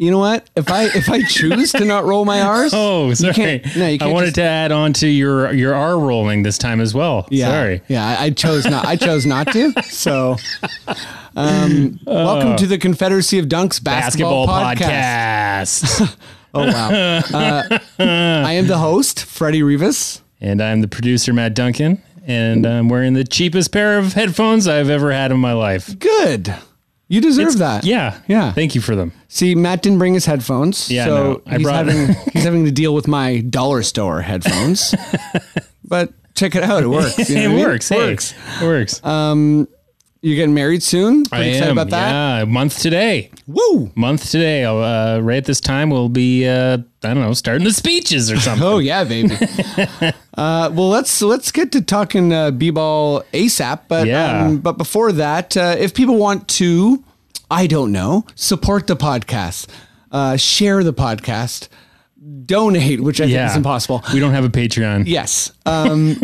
[0.00, 0.48] You know what?
[0.56, 3.60] If I if I choose to not roll my R's, Oh, sorry.
[3.76, 6.80] no, you I wanted just- to add on to your your R rolling this time
[6.80, 7.28] as well.
[7.30, 7.82] Yeah, Sorry.
[7.86, 8.86] Yeah, I, I chose not.
[8.86, 9.74] I chose not to.
[9.82, 10.36] So,
[11.36, 15.84] um, welcome to the Confederacy of Dunks Basketball, Basketball podcast.
[15.84, 16.16] podcast.
[16.52, 16.88] Oh wow!
[17.32, 20.20] Uh, I am the host, Freddie Rivas.
[20.40, 22.02] and I'm the producer, Matt Duncan.
[22.26, 25.96] And I'm wearing the cheapest pair of headphones I've ever had in my life.
[25.98, 26.52] Good.
[27.10, 27.84] You deserve that.
[27.84, 28.18] Yeah.
[28.28, 28.52] Yeah.
[28.52, 29.10] Thank you for them.
[29.28, 32.70] See, Matt didn't bring his headphones, Yeah, so no, I he's having he's having to
[32.70, 34.94] deal with my dollar store headphones.
[35.84, 37.28] but check it out; it works.
[37.28, 37.58] You know it I mean?
[37.66, 37.88] works.
[37.88, 38.34] Hey, Works.
[38.62, 39.00] It works.
[40.22, 41.22] You're getting married soon.
[41.32, 41.78] I Pretty excited am.
[41.78, 42.10] about that.
[42.40, 42.44] Yeah.
[42.44, 43.30] Month today.
[43.46, 43.90] Woo!
[43.94, 44.64] Month today.
[44.64, 48.38] Uh, right at this time, we'll be, uh, I don't know, starting the speeches or
[48.38, 48.66] something.
[48.66, 49.34] Oh yeah, baby.
[50.36, 53.80] uh, well, let's let's get to talking uh, b-ball ASAP.
[53.88, 54.44] But Yeah.
[54.46, 57.02] um, but before that, uh, if people want to,
[57.50, 59.68] I don't know, support the podcast,
[60.12, 61.68] uh, share the podcast,
[62.44, 64.04] donate, which I think is impossible.
[64.12, 65.04] We don't have a Patreon.
[65.06, 65.52] Yes.
[65.66, 66.16] Um,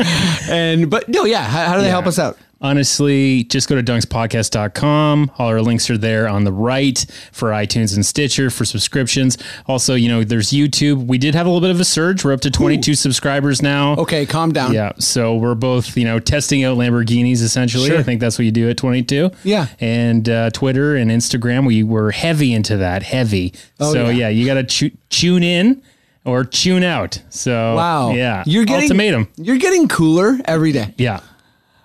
[0.50, 1.42] and but no, yeah.
[1.42, 2.38] How, how do they help us out?
[2.62, 5.32] Honestly, just go to dunkspodcast.com.
[5.38, 9.36] All our links are there on the right for iTunes and Stitcher for subscriptions.
[9.66, 11.06] Also, you know, there's YouTube.
[11.06, 12.24] We did have a little bit of a surge.
[12.24, 13.96] We're up to 22 subscribers now.
[13.96, 14.72] Okay, calm down.
[14.72, 17.88] Yeah, so we're both, you know, testing out Lamborghinis essentially.
[17.88, 17.98] Sure.
[17.98, 19.30] I think that's what you do at 22.
[19.44, 19.66] Yeah.
[19.80, 23.54] And uh, Twitter and Instagram, we were heavy into that, heavy.
[23.80, 24.10] Oh, so yeah.
[24.10, 25.82] yeah, you got to tu- tune in
[26.24, 27.20] or tune out.
[27.30, 28.12] So Wow.
[28.12, 29.28] yeah, You're getting ultimatum.
[29.36, 30.94] You're getting cooler every day.
[30.96, 31.20] Yeah.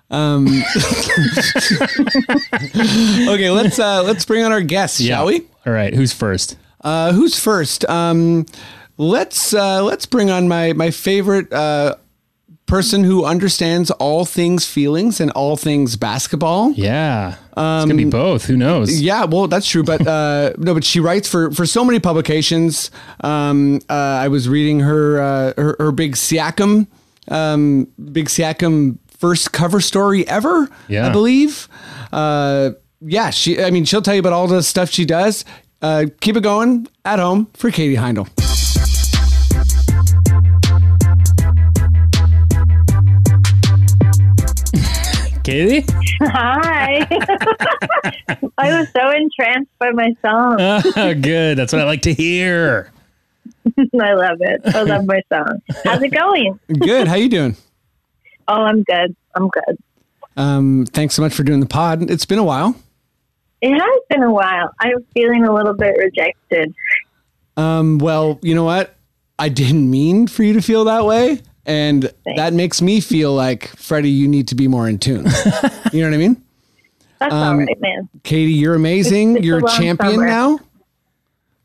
[3.28, 5.42] Okay, let's uh, let's bring on our guests, shall we?
[5.66, 5.92] All right.
[5.94, 6.56] Who's first?
[6.82, 7.88] Uh, who's first?
[7.88, 8.46] Um,
[8.96, 11.96] let's uh, let's bring on my my favorite uh,
[12.66, 16.72] person who understands all things feelings and all things basketball.
[16.72, 17.32] Yeah.
[17.32, 18.44] it's gonna be both.
[18.46, 18.90] Who knows?
[18.90, 21.98] Um, Yeah, well, that's true, but uh, no, but she writes for for so many
[22.00, 22.90] publications.
[23.20, 26.86] Um, uh, I was reading her uh, her, her big Siakam,
[27.28, 30.68] um, big Siakam first cover story ever.
[30.88, 31.08] Yeah.
[31.08, 31.68] I believe.
[32.12, 32.70] Uh,
[33.00, 33.62] yeah, she.
[33.62, 35.44] I mean, she'll tell you about all the stuff she does.
[35.82, 38.28] Uh, keep it going at home for Katie Heindl.
[45.44, 45.86] Katie?
[46.20, 47.06] Hi.
[48.58, 50.56] I was so entranced by my song.
[50.60, 51.56] Oh, good.
[51.56, 52.92] That's what I like to hear.
[53.78, 54.60] I love it.
[54.66, 55.60] I love my song.
[55.84, 56.58] How's it going?
[56.80, 57.08] Good.
[57.08, 57.56] How you doing?
[58.48, 59.14] Oh, I'm good.
[59.34, 59.78] I'm good.
[60.36, 62.10] Um, thanks so much for doing the pod.
[62.10, 62.74] It's been a while.
[63.60, 64.72] It has been a while.
[64.80, 66.72] I'm feeling a little bit rejected.
[67.56, 68.94] Um, well, you know what?
[69.38, 71.42] I didn't mean for you to feel that way.
[71.66, 75.26] And that makes me feel like, Freddie, you need to be more in tune.
[75.92, 76.42] you know what I mean?
[77.20, 78.08] That's Um, all right, man.
[78.22, 79.36] Katie, you're amazing.
[79.36, 80.26] It's a you're a champion summer.
[80.26, 80.60] now.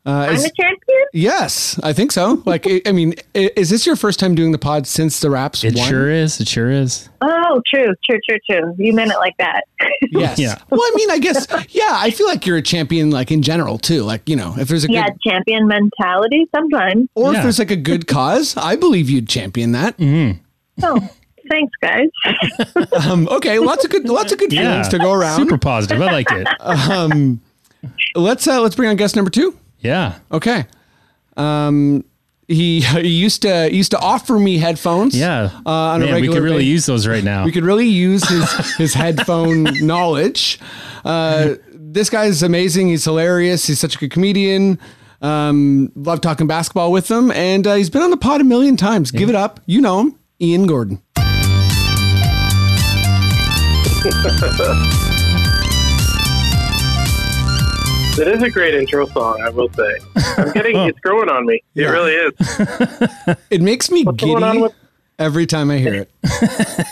[0.06, 1.04] Uh, I'm is- a champion?
[1.14, 2.42] yes, I think so.
[2.44, 5.64] Like, I I mean, is this your first time doing the pod since the Raps
[5.64, 5.88] It won?
[5.88, 6.40] sure is.
[6.40, 7.08] It sure is.
[7.22, 8.74] Oh, true, true, true, true.
[8.78, 9.64] You meant it like that.
[10.10, 10.38] Yes.
[10.38, 10.58] Yeah.
[10.70, 13.78] Well, I mean, I guess, yeah, I feel like you're a champion, like in general,
[13.78, 14.02] too.
[14.02, 17.08] Like, you know, if there's a yeah, good, champion mentality sometimes.
[17.14, 19.96] or if there's like a good cause, I believe you'd champion that.
[19.98, 20.38] Mm.
[20.82, 21.00] Oh,
[21.50, 22.08] thanks, guys.
[23.08, 25.36] Um, okay, lots of good, lots of good feelings to go around.
[25.38, 26.00] Super positive.
[26.00, 26.46] I like it.
[26.60, 27.40] Um,
[28.14, 29.56] let's uh, let's bring on guest number two.
[29.84, 30.18] Yeah.
[30.32, 30.64] Okay.
[31.36, 32.04] Um,
[32.48, 35.16] he, he used to he used to offer me headphones.
[35.16, 35.50] Yeah.
[35.64, 37.44] Uh, on a Man, we could really ba- use those right now.
[37.44, 40.58] We could really use his his headphone knowledge.
[41.04, 42.88] Uh, this guy is amazing.
[42.88, 43.66] He's hilarious.
[43.66, 44.80] He's such a good comedian.
[45.22, 48.76] Um, love talking basketball with him, and uh, he's been on the pod a million
[48.76, 49.10] times.
[49.10, 49.60] Give it up.
[49.64, 51.00] You know him, Ian Gordon.
[58.16, 59.98] It is a great intro song, I will say.
[60.36, 60.86] I'm getting oh.
[60.86, 61.54] it's growing on me.
[61.74, 61.90] It Yeah.
[61.90, 63.36] really is.
[63.50, 64.72] It makes me What's giddy with-
[65.18, 66.10] every time I hear it.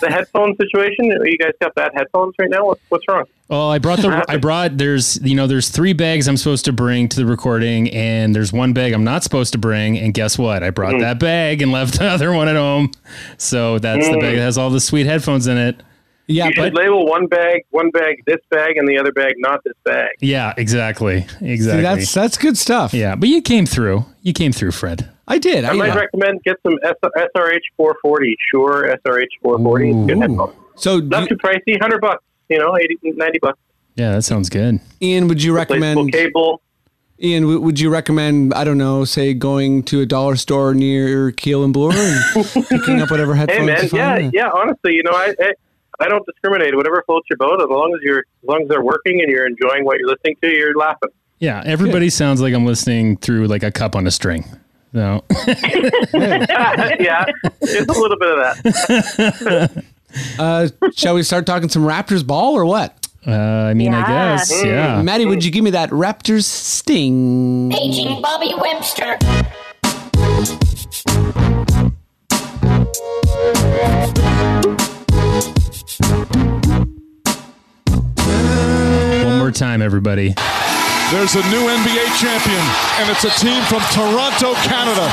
[0.01, 1.05] The headphone situation.
[1.05, 2.67] You guys got bad headphones right now.
[2.67, 3.25] What's what's wrong?
[3.49, 6.73] Well, I brought the I brought there's you know there's three bags I'm supposed to
[6.73, 10.37] bring to the recording and there's one bag I'm not supposed to bring and guess
[10.37, 10.65] what?
[10.65, 11.01] I brought mm.
[11.03, 12.91] that bag and left the other one at home.
[13.39, 14.37] So that's the bag mm.
[14.39, 15.81] that has all the sweet headphones in it.
[16.33, 19.35] Yeah, You should but label one bag, one bag this bag, and the other bag
[19.39, 20.11] not this bag.
[20.21, 21.27] Yeah, exactly.
[21.39, 21.83] see, Exactly.
[21.83, 22.93] that's that's good stuff.
[22.95, 24.05] yeah, but you came through.
[24.23, 25.11] You came through, Fred.
[25.29, 25.65] I did.
[25.65, 25.95] I might yeah.
[25.95, 28.37] recommend get some SRH 440.
[28.51, 30.07] Shure, SRH 440.
[30.07, 30.55] Good headphones.
[30.77, 32.25] So, Not too pricey, 100 bucks.
[32.49, 33.59] You know, 80, 90 bucks.
[33.95, 34.81] Yeah, that sounds good.
[35.01, 36.13] Ian, would you recommend?
[36.13, 36.61] cable.
[37.23, 38.53] Ian, w- would you recommend?
[38.55, 42.21] I don't know, say going to a dollar store near Keele and Bloor and
[42.69, 44.33] picking up whatever headphones Hey you man, yeah, find?
[44.35, 44.51] yeah.
[44.53, 45.53] Honestly, you know, I, I
[46.03, 46.75] I don't discriminate.
[46.77, 49.47] Whatever floats your boat, as long as you're as long as they're working and you're
[49.47, 51.11] enjoying what you're listening to, you're laughing.
[51.39, 54.45] Yeah, everybody sounds like I'm listening through like a cup on a string.
[54.93, 57.25] So yeah,
[57.63, 59.85] it's a little bit of that.
[60.39, 62.95] Uh, shall we start talking some Raptors ball or what?
[63.27, 64.37] uh, I mean, I Yeah.
[64.37, 65.01] guess, yeah.
[65.01, 67.71] Maddie, would you give me that Raptors sting?
[67.71, 69.17] Paging Bobby Webster.
[79.25, 80.35] One more time, everybody.
[81.11, 82.65] There's a new NBA champion,
[82.99, 85.07] and it's a team from Toronto, Canada.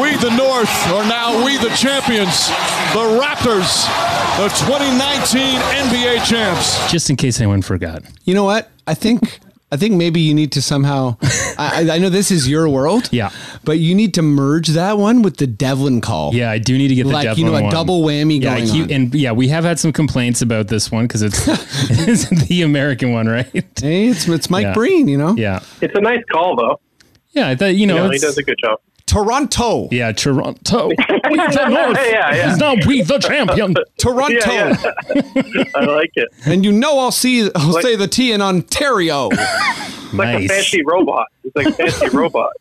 [0.00, 2.48] We, the North, are now we, the champions.
[2.92, 3.86] The Raptors,
[4.36, 6.90] the 2019 NBA champs.
[6.90, 8.02] Just in case anyone forgot.
[8.24, 8.70] You know what?
[8.86, 9.40] I think
[9.72, 11.16] I think maybe you need to somehow.
[11.58, 13.08] I, I know this is your world.
[13.12, 13.30] Yeah.
[13.64, 16.32] But you need to merge that one with the Devlin call.
[16.34, 17.72] Yeah, I do need to get the Like, Devlin you know, a one.
[17.72, 18.90] double whammy yeah, going keep- on.
[18.92, 21.46] And yeah, we have had some complaints about this one because it's,
[22.06, 23.46] it's the American one, right?
[23.80, 24.72] Hey, it's it's Mike Yeah.
[24.74, 25.08] Breen.
[25.08, 25.34] You know.
[25.36, 25.60] Yeah.
[25.80, 26.80] It's a nice call though.
[27.32, 28.78] Yeah, I thought, you know, You know, he does a good job.
[29.06, 29.88] Toronto.
[29.90, 30.88] yeah, Toronto.
[31.30, 32.52] We the North Yeah, yeah.
[32.52, 33.74] is now we the champion.
[33.98, 34.34] Toronto.
[34.52, 34.76] Yeah,
[35.34, 35.64] yeah.
[35.74, 36.28] I like it.
[36.44, 39.28] And you know I'll see I'll Like- say the T in Ontario.
[39.32, 41.26] It's like a fancy robot.
[41.42, 42.52] It's like a fancy robot.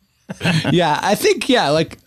[0.72, 2.00] yeah, I think yeah, like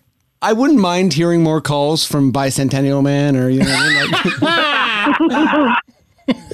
[0.42, 4.10] I wouldn't mind hearing more calls from Bicentennial Man or you know I mean?
[4.10, 5.78] Like,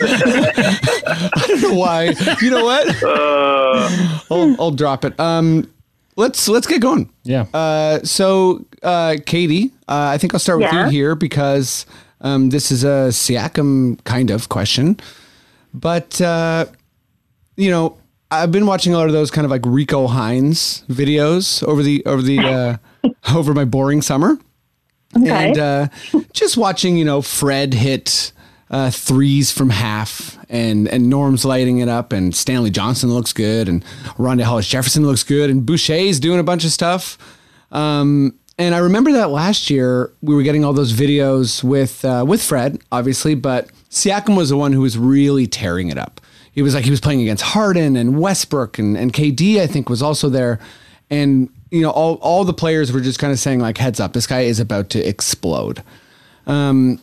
[0.02, 2.14] I don't know why.
[2.40, 3.02] You know what?
[3.02, 5.19] Uh, I'll, I'll drop it.
[5.19, 5.70] Um
[6.16, 7.11] let's let's get going.
[7.25, 7.46] Yeah.
[7.55, 10.84] Uh, so, uh, Katie, uh, I think I'll start with Yeah.
[10.87, 11.87] you here because
[12.20, 14.99] um, this is a Siakam kind of question.
[15.75, 16.66] But, uh,
[17.56, 17.99] you know,
[18.31, 22.05] I've been watching a lot of those kind of like Rico Hines videos over the,
[22.06, 22.76] over the, uh,
[23.34, 24.38] over my boring summer.
[25.17, 25.31] Okay.
[25.49, 25.88] And uh,
[26.32, 28.32] just watching, you know, Fred hit
[28.70, 33.69] uh, threes from half and, and Norm's lighting it up and Stanley Johnson looks good
[33.69, 33.84] and
[34.16, 37.19] Rondae Hollis Jefferson looks good and Boucher's doing a bunch of stuff.
[37.70, 42.25] Um, and I remember that last year we were getting all those videos with uh,
[42.26, 46.20] with Fred, obviously, but Siakam was the one who was really tearing it up.
[46.52, 49.88] He was like he was playing against Harden and Westbrook and, and KD, I think,
[49.88, 50.60] was also there.
[51.10, 54.12] And you know, all all the players were just kind of saying like, "Heads up,
[54.12, 55.82] this guy is about to explode."
[56.46, 57.00] Um,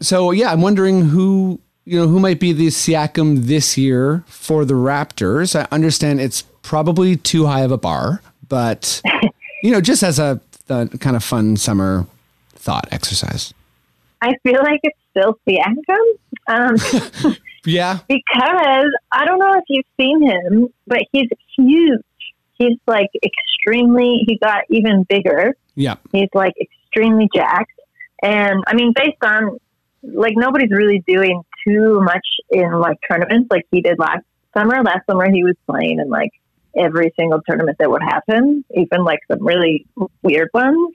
[0.00, 4.64] so yeah, I'm wondering who you know who might be the Siakam this year for
[4.64, 5.58] the Raptors.
[5.58, 9.00] I understand it's probably too high of a bar, but
[9.62, 12.06] you know, just as a, a kind of fun summer
[12.54, 13.54] thought exercise.
[14.20, 17.26] I feel like it's still Siakam.
[17.26, 17.34] Um,
[17.64, 22.00] Yeah, because I don't know if you've seen him, but he's huge.
[22.54, 25.54] He's like extremely, he got even bigger.
[25.74, 27.72] yeah, He's like extremely jacked.
[28.22, 29.58] And I mean, based on
[30.02, 34.24] like nobody's really doing too much in like tournaments like he did last
[34.56, 34.82] summer.
[34.82, 36.30] Last summer, he was playing in like
[36.76, 39.86] every single tournament that would happen, even like some really
[40.22, 40.94] weird ones.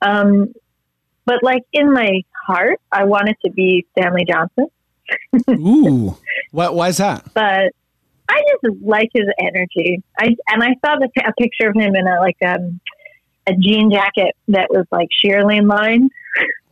[0.00, 0.52] Um,
[1.24, 4.66] but like in my heart, I wanted to be Stanley Johnson.
[5.50, 6.16] Ooh,
[6.50, 6.74] what?
[6.74, 7.32] Why is that?
[7.34, 7.72] but
[8.28, 10.02] I just like his energy.
[10.18, 12.80] I and I saw the a picture of him in a like um
[13.46, 16.10] a jean jacket that was like shearling lined.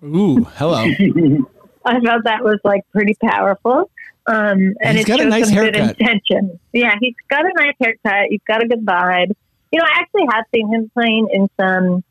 [0.02, 0.86] Ooh, hello.
[1.84, 3.90] I felt that was like pretty powerful.
[4.26, 5.74] Um, and He's it got a nice haircut.
[5.74, 6.60] good intention.
[6.72, 8.26] Yeah, he's got a nice haircut.
[8.28, 9.32] He's got a good vibe.
[9.72, 12.04] You know, I actually have seen him playing in some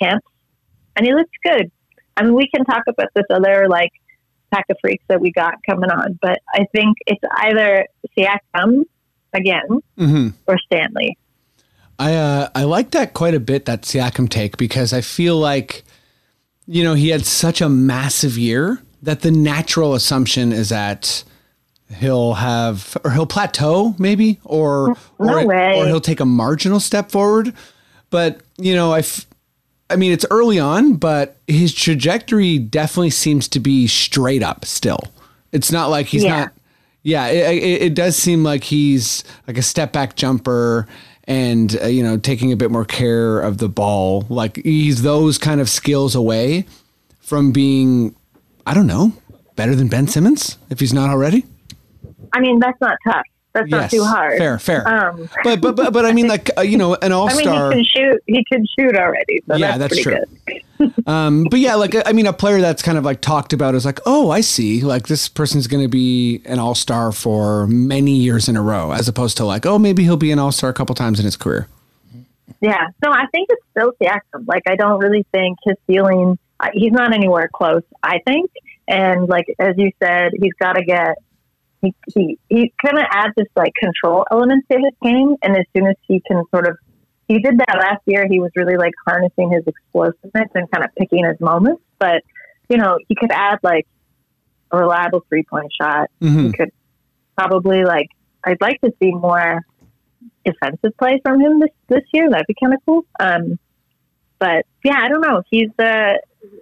[0.00, 0.26] camps,
[0.94, 1.70] and he looks good.
[2.16, 3.90] I mean, we can talk about this other like
[4.52, 8.84] pack of freaks that we got coming on, but I think it's either Siakam
[9.32, 11.18] again hmm or Stanley.
[11.98, 15.84] I uh, I like that quite a bit that Siakam take because I feel like
[16.66, 21.22] you know he had such a massive year that the natural assumption is that
[21.98, 25.78] he'll have or he'll plateau maybe or No or, way.
[25.80, 27.52] or he'll take a marginal step forward.
[28.10, 29.00] But you know I.
[29.00, 29.26] F-
[29.88, 35.12] I mean, it's early on, but his trajectory definitely seems to be straight up still.
[35.52, 36.38] It's not like he's Yeah.
[36.40, 36.52] not.
[37.04, 40.88] Yeah, it, it, it does seem like he's like a step back jumper
[41.22, 44.26] and, uh, you know, taking a bit more care of the ball.
[44.28, 46.66] Like he's those kind of skills away
[47.20, 48.16] from being,
[48.66, 49.12] I don't know,
[49.54, 51.44] better than Ben Simmons if he's not already.
[52.32, 53.24] I mean, that's not tough.
[53.54, 54.36] That's not too hard.
[54.36, 54.86] Fair, fair.
[54.86, 57.72] Um, but but but but I mean, like uh, you know, an all star.
[57.72, 58.22] I mean, he can shoot.
[58.26, 59.40] He can shoot already.
[59.48, 60.24] So Yeah, that's, that's pretty true.
[60.46, 60.92] good.
[61.06, 63.86] Um, but yeah, like I mean, a player that's kind of like talked about is
[63.86, 64.82] like, oh, I see.
[64.82, 68.92] Like this person's going to be an all star for many years in a row,
[68.92, 71.24] as opposed to like, oh, maybe he'll be an all star a couple times in
[71.24, 71.66] his career.
[72.60, 72.88] Yeah.
[73.02, 74.46] No, I think it's still Siakam.
[74.46, 76.38] Like, I don't really think his ceiling.
[76.72, 77.82] He's not anywhere close.
[78.02, 78.50] I think,
[78.88, 81.16] and like as you said, he's got to get.
[81.82, 85.64] He he he kind of adds this like control element to his game, and as
[85.76, 86.76] soon as he can sort of,
[87.28, 88.26] he did that last year.
[88.28, 91.82] He was really like harnessing his explosiveness and kind of picking his moments.
[91.98, 92.22] But
[92.68, 93.86] you know, he could add like
[94.70, 96.10] a reliable three point shot.
[96.22, 96.46] Mhm.
[96.46, 96.70] He could
[97.36, 98.08] probably like.
[98.44, 99.60] I'd like to see more
[100.44, 102.30] defensive play from him this this year.
[102.30, 103.04] That'd be kind of cool.
[103.20, 103.58] Um,
[104.38, 105.42] but yeah, I don't know.
[105.50, 106.14] He's uh,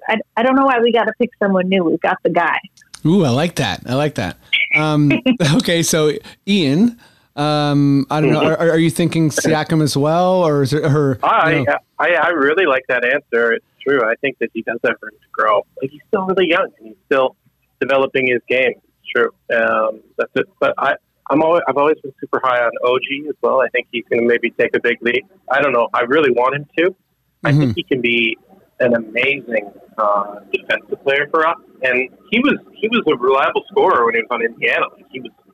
[0.08, 1.84] I, I don't know why we got to pick someone new.
[1.84, 2.58] We've got the guy.
[3.06, 3.82] Ooh, I like that.
[3.86, 4.38] I like that.
[4.74, 5.12] Um,
[5.56, 6.12] okay, so
[6.48, 6.98] Ian,
[7.36, 8.42] um, I don't know.
[8.42, 11.18] Are, are you thinking Siakam as well, or is it her?
[11.22, 13.52] I, you know- I I really like that answer.
[13.52, 14.02] It's true.
[14.02, 15.56] I think that he does have room to grow.
[15.80, 17.36] Like he's still really young and he's still
[17.80, 18.72] developing his game.
[19.02, 19.30] It's true.
[19.54, 20.46] Um, that's it.
[20.60, 20.94] But I.
[21.30, 23.62] I'm always, I've always been super high on OG as well.
[23.62, 25.24] I think he's going to maybe take a big leap.
[25.50, 25.88] I don't know.
[25.94, 26.94] I really want him to.
[27.44, 27.60] I Mm-hmm.
[27.60, 28.36] think he can be
[28.80, 31.56] an amazing uh, defensive player for us.
[31.82, 34.86] And he was he was a reliable scorer when he was on Indiana.
[34.94, 35.52] Like he was a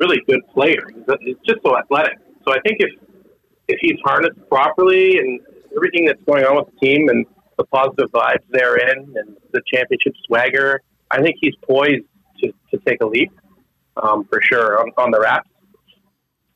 [0.00, 0.82] really good player.
[0.94, 2.18] He's, he's just so athletic.
[2.46, 2.90] So I think if
[3.68, 5.40] if he's harnessed properly and
[5.76, 7.26] everything that's going on with the team and
[7.58, 12.06] the positive vibes therein and the championship swagger, I think he's poised
[12.42, 13.30] to, to take a leap
[14.02, 15.49] um, for sure on, on the Raps.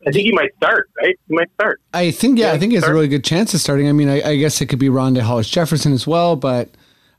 [0.07, 1.19] I think he might start, right?
[1.29, 1.81] He might start.
[1.93, 3.89] I think yeah, I think he has a really good chance of starting.
[3.89, 6.71] I mean, I, I guess it could be Rondae Hollis Jefferson as well, but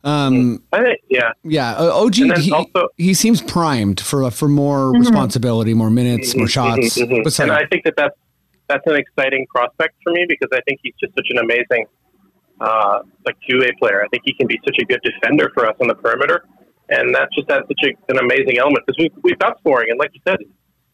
[0.03, 1.31] um, I think, yeah.
[1.43, 4.99] yeah, uh, OG he, also- he seems primed for for more Mm-hmm.
[4.99, 6.97] responsibility, more minutes, more shots.
[6.97, 7.39] Mhm, mhm.
[7.39, 7.51] And?
[7.51, 8.15] I think that that's
[8.67, 11.85] that's an exciting prospect for me because I think he's just such an amazing
[12.61, 14.03] uh, like two way player.
[14.03, 16.45] I think he can be such a good defender for us on the perimeter,
[16.89, 19.99] and that's just that's such a, an amazing element because we we've got scoring, and
[19.99, 20.37] like you said,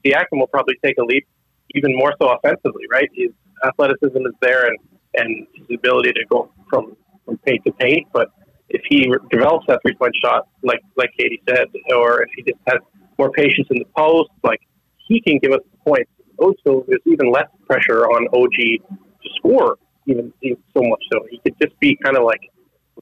[0.03, 1.27] the Siakam will probably take a leap
[1.75, 3.09] even more so offensively, right?
[3.13, 3.31] His
[3.65, 4.77] athleticism is there, and
[5.15, 8.29] and his ability to go from from paint to paint, but
[8.69, 12.59] if he develops that three point shot, like like Katie said, or if he just
[12.67, 12.79] has
[13.17, 14.61] more patience in the post, like
[15.07, 16.09] he can give us points.
[16.37, 21.19] Also, there's even less pressure on OG to score, even, even so much so.
[21.29, 22.41] He could just be kind of like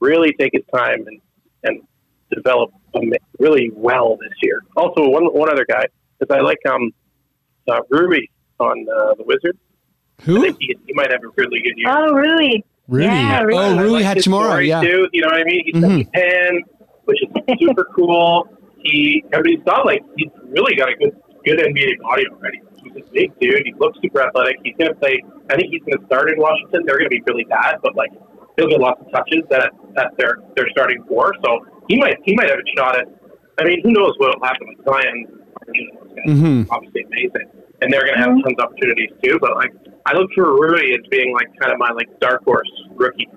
[0.02, 1.22] really take his time and
[1.64, 1.82] and
[2.34, 2.72] develop
[3.40, 4.64] really well this year.
[4.76, 5.86] Also, one one other guy
[6.20, 6.92] is I like um
[7.68, 9.58] uh, Ruby on uh, the Wizards.
[10.20, 10.42] I Who?
[10.42, 11.88] think he, he might have a really good year.
[11.90, 12.64] Oh, really?
[12.88, 13.06] Really?
[13.08, 13.60] Yeah, really.
[13.60, 14.82] Oh, I Rui like Hachimura, yeah.
[14.82, 15.62] Too, you know what I mean?
[15.66, 16.06] He's Mhm.
[16.06, 16.62] Japan,
[17.06, 17.30] which is
[17.62, 18.48] super cool.
[18.84, 22.60] He, I mean, he's not like he's really got a good, good NBA body already.
[22.84, 23.62] He's a big dude.
[23.66, 24.56] He looks super athletic.
[24.64, 25.22] He's going to play.
[25.50, 26.84] I think he's going to start in Washington.
[26.86, 28.10] They're going to be really bad, but like
[28.58, 31.34] he'll get lots of touches that that they're they're starting for.
[31.44, 33.06] So he might he might have a shot at.
[33.60, 35.26] I mean, who knows what will happen with Zion?
[35.74, 36.68] You know, those guys are Mhm.
[36.72, 37.48] Obviously amazing,
[37.82, 39.38] and they're going to have tons of opportunities too.
[39.42, 39.74] But like,
[40.06, 43.28] I look for Rui as being like kind of my like dark horse rookie.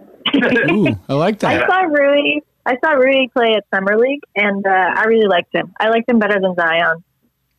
[0.71, 1.51] Ooh, I like that.
[1.55, 1.69] I that.
[1.69, 2.41] saw Rui.
[2.65, 5.73] I saw Rui play at summer league, and uh, I really liked him.
[5.81, 7.03] I liked him better than Zion.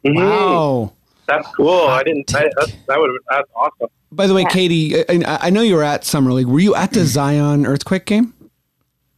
[0.05, 0.15] Mhm.
[0.15, 0.93] Wow.
[1.27, 1.87] That's cool.
[1.87, 2.33] I didn't.
[2.35, 3.11] I, that's, that would.
[3.29, 3.87] That's awesome.
[4.11, 4.49] By the way, Yeah.
[4.49, 6.47] Katie, I, I know you were at Summer League.
[6.47, 8.33] Were you at the Zion earthquake game?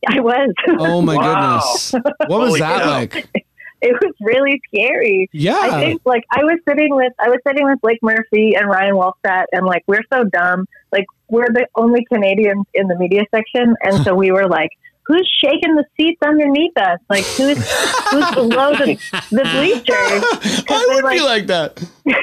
[0.07, 0.51] I was.
[0.79, 1.59] Oh my Wow.
[1.61, 1.93] goodness!
[2.27, 2.89] What was Holy that cow.
[2.91, 3.44] like?
[3.85, 5.29] It was really scary.
[5.31, 5.59] Yeah.
[5.61, 8.95] I think like I was sitting with I was sitting with Blake Murphy and Ryan
[8.95, 10.65] Wolstat and like we're so dumb.
[10.91, 14.71] Like we're the only Canadians in the media section and so we were like,
[15.07, 16.99] Who's shaking the seats underneath us?
[17.09, 17.57] Like who's
[18.09, 18.97] who's below the,
[19.29, 20.65] the bleachers?
[20.67, 21.83] I would they, be like that.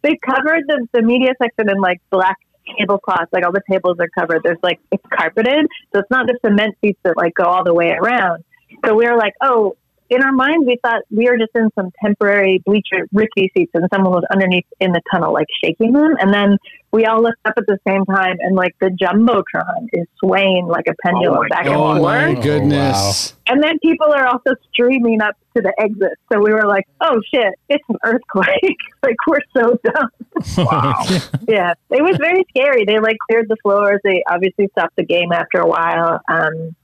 [0.00, 2.36] They covered the, the media section in like black
[2.78, 4.42] tablecloths, like all the tables are covered.
[4.44, 5.66] There's like it's carpeted.
[5.92, 8.44] So it's not the cement seats that like go all the way around.
[8.84, 9.76] So we were like, Oh,
[10.10, 13.86] in our mind, we thought we were just in some temporary bleacher rickety seats, and
[13.92, 16.14] someone was underneath in the tunnel, like shaking them.
[16.20, 16.56] And then
[16.92, 20.86] we all looked up at the same time, and like the jumbotron is swaying like
[20.88, 22.44] a pendulum my back Oh and my forth.
[22.44, 23.34] goodness!
[23.46, 26.12] And then people are also streaming up to the exit.
[26.32, 30.66] So we were like, "Oh shit, it's an earthquake!" like we're so dumb.
[30.66, 31.04] Wow.
[31.48, 32.84] Yeah, it was very scary.
[32.84, 34.00] They like cleared the floors.
[34.04, 36.20] They obviously stopped the game after a while.
[36.28, 36.74] Um,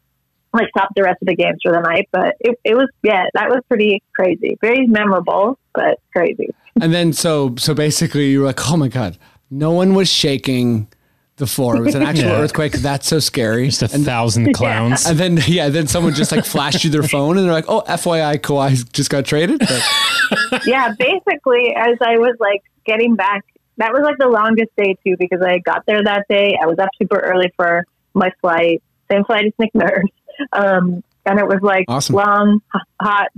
[0.54, 3.25] like stopped the rest of the games for the night, but it, it was yeah,
[3.34, 6.49] that was pretty crazy, very memorable, but crazy.
[6.80, 9.18] And then so so basically you were like, oh my god,
[9.50, 10.88] no one was shaking
[11.37, 11.76] the floor.
[11.76, 12.40] It was an actual Yeah.
[12.40, 12.73] earthquake.
[12.73, 13.66] That's so scary.
[13.66, 15.04] Just a thousand clowns.
[15.06, 17.82] And then yeah, then someone just like flashed you their phone and they're like, oh,
[17.88, 19.58] FYI, Kawhi just got traded.
[19.58, 23.44] But, yeah, basically, as I was like getting back,
[23.78, 26.56] that was like the longest day too because I got there that day.
[26.62, 27.84] I was up super early for
[28.14, 28.80] my flight,
[29.11, 30.04] same flight as Nick Nurse,
[30.52, 32.16] um, and it was like Awesome.
[32.16, 32.62] long,
[33.00, 33.28] hot,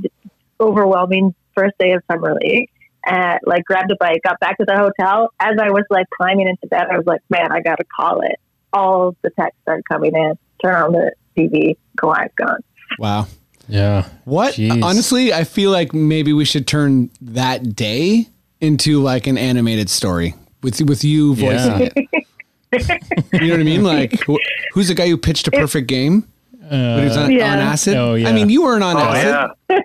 [0.60, 2.70] overwhelming first day of summer league.
[3.08, 5.32] And like grabbed a bike, got back to the hotel.
[5.38, 8.40] As I was like climbing into bed, I was like, "Man, I gotta call it."
[8.72, 10.36] All the texts started coming in.
[10.60, 11.76] Turn on the TV.
[12.00, 12.58] Kawhi's gone.
[12.98, 13.28] Wow.
[13.68, 14.08] Yeah.
[14.24, 14.54] What?
[14.54, 14.82] Jeez.
[14.82, 18.26] Honestly, I feel like maybe we should turn that day
[18.60, 20.34] into like an animated story
[20.64, 21.88] with with you voicing Yeah.
[21.94, 22.26] it.
[23.32, 23.84] You know what I mean?
[23.84, 24.34] Like, wh-
[24.72, 26.26] who's the guy who pitched a perfect game?
[26.68, 27.52] But he was on, Yeah.
[27.52, 27.96] on acid.
[27.96, 28.28] Oh, yeah.
[28.28, 29.50] I mean, you weren't on Oh acid.
[29.70, 29.80] yeah,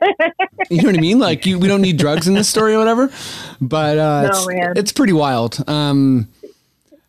[0.70, 1.20] You know what I mean?
[1.20, 3.12] Like, you, we don't need drugs in this story or whatever.
[3.60, 5.64] But uh, No, it's, it's pretty wild.
[5.70, 6.28] Um,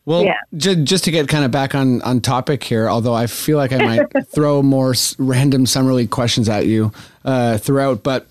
[0.04, 0.34] well, Yeah.
[0.56, 3.72] ju- just to get kind of back on on topic here, although I feel like
[3.72, 6.92] I might throw more s- random summer league questions at you
[7.24, 8.26] uh, throughout, but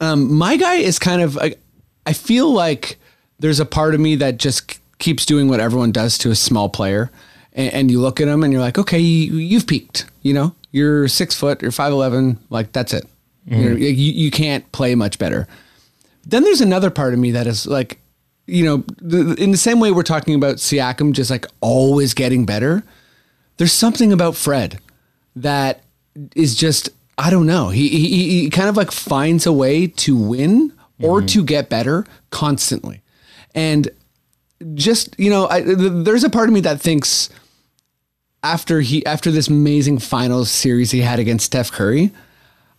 [0.00, 1.60] um, my guy is kind of like,
[2.06, 2.98] I feel like
[3.38, 6.34] there's a part of me that just c- keeps doing what everyone does to a
[6.34, 7.10] small player.
[7.60, 10.54] And, and you look at him and you're like, okay, you, you've peaked, you know,
[10.72, 13.04] you're six foot, you're 5'11, like that's it.
[13.46, 13.82] You're, mm-hmm.
[13.82, 15.48] you, you can't play much better.
[16.26, 18.00] Then there's another part of me that is like,
[18.46, 22.46] you know, the, in the same way we're talking about Siakam just like always getting
[22.46, 22.82] better,
[23.56, 24.78] there's something about Fred
[25.36, 25.82] that
[26.34, 27.68] is just I don't know.
[27.68, 31.26] He he, he kind of like finds a way to win or mm-hmm.
[31.26, 33.02] to get better constantly,
[33.54, 33.90] and
[34.74, 37.28] just you know, I, th- there's a part of me that thinks
[38.42, 42.10] after he after this amazing finals series he had against Steph Curry,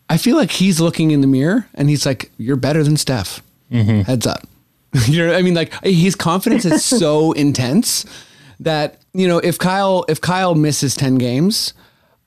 [0.10, 3.42] I feel like he's looking in the mirror and he's like, "You're better than Steph."
[3.72, 4.02] Mm-hmm.
[4.02, 4.48] Heads up.
[5.08, 8.06] you know, what I mean, like his confidence is so intense
[8.60, 11.74] that you know if Kyle if Kyle misses ten games,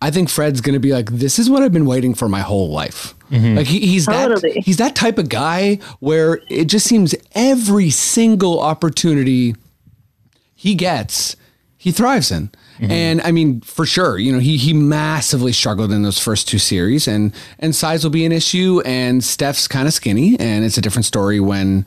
[0.01, 2.41] I think Fred's going to be like, "This is what I've been waiting for my
[2.41, 3.57] whole life." Mm-hmm.
[3.57, 8.61] Like he, he's that he's that type of guy where it just seems every single
[8.61, 9.57] opportunity
[10.55, 11.37] he gets,
[11.77, 12.51] he thrives in.
[12.81, 16.59] And I mean, for sure, you know, he he massively struggled in those first two
[16.59, 18.83] series, and and size will be an issue.
[18.85, 21.87] And Steph's kind of skinny, and it's a different story when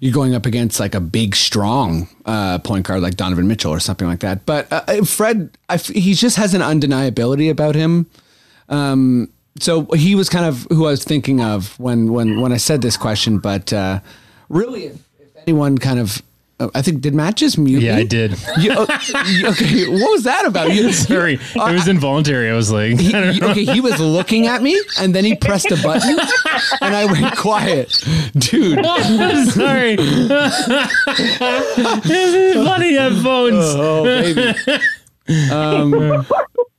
[0.00, 3.80] you're going up against like a big, strong uh, point guard like Donovan Mitchell or
[3.80, 4.46] something like that.
[4.46, 8.06] But uh, Fred, I he just has an undeniability about him.
[8.68, 12.58] Um, so he was kind of who I was thinking of when when when I
[12.58, 13.38] said this question.
[13.38, 14.00] But uh,
[14.48, 16.22] really, if, if anyone kind of,
[16.60, 18.02] uh, I think did Matt just mute Yeah, me?
[18.02, 18.32] I did.
[18.58, 20.72] You- uh, you- okay, what was that about?
[20.74, 22.50] You, Sorry, it was involuntary.
[22.50, 25.70] I was like, he, I okay, he was looking at me, and then he pressed
[25.70, 26.18] a button,
[26.80, 27.92] and I went quiet,
[28.36, 28.84] dude.
[29.52, 29.96] Sorry.
[32.64, 33.64] Funny headphones.
[33.76, 34.54] Oh baby.
[35.52, 36.26] Um,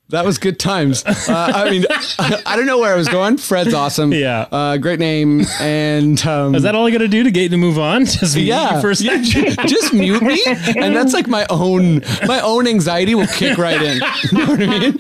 [0.10, 1.04] that was good times.
[1.06, 1.14] Uh,
[1.56, 1.86] I mean,
[2.18, 3.38] I, I don't know where I was going.
[3.38, 4.12] Fred's awesome.
[4.12, 4.48] Yeah.
[4.52, 5.44] uh, great name.
[5.60, 8.06] And um, Is that all I got to do to get you to move on?
[8.20, 9.56] Just mute yeah, you for a yeah, second.
[9.56, 13.82] ju- just mute me, and that's like my own my own anxiety will kick right
[13.82, 14.02] in.
[14.32, 15.00] You know what I mean?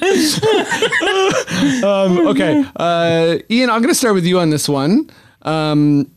[1.83, 5.09] um, okay, uh, Ian, I'm gonna start with you on this one.
[5.41, 6.09] Um,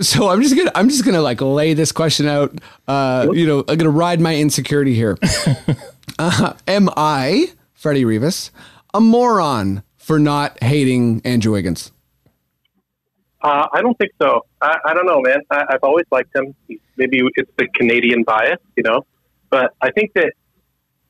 [0.00, 2.58] so I'm just gonna I'm just gonna like lay this question out.
[2.88, 5.18] Uh, you know, I'm gonna ride my insecurity here.
[6.18, 7.50] Uh, am I
[7.82, 8.52] Freddie Rivas
[8.94, 11.90] a moron for not hating Andrew Wiggins?
[13.40, 14.42] Uh, I don't think so.
[14.60, 15.38] I, I don't know, man.
[15.50, 16.54] I, I've always liked him.
[16.96, 19.04] Maybe it's the Canadian bias, you know,
[19.50, 20.32] but I think that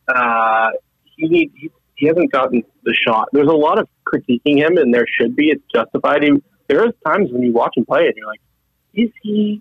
[0.08, 0.70] uh,
[1.16, 3.28] he, need, he he hasn't gotten the shot.
[3.32, 5.50] There's a lot of critiquing him, and there should be.
[5.50, 6.22] It's justified.
[6.22, 6.30] He,
[6.68, 8.40] there is times when you watch him play, and you're like,
[8.94, 9.60] is he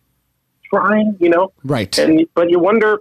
[0.74, 1.18] trying?
[1.20, 1.96] You know, Right.
[2.00, 3.00] and but you wonder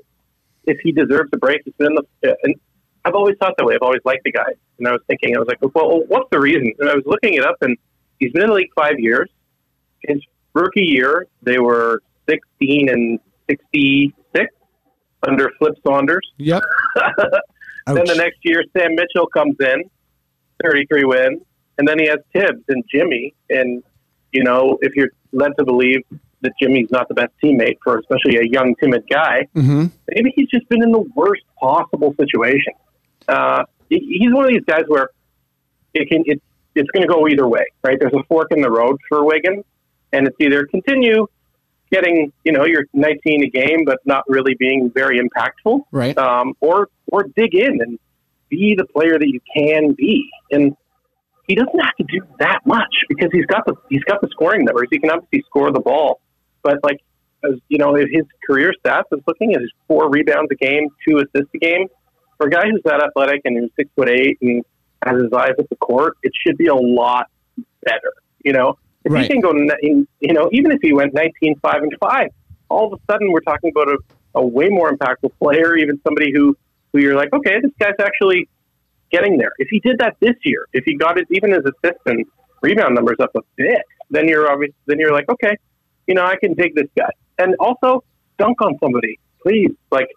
[0.64, 1.61] if he deserves a break.
[1.64, 2.57] He's been in the and
[3.04, 3.74] I've always thought that way.
[3.74, 6.40] I've always liked the guy, and I was thinking, I was like, well, what's the
[6.40, 6.72] reason?
[6.78, 7.76] And I was looking it up, and
[8.18, 9.30] he's been in the league five years.
[10.02, 10.18] His
[10.54, 14.54] rookie year, they were sixteen and sixty-six
[15.26, 16.26] under Flip Saunders.
[16.38, 16.62] Yep.
[17.86, 19.90] Then the next year, Sam Mitchell comes in,
[20.62, 21.40] 33 wins.
[21.78, 23.34] And then he has Thibs and Jimmy.
[23.48, 23.82] And,
[24.32, 26.00] you know, if you're led to believe
[26.42, 30.48] that Jimmy's not the best teammate for especially a young, timid guy, hmm maybe he's
[30.48, 32.74] just been in the worst possible situation.
[33.28, 35.11] Uh, he's one of these guys where
[35.94, 36.40] it can, it,
[36.74, 37.98] it's going to go either way, right?
[37.98, 39.64] There's a fork in the road for Wiggins,
[40.12, 41.26] and it's either continue
[41.90, 46.16] getting, you know, your 19 a game, but not really being very impactful, Right.
[46.16, 47.98] um, or or dig in and
[48.48, 50.30] be the player that you can be.
[50.52, 50.76] And
[51.48, 54.64] he doesn't have to do that much because he's got the he's got the scoring
[54.64, 54.87] numbers.
[54.92, 56.20] He can obviously score the ball,
[56.62, 57.00] but like
[57.44, 58.06] as you know, his
[58.46, 61.88] career stats is looking at his four rebounds a game, two assists a game.
[62.40, 64.64] For a guy who's that athletic and who's six foot eight and
[65.05, 67.26] has his eyes at the court, it should be a lot
[67.83, 68.14] better.
[68.42, 69.22] You know, If Right.
[69.22, 72.29] he can go, you know, even if he went 19, 5 and 5,
[72.70, 73.98] all of a sudden we're talking about a,
[74.37, 76.57] a way more impactful player, even somebody who,
[76.92, 78.48] who you're like, okay, this guy's actually
[79.11, 79.53] getting there.
[79.59, 82.24] If he did that this year, if he got it, even his assist and
[82.62, 85.57] rebound numbers up a bit, then you're obvious, then you're like, okay,
[86.07, 87.11] you know, I can dig this guy.
[87.38, 88.03] And also
[88.38, 89.72] dunk on somebody, please.
[89.90, 90.09] Like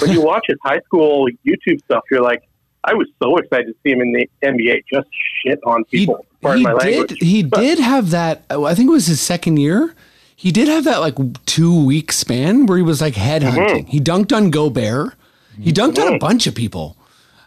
[0.00, 2.42] when you watch his high school YouTube stuff, you're like,
[2.84, 5.08] I was so excited to see him in the NBA just
[5.42, 6.26] shit on He, people.
[6.42, 6.98] He my did.
[6.98, 7.18] language.
[7.20, 8.42] He But- did have that.
[8.50, 9.94] I think it was his second year.
[10.36, 11.14] He did have that like
[11.46, 13.54] two week span where he was like headhunting.
[13.84, 13.86] Mm-hmm.
[13.90, 15.14] He dunked on Gobert.
[15.58, 16.96] He dunked on a bunch of people.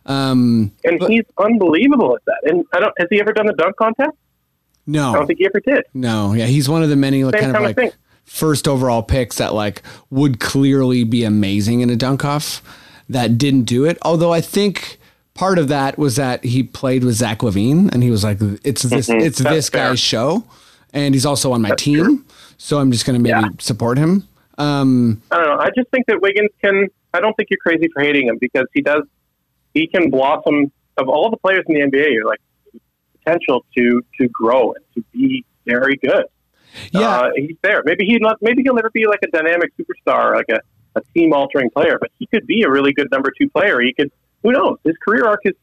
[0.06, 2.50] Um, and he's unbelievable at that.
[2.52, 4.16] And I don't has he ever done a dunk contest?
[4.88, 5.84] No, I don't think he ever did.
[5.94, 8.00] no, yeah, he's one of the many like, Same kind of kind of like thing.
[8.28, 12.62] First overall picks that like would clearly be amazing in a dunk off
[13.10, 13.98] that didn't do it.
[14.04, 15.00] Although I think
[15.34, 18.84] part of that was that he played with Zach LaVine and he was like, it's
[18.84, 19.22] this, Mhm.
[19.22, 19.90] it's That's this fair.
[19.90, 20.44] guy's show,
[20.94, 22.24] and he's also on my That's team, true.
[22.58, 23.50] so I'm just gonna maybe Yeah.
[23.60, 24.24] support him.
[24.58, 25.60] Um, I don't know.
[25.64, 26.88] I just think that Wiggins can.
[27.14, 29.04] I don't think you're crazy for hating him because he does.
[29.74, 30.72] He can blossom.
[30.98, 32.40] Of all the players in the NBA, you're like
[33.24, 36.26] potential to to grow and to be very good.
[36.92, 37.82] Yeah, uh, he's there.
[37.86, 38.38] Maybe he not.
[38.42, 40.60] Maybe he'll never be like a dynamic superstar, like a,
[40.96, 41.98] a team altering player.
[42.00, 43.80] But he could be a really good number two player.
[43.82, 44.12] He could.
[44.44, 44.78] Who knows?
[44.84, 45.54] His career arc is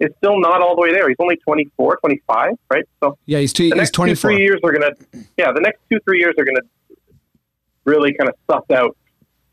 [0.00, 1.08] is still not all the way there.
[1.08, 2.84] He's only 24, 25, right?
[3.02, 4.30] So yeah, he's two, the he's next two 24.
[4.30, 4.92] three years are gonna.
[5.36, 6.62] Yeah, the next two three years are gonna
[7.84, 8.96] really kind of suss out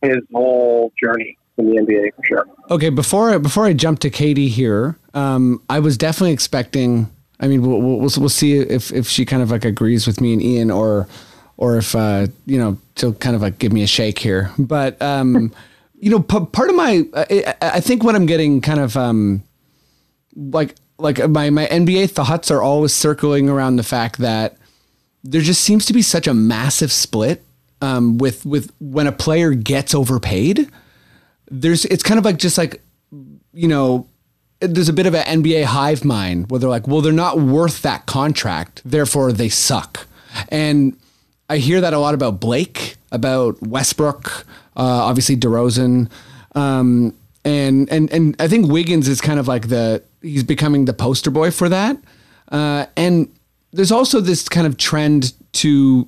[0.01, 2.45] his whole journey in the NBA for sure.
[2.69, 7.09] Okay, before I, before I jump to Katie here, um, I was definitely expecting.
[7.43, 10.31] I mean, we'll, we'll we'll see if if she kind of like agrees with me
[10.31, 11.09] and Ian, or
[11.57, 14.49] or if uh, you know she'll kind of like give me a shake here.
[14.57, 15.53] But um,
[15.99, 19.43] you know, p- part of my I, I think what I'm getting kind of um,
[20.35, 24.55] like like my my NBA thoughts are always circling around the fact that
[25.21, 27.43] there just seems to be such a massive split
[27.81, 30.71] um, with with when a player gets overpaid
[31.51, 32.81] there's it's kind of like just like
[33.53, 34.07] you know
[34.67, 37.81] there's a bit of an NBA hive mind where they're like well they're not worth
[37.81, 40.07] that contract therefore they suck.
[40.49, 40.97] And
[41.49, 44.45] I hear that a lot about Blake about Westbrook
[44.75, 46.09] uh, obviously DeRozan.
[46.55, 50.93] Um, and and and I think Wiggins is kind of like the he's becoming the
[50.93, 51.97] poster boy for that.
[52.51, 53.31] Uh, and
[53.71, 56.07] there's also this kind of trend to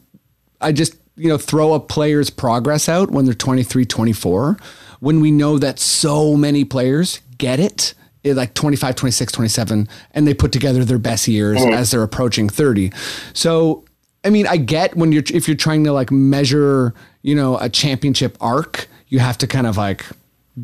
[0.62, 4.58] I just, you know, throw a player's progress out when they're 23, 24,
[5.00, 7.94] when we know that so many players get it
[8.34, 12.92] like 25, 26, 27, and they put together their best years as they're approaching 30.
[13.34, 13.86] So,
[14.24, 17.70] I mean, I get when you're, if you're trying to like measure, you know, a
[17.70, 20.06] championship arc, you have to kind of like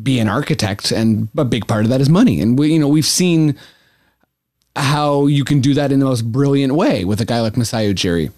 [0.02, 0.90] be an architect.
[0.90, 2.40] And a big part of that is money.
[2.40, 3.56] And we, you know, we've seen
[4.74, 7.92] how you can do that in the most brilliant way with a guy like Masai
[7.92, 8.32] Ujiri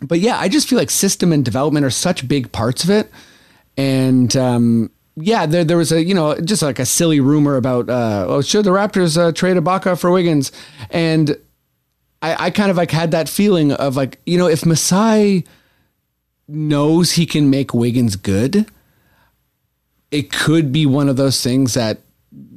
[0.00, 3.10] but yeah, I just feel like system and development are such big parts of it.
[3.76, 7.88] And um, yeah, there there was a you know just like a silly rumor about
[7.88, 10.50] uh, oh should the Raptors uh, trade Ibaka for Wiggins,
[10.90, 11.36] and
[12.20, 15.44] I, I kind of like had that feeling of like you know if Masai
[16.48, 18.66] knows he can make Wiggins good,
[20.10, 22.00] it could be one of those things that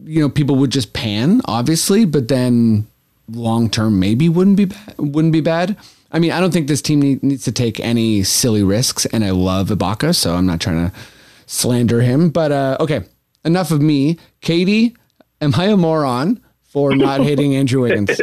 [0.04, 2.88] you know people would just pan obviously, but then
[3.30, 5.78] long term maybe wouldn't be bad, wouldn't be bad.
[6.12, 9.24] I mean, I don't think this team need, needs to take any silly risks, and
[9.24, 10.96] I love Ibaka, so I'm not trying to
[11.48, 12.30] slander him.
[12.30, 13.02] But uh, okay,
[13.44, 14.18] enough of me.
[14.42, 14.96] Katie,
[15.42, 18.22] am I a moron for not hating Andrew Wiggins?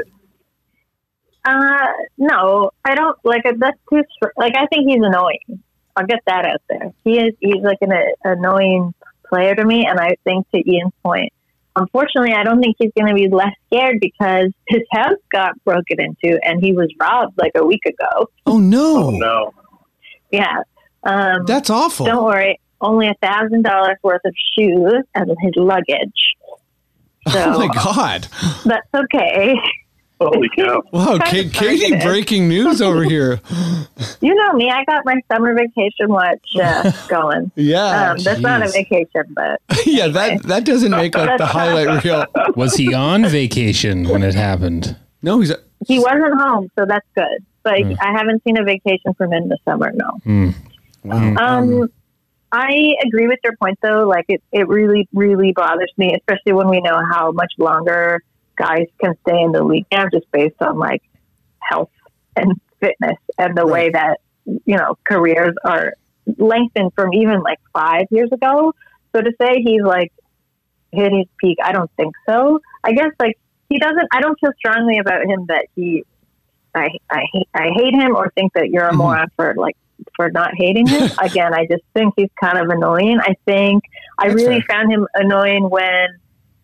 [1.45, 4.03] Uh, no, I don't like that's too
[4.37, 5.63] like I think he's annoying.
[5.97, 6.93] I'll get that out there.
[7.05, 8.95] He is he's like an uh, annoying
[9.29, 11.33] player to me, and I think to Ian's point,
[11.77, 15.99] unfortunately, I don't think he's going to be less scared because his house got broken
[16.01, 18.29] into and he was robbed like a week ago.
[18.47, 19.53] Oh no, Oh, No,
[20.33, 20.63] Yeah,
[21.03, 22.07] um, that's awful.
[22.07, 26.35] don't worry, only a thousand dollars worth of shoes and his luggage.
[27.29, 28.29] So oh my god!
[28.65, 29.55] that's okay.
[30.21, 30.83] holy cow!
[30.93, 33.41] Wow, Kind Ka- Katie, breaking news over here.
[34.21, 37.51] You know me, I got my summer vacation watch uh, going.
[37.57, 40.09] Yeah, Um, that's not a vacation, but yeah.
[40.09, 42.27] That that doesn't make like the highlight reel.
[42.57, 44.97] Was he on vacation when it happened?
[45.23, 45.53] No, he's
[45.87, 47.45] he wasn't home, so that's good.
[47.63, 49.91] But I haven't seen a vacation from him this summer.
[49.95, 50.53] No.
[51.05, 51.35] wow.
[51.39, 51.91] Um,
[52.57, 54.07] I agree with your point, though.
[54.07, 58.23] Like it, it really, really bothers me, especially when we know how much longer
[58.57, 61.03] guys can stay in the league now, just based on like
[61.59, 61.90] health
[62.37, 65.95] and fitness and the way that you know careers are
[66.38, 68.73] lengthened from even like five years ago.
[69.12, 70.12] So to say he's like
[70.93, 72.61] hit his peak, I don't think so.
[72.85, 73.37] I guess like
[73.69, 74.07] he doesn't.
[74.12, 76.05] I don't feel strongly about him that he
[76.73, 78.99] I I hate I hate him or think that you're a mm-hmm.
[78.99, 79.77] moron for like
[80.16, 81.11] for not hating him.
[81.22, 83.18] Again, I just think he's kind of annoying.
[83.20, 83.85] I think
[84.18, 84.76] I That's really fair.
[84.76, 86.07] found him annoying when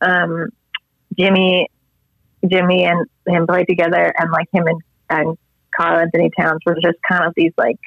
[0.00, 0.48] um,
[1.18, 1.68] Jimmy
[2.48, 5.38] Jimmy and him played together, and like him and and
[5.76, 7.78] Karl Anthony Towns were just kind of these like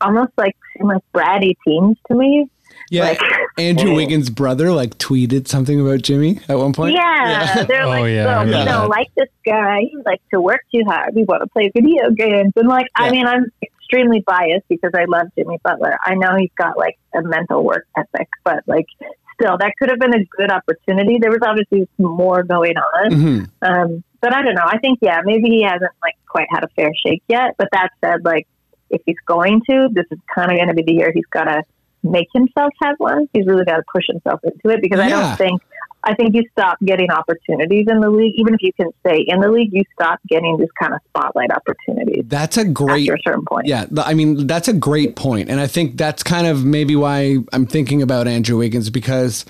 [0.00, 2.48] almost like seem like bratty teams to me.
[2.90, 3.20] Yeah, Like-
[3.58, 6.94] Andrew Wiggins' brother like tweeted something about Jimmy at one point.
[6.94, 9.80] Yeah, they're Oh, like, yeah, I so we don't like this guy.
[9.80, 11.14] He likes to work too hard.
[11.14, 12.52] We want to play video games.
[12.54, 13.06] And like, Yeah.
[13.06, 13.50] I mean, I'm
[13.86, 15.98] extremely biased because I love Jimmy Butler.
[16.04, 18.86] I know he's got like a mental work ethic, but like,
[19.34, 21.18] still, that could have been a good opportunity.
[21.20, 23.10] There was obviously more going on.
[23.10, 23.50] Mhm.
[23.62, 24.64] Um, but I don't know.
[24.66, 27.54] I think, yeah, maybe he hasn't like quite had a fair shake yet.
[27.58, 28.46] But that said, like,
[28.90, 31.44] if he's going to, this is kind of going to be the year he's got
[31.44, 31.62] to
[32.02, 33.28] make himself have one.
[33.32, 35.60] He's really got to push himself into it because I don't think,
[36.06, 38.34] I think you stop getting opportunities in the league.
[38.36, 41.50] Even if you can stay in the league, you stop getting this kind of spotlight
[41.50, 43.66] opportunities That's a great after a certain point.
[43.66, 47.38] Yeah, I mean that's a great point, and I think that's kind of maybe why
[47.52, 49.44] I'm thinking about Andrew Wiggins because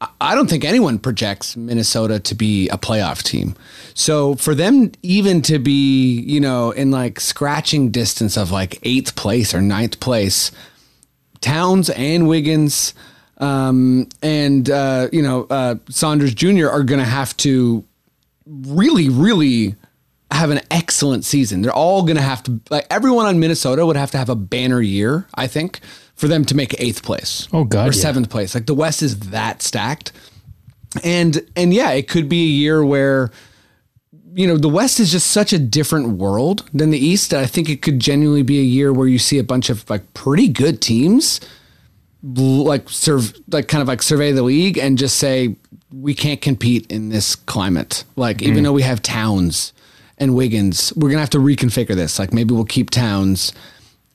[0.00, 3.54] I- I don't think anyone projects Minnesota to be a playoff team.
[3.94, 9.16] So for them even to be, you know, in like scratching distance of like eighth
[9.16, 10.52] place or ninth place,
[11.40, 12.92] Towns and Wiggins
[13.38, 16.68] um, and uh, you know uh, Saunders Jr.
[16.68, 17.84] are going to have to
[18.46, 19.74] really, really
[20.30, 21.62] have an excellent season.
[21.62, 24.34] They're all going to have to, like, everyone on Minnesota would have to have a
[24.34, 25.80] banner year, I think,
[26.16, 27.48] for them to make eighth place.
[27.52, 28.02] Oh, God, Or yeah.
[28.02, 28.54] seventh place.
[28.54, 30.12] Like, the West is that stacked.
[31.02, 33.30] And, and yeah, it could be a year where,
[34.34, 37.32] you know, the West is just such a different world than the East.
[37.32, 40.12] I think it could genuinely be a year where you see a bunch of like
[40.14, 41.40] pretty good teams
[42.34, 45.56] like serve like kind of like survey the league and just say
[45.92, 48.04] we can't compete in this climate.
[48.16, 49.72] Like even though we have Towns
[50.18, 52.18] and Wiggins, we're gonna have to reconfigure this.
[52.18, 53.52] Like maybe we'll keep Towns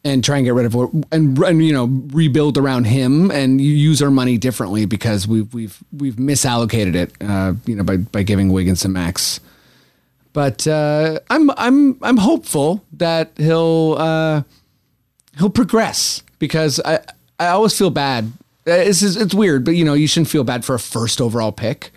[0.05, 0.75] and try and get rid of
[1.11, 5.83] and and you know rebuild around him and use our money differently because we've we've
[5.91, 7.13] we've misallocated it.
[7.21, 9.39] Uh, you know by by giving Wiggins a max.
[10.33, 14.43] But uh, I'm I'm I'm hopeful that he'll uh,
[15.37, 16.99] he'll progress because I
[17.47, 18.31] I always feel bad.
[18.67, 21.51] Uh, It's it's weird, but you know you shouldn't feel bad for a first overall
[21.51, 21.91] pick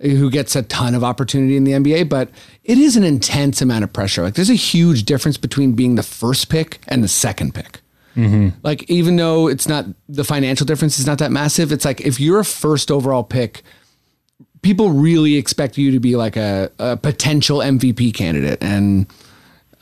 [0.00, 2.08] who gets a ton of opportunity in the NBA.
[2.08, 2.28] But
[2.64, 4.22] it is an intense amount of pressure.
[4.22, 7.80] Like there's a huge difference between being the first pick and the second pick.
[8.62, 12.18] Like even though it's not the financial difference is not that massive, it's like if
[12.18, 13.62] you're a first overall pick,
[14.62, 19.06] people really expect you to be like a, a potential MVP candidate, and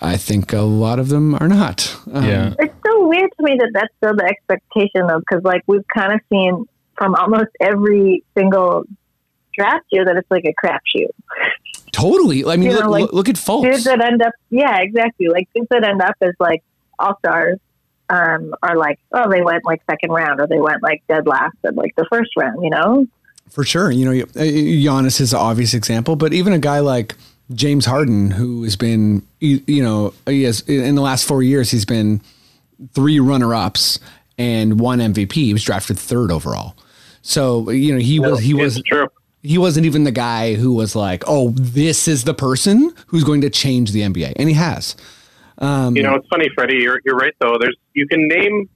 [0.01, 1.97] I think a lot of them are not.
[2.13, 2.55] Um, Yeah.
[2.59, 6.13] It's so weird to me that that's still the expectation, though, because like we've kind
[6.13, 6.65] of seen
[6.97, 8.85] from almost every single
[9.55, 11.11] draft year that it's like a crapshoot.
[11.93, 12.45] totally.
[12.45, 15.29] I mean, You look, know, like, look, look at Dudes that end up, yeah, exactly.
[15.29, 16.63] Like dudes that end up as like
[16.99, 17.59] all stars
[18.11, 21.57] um, are like, oh, they went like second round or they went like dead last
[21.65, 23.07] in like the first round, you know?
[23.51, 23.91] For sure.
[23.91, 27.15] You know, uh, Giannis is an obvious example, but even a guy like
[27.53, 31.71] James Harden, who has been, you you know, he has in the last four years,
[31.71, 32.21] he's been
[32.93, 33.99] three runner ups
[34.39, 35.33] and one MVP.
[35.33, 36.77] He was drafted third overall.
[37.23, 39.09] So, you know, he was, he was, true.
[39.43, 43.41] he wasn't even the guy who was like, oh, this is the person who's going
[43.41, 44.35] to change the NBA.
[44.37, 44.97] And he has.
[45.97, 46.79] You know, it's funny, Freddie.
[46.79, 47.57] You're you're right though.
[47.59, 48.69] There's you can name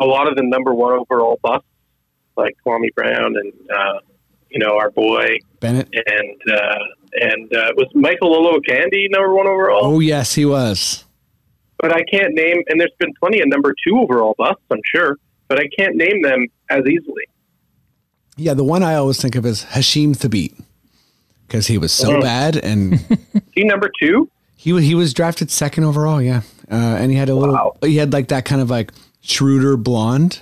[0.00, 1.68] a lot of the number one overall busts
[2.36, 4.00] like Kwame Brown and uh,
[4.50, 5.88] you know our boy Bennett.
[5.92, 6.78] and uh,
[7.20, 9.84] and uh, was Michael Olowokandi number one overall.
[9.84, 11.04] Oh, yes, he was.
[11.78, 12.62] But I can't name.
[12.68, 15.16] And there's been plenty of number two overall busts, I'm sure,
[15.48, 17.24] but I can't name them as easily.
[18.36, 20.58] Yeah, the one I always think of is Hasheem Thabeet
[21.46, 22.22] because he was so Mhm.
[22.22, 23.00] bad and
[23.52, 24.28] He number two.
[24.56, 27.54] He he was drafted second overall, yeah, uh, and he had a little.
[27.54, 27.76] Wow.
[27.82, 28.90] He had like that kind of like
[29.22, 30.40] Schroeder blonde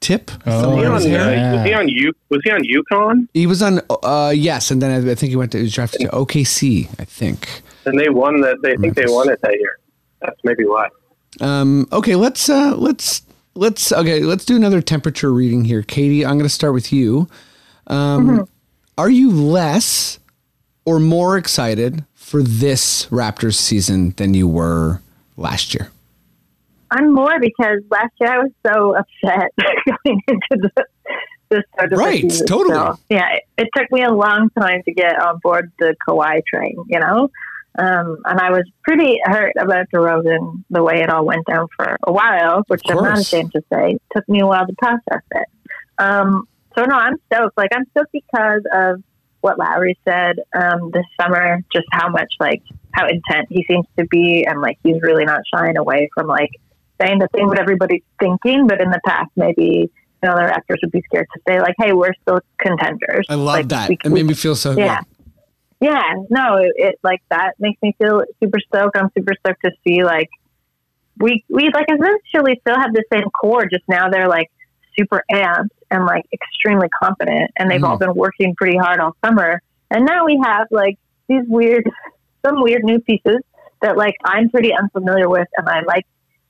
[0.00, 0.30] tip.
[0.46, 1.52] Oh, somewhere Was he on, his yeah.
[1.56, 2.12] was he on U?
[2.30, 3.28] Was he on UConn?
[3.34, 3.80] He was on.
[3.90, 5.58] Uh, yes, and then I, I think he went to.
[5.58, 6.88] He was drafted to OKC.
[7.00, 7.62] I think.
[7.84, 8.56] And they won that.
[8.62, 9.78] They think they won it that year.
[10.26, 10.88] That's maybe why.
[11.40, 13.22] Um, okay, let's uh, let's
[13.54, 14.20] let's okay.
[14.20, 16.24] Let's do another temperature reading here, Katie.
[16.24, 17.28] I'm going to start with you.
[17.86, 18.48] Um,
[18.98, 20.18] Are you less
[20.84, 25.00] or more excited for this Raptors season than you were
[25.36, 25.90] last year?
[26.90, 29.50] I'm more because last year I was so upset
[30.04, 30.70] going into
[31.50, 32.46] the, start of Right, the season.
[32.46, 32.74] totally.
[32.74, 36.42] So, yeah, it, it took me a long time to get on board the Kawhi
[36.46, 37.28] train, you know?
[37.78, 41.96] Um, and I was pretty hurt about DeRozan, the way it all went down for
[42.06, 43.92] a while, which I'm not ashamed to say.
[43.92, 45.46] It took me a while to process it.
[45.98, 47.56] Um, so, no, I'm stoked.
[47.56, 49.02] Like, I'm stoked because of
[49.40, 52.62] what Lowry said um, this summer, just how much, like,
[52.92, 56.48] how intent he seems to be, and like he's really not shying away from like
[56.98, 58.66] saying the thing what everybody's thinking.
[58.66, 59.90] But in the past, maybe
[60.22, 63.34] you know the Raptors would be scared to say like, "Hey, we're still contenders." I
[63.34, 63.88] love Like, that.
[63.90, 65.02] we- it made me feel so yeah.
[65.80, 68.96] Yeah, no, it, it like that makes me feel super stoked.
[68.96, 70.30] I'm super stoked to see like
[71.18, 74.50] we we like essentially still have the same core, just now they're like
[74.98, 79.60] super amped and like extremely confident, and they've all been working pretty hard all summer.
[79.90, 81.88] And now we have like these weird,
[82.46, 83.38] some weird new pieces
[83.82, 86.06] that like I'm pretty unfamiliar with, and I like.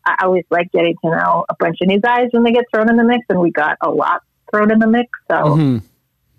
[0.08, 2.88] I always like getting to know a bunch of new guys when they get thrown
[2.88, 5.10] in the mix, and we got a lot thrown in the mix.
[5.28, 5.82] So Mhm.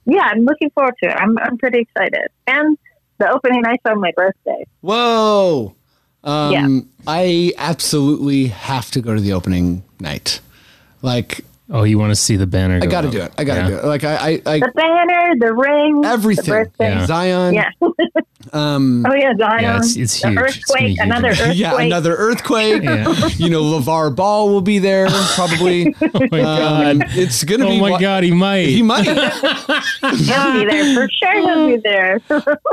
[0.08, 1.16] Yeah, I'm looking forward to it.
[1.16, 2.28] I'm I'm pretty excited.
[2.48, 2.78] And
[3.20, 4.66] the opening night's on my birthday.
[4.82, 5.76] Whoa.
[6.24, 6.68] Um, Yeah.
[7.08, 10.40] I absolutely have to go to the opening night.
[11.02, 12.80] Like, Oh, you want to see the banner?
[12.82, 13.34] I got to do it.
[13.38, 13.68] I got to Yeah.
[13.68, 13.84] do it.
[13.86, 16.46] Like, I, I, I The banner, the ring, everything.
[16.46, 16.72] the.
[16.80, 17.06] Yeah.
[17.06, 17.54] Zion.
[17.54, 17.70] Yeah.
[18.54, 19.62] Um, Oh yeah, Zion.
[19.62, 20.40] Yeah, it's- it's the huge.
[20.40, 21.00] It's gonna earthquake, huge.
[21.02, 21.58] another earthquake.
[21.58, 22.84] yeah, another earthquake.
[22.84, 23.28] Yeah.
[23.36, 25.94] You know, LeVar Ball will be there probably.
[26.02, 27.08] Oh my Um, god.
[27.18, 27.78] it's going to Oh be.
[27.78, 28.68] Oh my wa- god, he might.
[28.68, 29.04] He might.
[29.06, 31.42] He'll be there for sure.
[31.42, 32.22] He'll be there.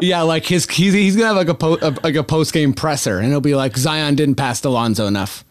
[0.00, 2.72] yeah, like his he's, he's gonna have like a, po- a like a post game
[2.72, 5.44] presser, and it'll be like Zion didn't pass Lonzo enough.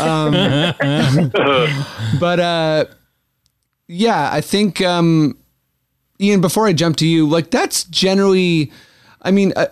[0.00, 0.32] Um,
[2.20, 2.84] but uh,
[3.88, 5.36] yeah, I think um,
[6.20, 6.40] Ian.
[6.40, 8.72] Before I jump to you, like that's generally,
[9.22, 9.68] I mean, I,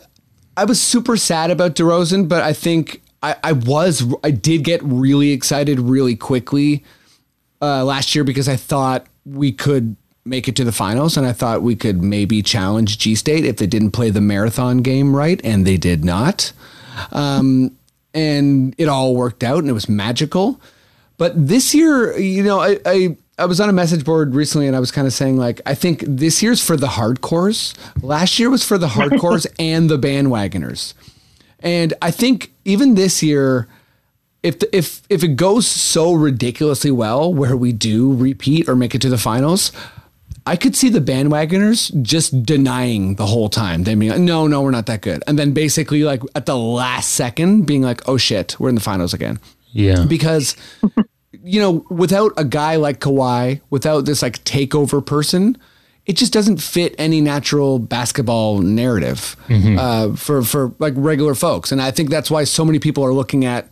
[0.57, 4.83] I was super sad about DeRozan, but I think I, I was I did get
[4.83, 6.85] really excited really quickly
[7.63, 11.33] uh, last year because I thought we could make it to the finals, and I
[11.33, 15.41] thought we could maybe challenge G State if they didn't play the marathon game right,
[15.45, 16.53] and they did not.
[17.13, 17.77] Um,
[18.15, 20.61] and it all worked out, and it was magical.
[21.17, 24.77] But this year, you know, I, I I was on a message board recently, and
[24.77, 27.75] I was kind of saying like, I think this year's for the hardcores.
[28.03, 30.95] Last year was for the hardcores and the bandwagoners,
[31.61, 33.69] and I think even this year
[34.43, 38.95] if the, if if it goes so ridiculously well where we do repeat or make
[38.95, 39.73] it to the finals,
[40.51, 43.85] I could see the bandwagoners just denying the whole time.
[43.85, 47.11] They like, no, no, we're not that good, and then basically like at the last
[47.11, 49.39] second being like, oh shit, we're in the finals again
[49.73, 50.05] yeah.
[50.09, 50.57] because
[51.45, 55.57] you know without a guy like Kawhi, without this like takeover person,
[56.05, 61.81] it just doesn't fit any natural basketball narrative uh, for for like regular folks, and
[61.81, 63.69] I think that's why so many people are looking at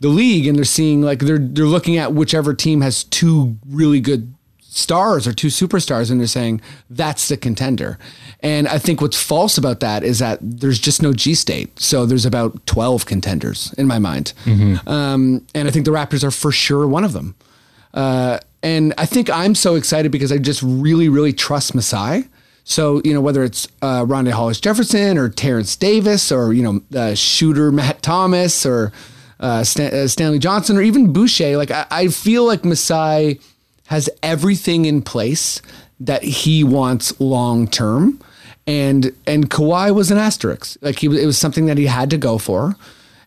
[0.00, 4.00] the league and they're seeing like they're they're looking at whichever team has two really
[4.00, 4.34] good
[4.72, 7.98] stars or two superstars and they're saying that's the contender.
[8.40, 11.78] And I think what's false about that is that there's just no G state.
[11.80, 14.32] So there's about 12 contenders in my mind.
[14.86, 17.34] Um, and I think the Raptors are for sure one of them.
[17.92, 22.24] Uh, and I think I'm so excited because I just really, really trust Masai.
[22.62, 26.98] So, you know, whether it's uh, Rondae Hollis Jefferson or Terrence Davis or, you know,
[26.98, 28.92] uh, shooter Matt Thomas or
[29.40, 33.40] uh, Stan- uh, Stanley Johnson or even Boucher, like I, I feel like Masai
[33.90, 35.60] has everything in place
[35.98, 38.20] that he wants long term.
[38.64, 40.78] And and Kawhi was an asterisk.
[40.80, 42.76] Like he, it was something that he had to go for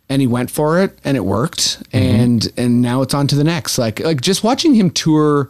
[0.07, 1.83] and he went for it and it worked.
[1.91, 3.77] And and now it's on to the next.
[3.77, 5.49] Like like just watching him tour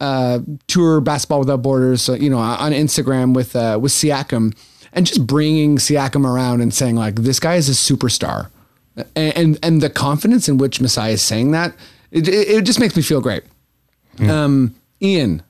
[0.00, 4.56] uh tour basketball without borders uh, you know on instagram with uh with siakam
[4.94, 8.48] and just bringing siakam around and saying like this guy is a superstar.
[9.14, 11.72] And and, and the confidence in which Masai is saying that
[12.10, 13.44] it, it just makes me feel great
[14.28, 15.42] um ian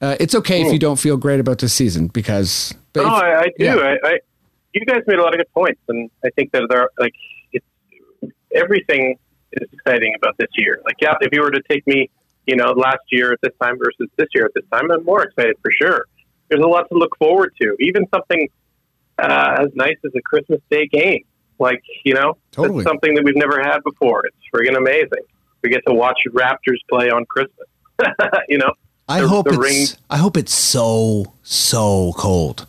[0.00, 3.22] uh, it's okay if you don't feel great about this season because but No, if-
[3.22, 3.64] I, I do.
[3.64, 3.74] yeah.
[3.76, 4.18] I, I,
[4.74, 7.14] you guys made a lot of good points, and I think that there, like,
[7.52, 7.64] it's
[8.54, 9.16] everything
[9.52, 10.80] is exciting about this year.
[10.84, 12.10] Like, yeah, if you were to take me,
[12.46, 15.22] you know, last year at this time versus this year at this time, I'm more
[15.22, 16.04] excited for sure.
[16.50, 17.74] There's a lot to look forward to.
[17.80, 18.48] Even something
[19.18, 21.24] uh, as nice as a Christmas Day game,
[21.58, 22.80] like you know, Totally.
[22.80, 24.24] it's something that we've never had before.
[24.26, 25.24] It's friggin' amazing.
[25.62, 27.66] We get to watch Raptors play on Christmas.
[28.48, 28.72] you know,
[29.08, 29.58] I the- hope the it's
[29.92, 32.66] ring- I hope it's so so cold.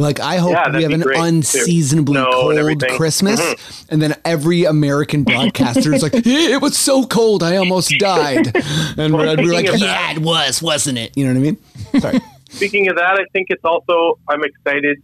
[0.00, 2.96] Like I hope Yeah, we have an great, unseasonably and cold everything.
[2.96, 3.86] Christmas, Mhm.
[3.90, 8.54] and then every American broadcaster is like, "It was so cold, I almost died,"
[8.96, 12.00] and we're, we're like, "Yeah, it was, wasn't it?" You know what I mean?
[12.00, 12.20] Sorry.
[12.48, 14.98] Speaking of that, I think it's also I'm excited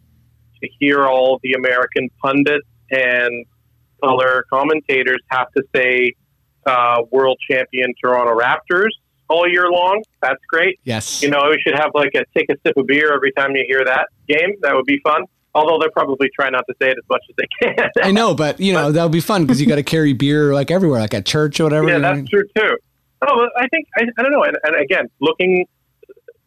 [0.62, 3.44] to hear all the American pundits and
[4.02, 6.12] color commentators have to say
[6.66, 8.90] uh, world champion Toronto Raptors
[9.34, 10.02] all year long.
[10.22, 10.78] That's great.
[10.84, 11.22] Yes.
[11.22, 13.64] You know, we should have like a take a sip of beer every time you
[13.66, 14.54] hear that game.
[14.60, 15.24] That would be fun.
[15.56, 17.90] Although they'll probably try not to say it as much as they can.
[18.02, 20.70] I know, but you know that'll be fun because you got to carry beer like
[20.70, 21.88] everywhere, like at church or whatever.
[21.88, 22.26] Yeah, know that's mean?
[22.26, 22.76] true too.
[23.22, 24.44] Oh, no, but I think I, I don't know.
[24.44, 25.66] And, and again, looking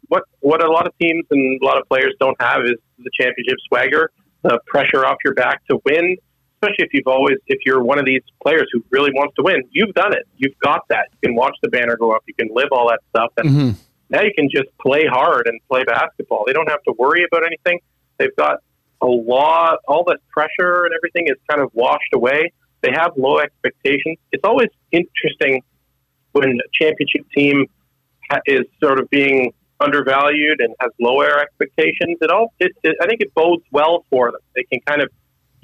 [0.07, 3.11] what what a lot of teams and a lot of players don't have is the
[3.19, 4.11] championship swagger,
[4.43, 6.17] the pressure off your back to win.
[6.61, 9.63] Especially if you've always, if you're one of these players who really wants to win,
[9.71, 10.27] you've done it.
[10.37, 11.07] You've got that.
[11.21, 12.23] You can watch the banner go up.
[12.27, 13.75] You can live all that stuff, and Mhm.
[14.09, 16.43] now you can just play hard and play basketball.
[16.45, 17.79] They don't have to worry about anything.
[18.17, 18.59] They've got
[19.01, 22.51] a lot, all the pressure and everything is kind of washed away.
[22.81, 24.17] They have low expectations.
[24.31, 25.61] It's always interesting
[26.31, 27.67] when a championship team
[28.47, 32.17] is sort of being undervalued and has lower expectations.
[32.21, 34.41] It all, it, it, I think, it bodes well for them.
[34.55, 35.09] They can kind of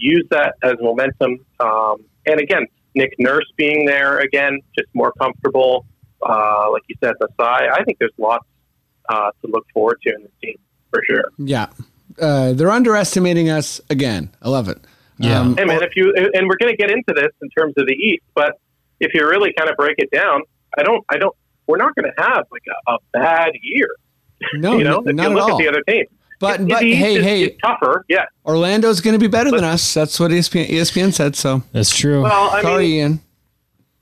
[0.04, 1.46] use that as momentum.
[1.60, 5.86] Um, and again, Nick Nurse being there again, just more comfortable.
[6.22, 7.68] Uh, like you said, Masai.
[7.70, 8.46] I think there's lots
[9.10, 10.56] uh, to look forward to in this team
[10.92, 11.26] for sure.
[11.38, 11.68] Yeah.
[12.22, 14.30] Uh, they're underestimating us again.
[14.42, 14.80] I love it.
[15.18, 15.40] Yeah.
[15.40, 17.88] Um, Hey man, if you and we're going to get into this in terms of
[17.88, 18.54] the East, but
[19.00, 20.42] if you really kind of break it down,
[20.78, 21.36] I don't, I don't,
[21.68, 23.88] we're not going to have like a, a bad year.
[24.56, 25.52] no, you know, n- if not you look all.
[25.52, 26.08] at the other teams,
[26.44, 28.06] But The but hey is- hey, is tougher.
[28.10, 28.26] Yeah.
[28.46, 29.94] Orlando's going to be better than us.
[29.94, 31.36] That's what ESPN, ESPN said.
[31.36, 32.22] So That's true.
[32.24, 33.20] Well, I sorry, mean, Ian.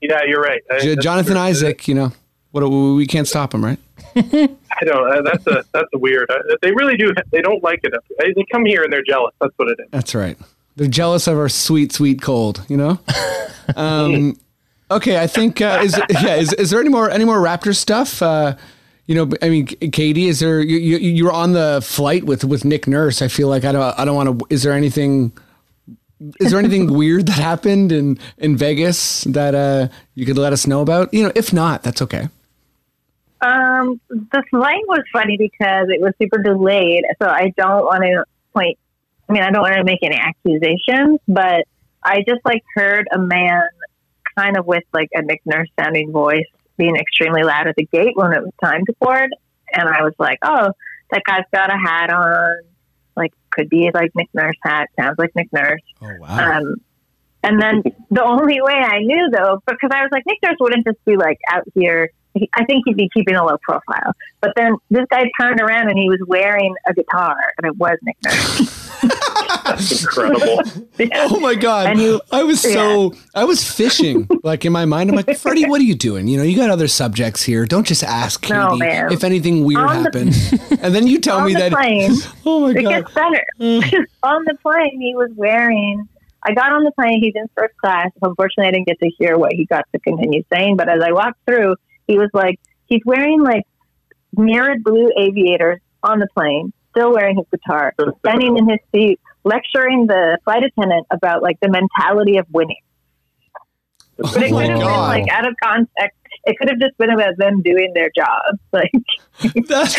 [0.00, 0.60] yeah, you're right.
[0.70, 1.40] I- J- Jonathan true.
[1.42, 1.86] Isaac.
[1.88, 2.12] You know
[2.50, 2.68] what?
[2.68, 3.78] We can't stop him, right?
[4.16, 5.10] I don't.
[5.16, 6.30] Uh, that's a that's a weird.
[6.30, 7.12] Uh, they really do.
[7.30, 7.94] They don't like it.
[8.18, 9.34] They they come here and they're jealous.
[9.40, 9.86] That's what it is.
[9.90, 10.36] That's right.
[10.76, 12.64] They're jealous of our sweet, sweet cold.
[12.68, 12.98] You know.
[13.76, 14.36] Um,
[14.90, 16.34] okay, I think uh, is yeah.
[16.34, 18.20] Is, is there any more any more Raptor stuff?
[19.06, 22.44] You know, I mean, Katie, is there you, you you were on the flight with
[22.44, 23.20] with Nick Nurse?
[23.20, 24.46] I feel like I don't I don't want to.
[24.48, 25.32] Is there anything?
[26.38, 30.68] Is there anything weird that happened in in Vegas that uh, you could let us
[30.68, 31.12] know about?
[31.12, 32.28] You know, if not, that's okay.
[33.40, 38.24] Um, the flight was funny because it was super delayed, so I don't want to
[38.54, 38.78] point.
[39.28, 41.64] I mean, I don't want to make any accusations, but
[42.04, 43.62] I just like heard a man
[44.38, 46.46] kind of with like a Nick Nurse sounding voice
[46.82, 49.30] being extremely loud at the gate when it was time to board,
[49.72, 50.72] and I was like, "Oh,
[51.12, 52.56] that guy's got a hat on.
[53.16, 54.88] Like, could be like Nick Nurse hat.
[54.98, 56.58] Sounds like Nick Nurse." Oh wow.
[56.58, 56.76] Um,
[57.44, 60.84] and then the only way I knew though, because I was like, Nick Nurse wouldn't
[60.84, 62.10] just be like out here.
[62.34, 64.12] He, I think he'd be keeping a low profile.
[64.40, 67.98] But then this guy turned around and he was wearing a guitar, and it was
[68.02, 68.78] Nick Nurse.
[69.64, 70.62] That's incredible.
[70.98, 71.26] Yeah.
[71.30, 71.98] Oh my god!
[71.98, 75.10] You- I was so I was fishing like in my mind.
[75.10, 76.28] I'm like, Freddie, what are you doing?
[76.28, 77.66] You know, you got other subjects here.
[77.66, 78.76] Don't just ask Katie No,
[79.10, 81.72] if anything weird On the- happened, and then you tell On me the that.
[81.72, 82.12] plane,
[82.46, 82.88] Oh my it god!
[82.90, 83.44] gets better.
[84.22, 86.08] on the plane, he was wearing.
[86.44, 87.20] I got on the plane.
[87.20, 88.10] He's in first class.
[88.20, 90.76] Unfortunately, I didn't get to hear what he got to continue saying.
[90.76, 91.74] But as I walked through,
[92.06, 93.64] he was like, he's wearing like
[94.36, 100.06] mirrored blue aviators on the plane, still wearing his guitar, standing in his seat, lecturing
[100.06, 102.76] the flight attendant about like the mentality of winning.
[104.22, 106.18] Oh but it Oh my could have been like out of context.
[106.44, 108.40] It could have just been about them doing their job.
[108.72, 108.90] Like
[109.68, 109.94] That's,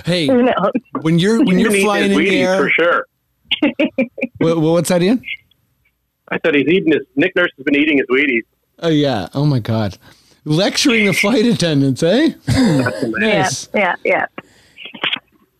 [0.06, 0.72] hey, who knows?
[1.00, 3.06] when you're when you're flying in the air, for sure.
[4.40, 5.22] Wha- wha- what's that, Ian?
[6.30, 7.02] I said he's eating his.
[7.16, 8.42] Nick Nurse has been eating his Wheaties.
[8.80, 9.28] Oh yeah!
[9.34, 9.96] Oh my god!
[10.48, 12.30] Lecturing the flight attendants, eh?
[12.48, 13.68] Yeah, Nice.
[13.74, 14.26] yeah, yeah.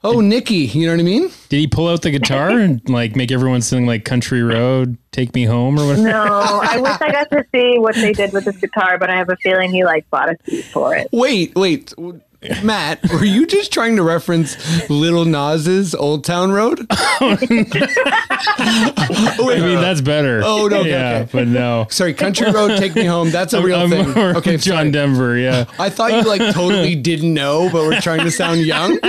[0.05, 1.29] Oh, Nikki, you know what I mean?
[1.49, 5.35] Did he pull out the guitar and like make everyone sing like Country Road, Take
[5.35, 6.09] Me Home or whatever?
[6.09, 9.17] No, I wish I got to see what they did with this guitar, but I
[9.17, 11.09] have a feeling he like bought a seat for it.
[11.13, 11.93] Wait, wait.
[12.63, 14.57] Matt, were you just trying to reference
[14.89, 16.87] Little Nas's Old Town Road?
[16.91, 17.65] I mean,
[19.81, 20.43] that's better.
[20.45, 21.29] Oh, no, okay, yeah, okay.
[21.33, 21.89] but no.
[21.91, 23.31] Sorry, Country Road, Take Me Home.
[23.31, 24.13] That's a real I'm thing.
[24.13, 24.91] more Okay, John sorry.
[24.93, 25.37] Denver.
[25.37, 25.65] Yeah.
[25.81, 29.01] I thought you like totally didn't know, but we're trying to sound young.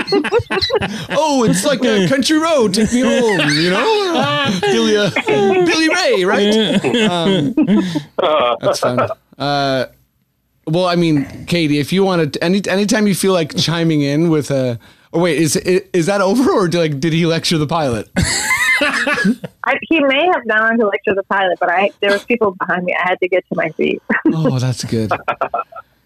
[1.11, 2.73] oh, it's like a country road.
[2.73, 4.59] Take me home, you know?
[4.61, 5.11] Billy, uh,
[5.65, 7.09] Billy Ray, right?
[7.09, 7.53] Um,
[8.59, 9.07] that's fun.
[9.37, 9.85] Uh,
[10.67, 14.29] well, I mean, Katie, if you want to, any anytime you feel like chiming in
[14.29, 14.79] with a,
[15.11, 18.09] or wait, is is that over, or do, like did he lecture the pilot?
[18.81, 22.51] I, he may have gone on to lecture the pilot, but I there was people
[22.51, 22.95] behind me.
[22.95, 24.01] I had to get to my seat.
[24.27, 25.11] Oh, that's good.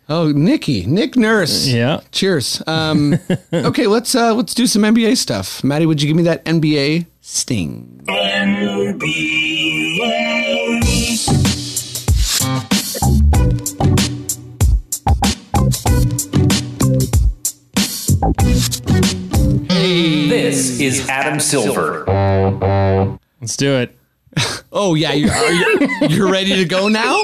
[0.09, 1.65] Oh, Nikki, Nick Nurse.
[1.65, 2.01] Yeah.
[2.11, 2.61] Cheers.
[2.67, 3.17] Um,
[3.53, 5.63] okay, let's uh, let's do some NBA stuff.
[5.63, 8.03] Maddie, would you give me that NBA sting?
[20.29, 22.05] This is Adam Silver.
[23.41, 23.97] Let's do it.
[24.75, 27.21] Oh yeah, you're, are you, you're ready to go now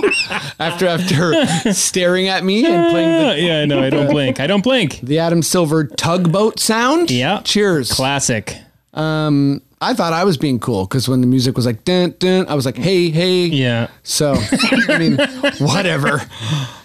[0.60, 4.40] after after staring at me and playing Uh, the, yeah, no, I don't blink.
[4.40, 5.00] I don't blink.
[5.02, 7.10] the Adam Silver tugboat sound.
[7.10, 7.42] Yeah.
[7.44, 7.92] Cheers.
[7.92, 8.56] Classic.
[8.94, 12.46] Um, I thought I was being cool because when the music was like dun dun,
[12.48, 13.46] I was like hey hey.
[13.46, 13.88] Yeah.
[14.04, 15.18] So I mean,
[15.58, 16.22] whatever.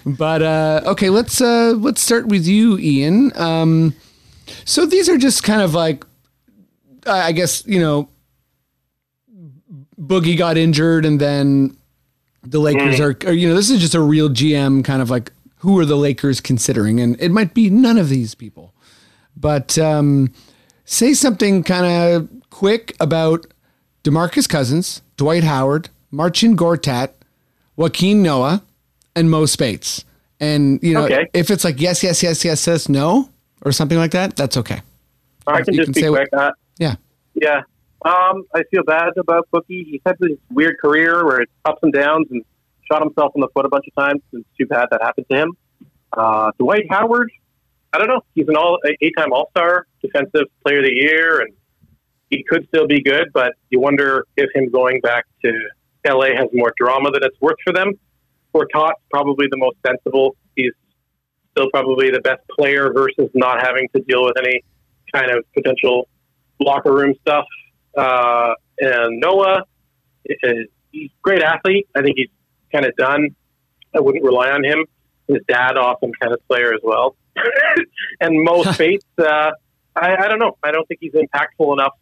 [0.06, 3.32] But uh, okay, let's uh, let's start with you, Ian.
[3.38, 3.94] Um,
[4.64, 6.05] so these are just kind of like,
[7.07, 8.09] I guess you know,
[10.01, 11.76] Boogie got injured, and then
[12.42, 15.32] the Lakers are, are, you know, this is just a real GM kind of like
[15.59, 18.74] who are the Lakers considering, and it might be none of these people,
[19.36, 20.32] but um,
[20.84, 23.47] say something kind of quick about
[24.03, 27.12] Demarcus Cousins, Dwight Howard, Marcin Gortat,
[27.78, 28.62] Joakim Noah,
[29.16, 30.05] and Mo Speights.
[30.40, 31.28] And you know, Okay.
[31.32, 33.30] if it's like yes, yes, yes, yes, yes, no,
[33.64, 34.82] or something like that, that's okay.
[35.46, 36.40] I can You just can be say what- quick.
[36.40, 36.96] Uh, Yeah.
[37.34, 37.62] yeah.
[38.04, 39.84] Um, I feel bad about Boogie.
[39.86, 42.44] He's had this weird career where it's ups and downs and
[42.90, 44.20] shot himself in the foot a bunch of times.
[44.32, 45.56] It's too bad that happened to him.
[46.12, 47.30] Uh, Dwight Howard,
[47.92, 48.20] I don't know.
[48.34, 51.52] He's an all eight-time All-Star, defensive player of the year, and
[52.28, 53.28] he could still be good.
[53.32, 55.52] But you wonder if him going back to
[56.06, 57.92] LA has more drama than it's worth for them.
[58.54, 60.36] Gortat's probably the most sensible.
[61.57, 64.64] Still probably the best player versus not having to deal with any
[65.14, 66.09] kind of potential
[66.61, 67.44] locker room stuff.
[67.96, 69.62] Uh, and Noah,
[70.24, 71.88] is, he's a great athlete.
[71.94, 72.30] I think he's
[72.72, 73.28] kind of done.
[73.94, 74.84] I wouldn't rely on him.
[75.28, 77.16] His dad, awesome tennis player as well.
[78.20, 79.52] and Mo Speights, uh,
[79.96, 80.57] I, I don't know.
[80.62, 81.92] I don't think he's impactful enough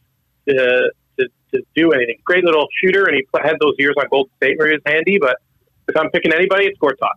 [0.49, 2.17] to, to, to do anything.
[2.25, 5.19] Great little shooter, and he had those years on Golden State where he was handy.
[5.21, 5.37] But
[5.89, 7.13] if I'm picking anybody, it's Gortat.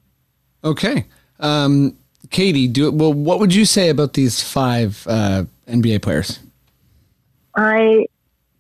[0.63, 1.05] Okay.
[1.39, 1.97] Um,
[2.29, 3.13] Katie, do well.
[3.13, 6.39] What would you say about these five uh, NBA players?
[7.55, 8.05] I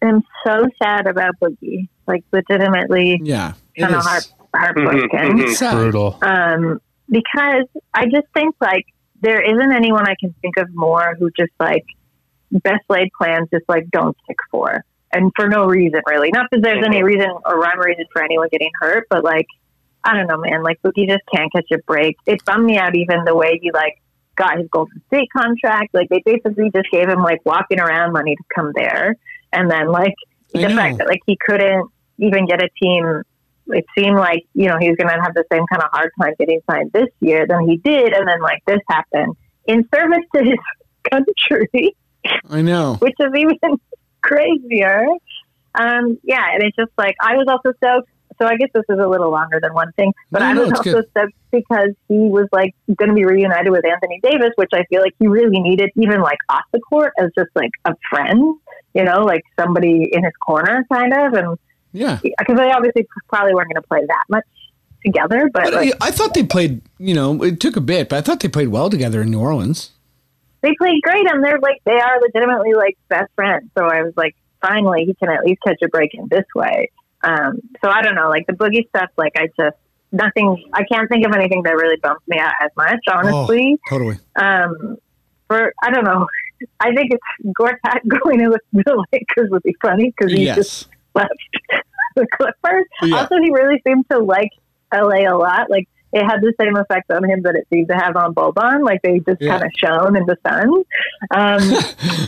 [0.01, 1.87] am so sad about Boogie.
[2.07, 5.39] Like legitimately Yeah, kind of heart, heartbroken.
[5.39, 5.73] It's sad.
[5.75, 6.19] Brutal.
[6.21, 8.85] um, because I just think like
[9.21, 11.83] there isn't anyone I can think of more who just like
[12.51, 16.29] best laid plans just like don't stick for, and for no reason really.
[16.31, 19.47] Not that there's any reason or rhyme or reason for anyone getting hurt, but like
[20.05, 20.63] I don't know, man.
[20.63, 22.17] Like Boogie just can't catch a break.
[22.25, 24.01] It bummed me out even the way he like
[24.35, 25.93] got his Golden State contract.
[25.93, 29.15] Like they basically just gave him like walking around money to come there,
[29.51, 30.13] and then like
[30.53, 31.89] the fact that like he couldn't
[32.19, 33.23] even get a team
[33.67, 36.11] it seemed like you know he was going to have the same kind of hard
[36.21, 39.35] time getting signed this year than he did, and then like this happened
[39.65, 40.59] in service to his
[41.11, 41.95] country,
[42.49, 42.95] I know.
[42.99, 43.79] which is even
[44.21, 45.07] crazier.
[45.77, 48.09] Um, yeah, and it's just like I was also stoked.
[48.39, 50.69] So I guess this is a little longer than one thing, but No, I was
[50.69, 51.09] it's also good.
[51.11, 55.01] stoked because he was like going to be reunited with Anthony Davis, which I feel
[55.01, 58.57] like he really needed, even like off the court, as just like a friend,
[58.93, 61.57] you know, like somebody in his corner, kind of, and
[61.93, 62.19] Yeah.
[62.21, 64.43] because they obviously probably weren't going to play that much
[65.05, 66.81] together, but But uh, like, I, I thought they played.
[66.97, 69.39] You know, it took a bit, but I thought they played well together in New
[69.39, 69.91] Orleans.
[70.61, 73.69] they played great and they're like they are legitimately like best friends.
[73.77, 76.89] So I was like, finally, he can at least catch a break in this way.
[77.25, 79.77] Um, so I don't know, like the boogie stuff, like I just
[80.11, 80.63] nothing.
[80.73, 83.75] I can't think of anything that really bumps me out as much, honestly.
[83.77, 84.17] Oh, totally.
[84.35, 84.97] Um,
[85.47, 86.27] for I don't know.
[86.79, 90.55] I think it's Gortat going to the Lakers would be funny because he Yes.
[90.55, 91.29] just left
[92.15, 92.85] the Clippers.
[93.01, 93.17] Yeah.
[93.21, 94.51] Also, he really seemed to like
[94.93, 95.69] LA a lot.
[95.69, 98.83] Like it had the same effect on him that it seemed to have on Boban.
[98.85, 99.57] Like they just Yeah.
[99.59, 100.83] kind of shone in the sun.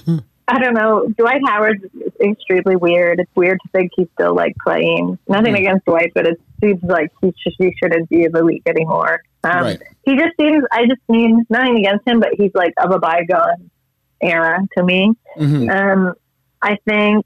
[0.10, 1.08] Um, I don't know.
[1.18, 3.20] Dwight Howard is extremely weird.
[3.20, 5.18] It's weird to think he's still like playing.
[5.28, 5.56] Nothing Mm-hmm.
[5.56, 9.22] against Dwight, but it seems like he, sh- he shouldn't be in the league anymore.
[9.43, 9.82] Um, Right.
[10.04, 10.64] He just seems.
[10.72, 13.70] I just mean nothing against him, but he's like of a bygone
[14.22, 15.14] era to me.
[15.38, 15.70] Mhm.
[15.70, 16.14] Um,
[16.62, 17.26] I think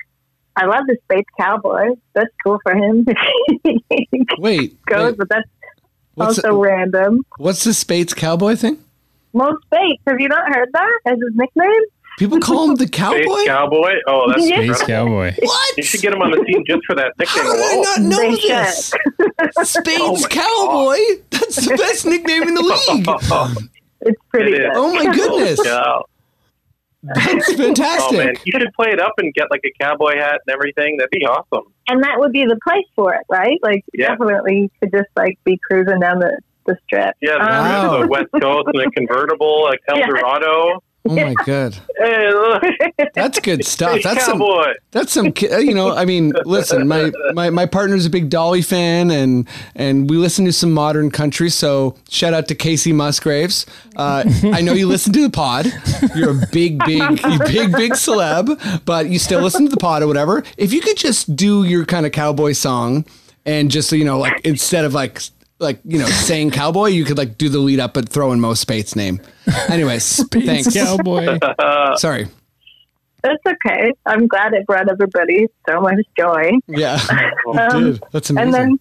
[0.56, 1.98] I love the Space Cowboys.
[2.14, 3.06] That's cool for him.
[4.40, 5.48] Wait, goes, wait, but that's
[6.16, 7.24] what's also random.
[7.38, 8.78] what's the Speights cowboy thing?
[9.34, 10.02] Mo Speights.
[10.08, 11.84] Have you not heard that as his nickname?
[12.20, 13.22] People call him the cowboy.
[13.24, 13.84] Space cowboy.
[13.84, 13.94] Cowboy.
[14.08, 14.56] Oh, that's Yeah.
[14.58, 15.12] Space incredible.
[15.32, 15.34] Cowboy.
[15.42, 15.78] What?
[15.78, 18.02] You should get him on the team just for that nickname How did I not
[18.02, 18.94] know They this?
[19.64, 21.22] Spades Oh my Cowboy.
[21.32, 23.68] That's the best nickname in the league.
[24.04, 24.68] It's pretty It is.
[24.70, 24.72] good.
[24.78, 25.60] Oh my goodness.
[25.64, 26.00] Yeah.
[27.04, 28.42] That's Oh man, fantastic.
[28.46, 30.98] you should play it up and get like a cowboy hat and everything.
[30.98, 31.72] That'd be awesome.
[31.88, 33.60] and that would be the place for it, right?
[33.64, 34.10] Like Yeah.
[34.10, 37.16] definitely you could just like be cruising down the, the strip.
[37.22, 38.00] Yeah, the, Wow.
[38.02, 40.08] the West Coast and a convertible, like El Yeah.
[41.04, 41.78] Oh my god.
[43.16, 44.04] That's good stuff.
[44.04, 44.74] That's some cowboy.
[44.92, 45.96] That's some, you know.
[45.96, 50.46] I mean, listen, my, my my partner's a big Dolly fan, and and we listen
[50.46, 51.50] to some modern country.
[51.50, 53.66] So shout out to Kacey Musgraves.
[53.96, 54.24] Uh,
[54.54, 55.72] I know you listen to the pod.
[56.16, 60.08] You're a big, big, big, big celeb, but you still listen to the pod or
[60.08, 60.44] whatever.
[60.58, 63.06] If you could just do your kind of cowboy song,
[63.46, 65.20] and just you know, like instead of like
[65.62, 68.40] like you know saying cowboy, you could like do the lead up, but throw in
[68.40, 69.22] Mo Speights' name.
[69.70, 70.74] Anyways, thanks.
[70.74, 71.38] Cowboy.
[71.96, 72.28] Sorry.
[73.24, 73.94] That's okay.
[74.08, 76.52] I'm glad it brought everybody so much joy.
[76.68, 77.00] Yeah,
[77.58, 78.46] Um, dude, that's amazing.
[78.48, 78.80] And then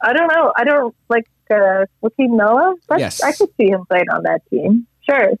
[0.00, 0.52] I don't know.
[0.56, 2.76] I don't like uh, Joakim Noah.
[2.88, 3.20] But Yes.
[3.22, 4.86] I could see him playing on that team.
[5.02, 5.32] Sure.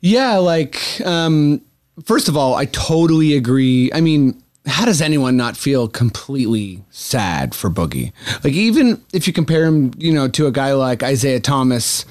[0.00, 1.60] Yeah, like um
[2.04, 3.90] first of all, I totally agree.
[3.92, 8.12] I mean, how does anyone not feel completely sad for Boogie?
[8.44, 12.04] Like even if you compare him, you know, to a guy like Isaiah Thomas,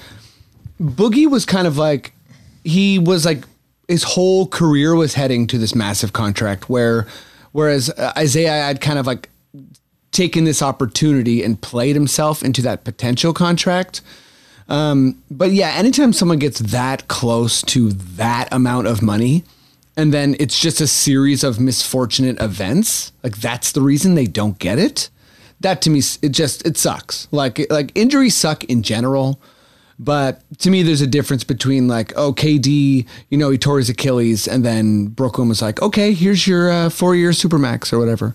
[0.80, 2.12] Boogie was kind of like
[2.64, 3.44] he was like
[3.88, 7.06] his whole career was heading to this massive contract where
[7.52, 9.28] whereas uh, Isaiah had kind of like
[10.12, 14.02] taken this opportunity and played himself into that potential contract.
[14.68, 19.44] Um, but yeah, anytime someone gets that close to that amount of money,
[19.96, 24.58] and then it's just a series of misfortunate events, like that's the reason they don't
[24.58, 25.10] get it.
[25.60, 27.28] That to me, it just it sucks.
[27.30, 29.40] Like like injuries suck in general,
[29.98, 33.88] but to me, there's a difference between like oh KD, you know, he tore his
[33.88, 38.34] Achilles, and then Brooklyn was like, okay, here's your uh, four year supermax or whatever.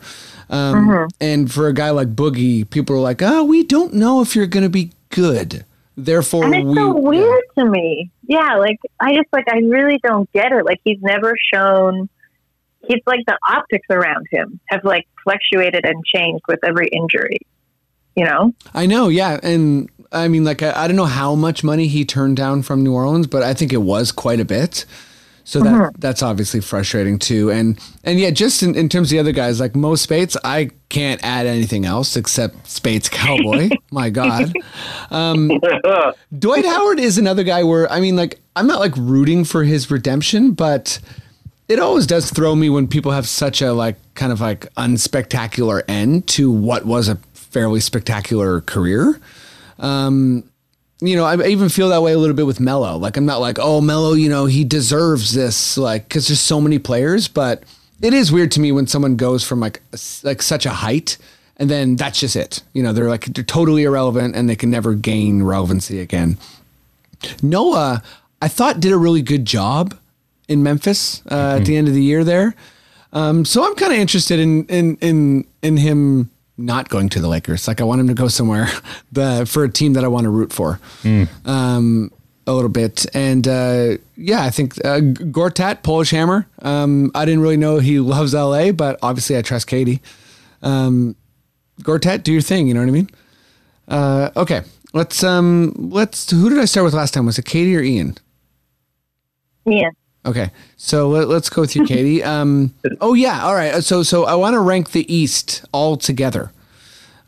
[0.50, 0.88] Um,
[1.20, 4.48] And for a guy like Boogie, people are like, oh, we don't know if you're
[4.48, 5.66] going to be good.
[6.00, 8.12] Therefore, And it's we so weird to me.
[8.28, 10.64] Yeah, like I just like I really don't get it.
[10.64, 12.08] Like he's never shown.
[12.88, 17.40] He's like the optics around him have like fluctuated and changed with every injury.
[18.16, 21.64] You know, I know, yeah, and I mean, like, I, I don't know how much
[21.64, 24.86] money he turned down from New Orleans, but I think it was quite a bit.
[25.50, 25.92] So that Mhm.
[26.00, 27.50] that's obviously frustrating too.
[27.50, 30.72] And and yeah, just in, in terms of the other guys, like Mo Speights, I
[30.90, 33.70] can't add anything else except Speights Cowboy.
[33.92, 34.52] My God.
[35.10, 35.50] Um,
[36.38, 39.90] Dwight Howard is another guy where I mean, like, I'm not like rooting for his
[39.90, 41.00] redemption, but
[41.70, 45.82] it always does throw me when people have such a like kind of like unspectacular
[45.88, 49.18] end to what was a fairly spectacular career.
[49.80, 50.44] Um,
[51.00, 52.98] you know, I even feel that way a little bit with Melo.
[52.98, 56.60] Like I'm not like, oh, Melo, you know, he deserves this, like, because there's so
[56.60, 57.28] many players.
[57.28, 57.64] But
[58.02, 59.82] it is weird to me when someone goes from like
[60.24, 61.18] like such a height,
[61.58, 62.64] and then that's just it.
[62.74, 66.38] You know, they're like they're totally irrelevant, and they can never gain relevancy again.
[67.42, 68.04] Noah,
[68.42, 69.96] I thought did a really good job
[70.48, 72.56] in Memphis uh, at the end of the year there.
[73.14, 77.28] Um, so I'm kind of interested in in in in him not going to the
[77.28, 77.68] Lakers.
[77.68, 78.70] Like I want him to go somewhere
[79.12, 80.80] the, for a team that I want to root for.
[81.46, 82.12] Um,
[82.48, 86.48] a little bit, and uh, yeah, I think uh, Gortat, Polish Hammer.
[86.62, 90.02] Um, I didn't really know he loves LA, but obviously I trust Katie.
[90.62, 91.18] Um,
[91.82, 92.68] Gortat, do your thing.
[92.68, 93.10] You know what I mean?
[93.90, 94.62] Uh, okay,
[94.94, 96.32] let's um, let's.
[96.32, 97.26] Who did I start with last time?
[97.26, 98.18] Was it Katie or Ian?
[99.66, 99.90] yeah.
[100.28, 102.22] Okay, so let, let's go with you, Katie.
[102.24, 103.82] Um, oh yeah, all right.
[103.84, 106.52] So so I want to rank the East all together.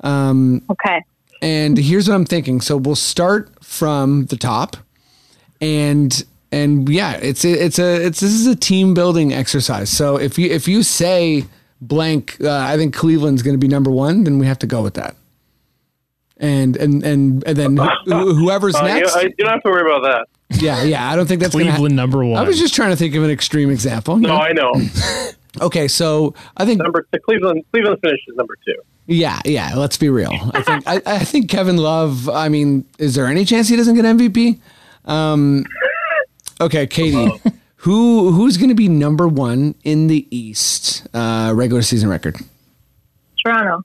[0.01, 1.03] Um, okay.
[1.41, 2.59] And here's what I'm thinking.
[2.61, 4.75] So we'll start from the top,
[5.61, 9.89] and and yeah, it's it's a it's this is a team building exercise.
[9.89, 11.45] So if you if you say
[11.79, 14.81] blank, uh, I think Cleveland's going to be number one, then we have to go
[14.83, 15.15] with that.
[16.37, 19.15] And and and and then who- whoever's Uh, you, next.
[19.15, 20.27] I, you don't have to worry about that.
[20.51, 21.09] Yeah, yeah.
[21.09, 22.37] I don't think that's gonna ha- Cleveland number one.
[22.37, 24.17] I was just trying to think of an extreme example.
[24.17, 24.35] No, know?
[24.37, 24.73] I know.
[25.61, 28.75] Okay, so I think Number the Cleveland Cleveland finishes number two.
[29.07, 29.73] yeah, yeah.
[29.75, 30.31] Let's be real.
[30.53, 32.29] I think I, I think Kevin Love.
[32.29, 34.59] I mean, is there any chance he doesn't get MVP?
[35.05, 35.65] Um,
[36.61, 37.31] okay, Katie,
[37.77, 42.37] who who's going to be number one in the East uh, regular season record?
[43.43, 43.83] Toronto.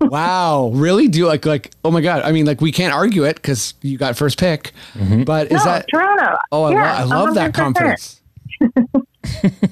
[0.00, 1.08] Wow, really?
[1.08, 1.70] Do you like like?
[1.84, 2.22] Oh my god!
[2.22, 4.72] I mean, like we can't argue it because you got first pick.
[4.94, 5.22] Mm-hmm.
[5.24, 5.86] But is no, that?
[5.88, 6.36] Toronto?
[6.52, 7.54] Oh, I, yeah, lo- I love that 100%.
[7.54, 8.20] confidence.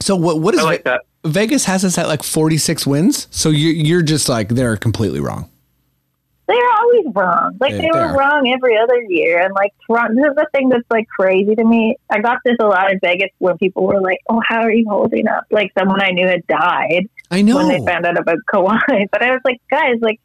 [0.00, 0.40] so what?
[0.40, 1.02] What is I like that.
[1.24, 3.28] Vegas has us at like forty six wins.
[3.30, 5.48] So you you're just like they're completely wrong.
[6.46, 7.56] They're always wrong.
[7.58, 8.18] Like They- they, they were are.
[8.18, 9.40] wrong every other year.
[9.42, 11.96] And like Toronto, this is the thing that's like crazy to me.
[12.10, 14.84] I got this a lot in Vegas when people were like, "Oh, how are you
[14.86, 17.56] holding up?" Like someone I knew had died I know.
[17.56, 18.78] when they found out about Kawhi.
[19.10, 20.20] But I was like, guys, like,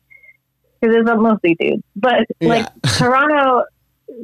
[0.79, 1.83] because it's mostly dudes.
[1.95, 2.91] But like Yeah.
[2.97, 3.63] Toronto,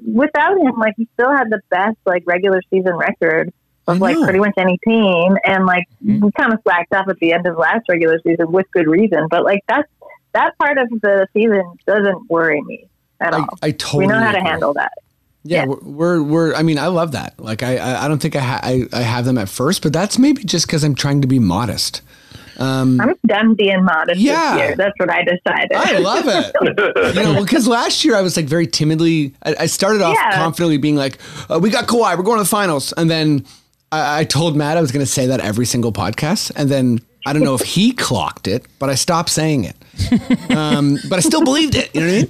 [0.06, 3.54] without him, like he still had the best like regular season record
[3.88, 5.38] of like pretty much any team.
[5.46, 6.26] And like mm-hmm.
[6.26, 9.28] we kind of slacked off at the end of last regular season with good reason.
[9.30, 9.90] But like that's
[10.34, 12.88] that part of the season doesn't worry me
[13.20, 13.48] at I, all.
[13.62, 14.50] I totally we know how to agree.
[14.50, 14.92] handle that.
[15.44, 15.66] Yeah, Yeah.
[15.68, 16.56] We're, we're we're.
[16.56, 17.40] I mean, I love that.
[17.40, 19.94] Like, I I, I don't think I, ha- I I have them at first, but
[19.94, 22.02] that's maybe just because I'm trying to be modest.
[22.58, 24.53] Um, I'm done being modest Yeah.
[24.56, 24.76] this year.
[24.76, 25.74] That's what I decided.
[25.74, 27.16] I love it.
[27.16, 29.34] you know, because last year I was like very timidly.
[29.43, 30.36] I, I started off Yeah.
[30.36, 31.18] confidently being like,
[31.49, 33.45] uh, "We got Kawhi, we're going to the finals," and then
[33.91, 36.99] I, I told Matt I was going to say that every single podcast, and then
[37.26, 39.76] I don't know if he clocked it, but I stopped saying it.
[40.56, 41.93] Um, but I still believed it.
[41.95, 42.30] You know what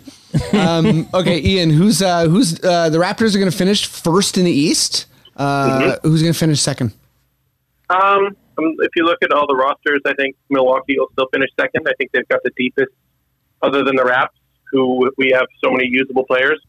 [0.55, 1.01] I mean?
[1.03, 4.45] Um, okay, Ian, who's uh, who's uh, the Raptors are going to finish first in
[4.45, 5.05] the East?
[5.38, 6.93] Uh, Who's going to finish second?
[7.89, 11.49] Um, um, if you look at all the rosters, I think Milwaukee will still finish
[11.60, 11.88] second.
[11.88, 12.91] I think they've got the deepest,
[13.62, 14.38] other than the Raps,
[14.72, 16.60] who we have so many usable players.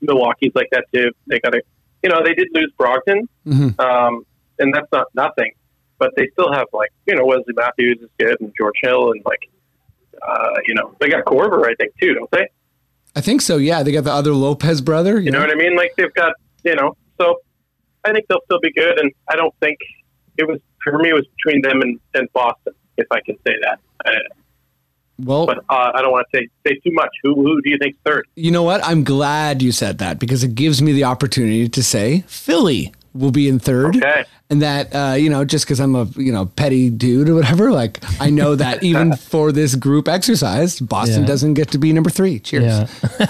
[0.00, 1.10] Milwaukee's like that too.
[1.26, 1.62] They got a,
[2.02, 3.78] you know, they did lose Brogdon, Mhm.
[3.80, 4.26] um,
[4.58, 5.52] and that's not nothing.
[5.96, 9.22] but they still have like you know Wesley Matthews is good and George Hill and
[9.24, 9.38] like
[10.26, 12.48] uh, you know they got Korver I think too, don't they?
[13.14, 13.56] I think so.
[13.58, 15.20] Yeah, they got the other Lopez brother.
[15.20, 15.76] You know what I mean?
[15.76, 17.36] Like they've got you know so
[18.04, 19.78] I think they'll still be good, and I don't think
[20.36, 20.58] it was
[20.90, 21.10] for me.
[21.10, 23.78] It was between them and, and Boston, if I can say that.
[24.04, 24.10] Uh,
[25.18, 27.10] Well, but uh, I don't want to say say too much.
[27.22, 28.26] Who who do you think third?
[28.36, 28.84] you know what?
[28.84, 33.30] I'm glad you said that because it gives me the opportunity to say Philly will
[33.30, 33.94] be in third.
[33.96, 34.24] Okay.
[34.50, 37.70] And that, uh, you know, just because I'm a, you know, petty dude or whatever,
[37.70, 41.28] like I know that even for this group exercise, Boston Yeah.
[41.28, 42.40] doesn't get to be number three.
[42.40, 42.64] Cheers.
[42.64, 42.86] Yeah.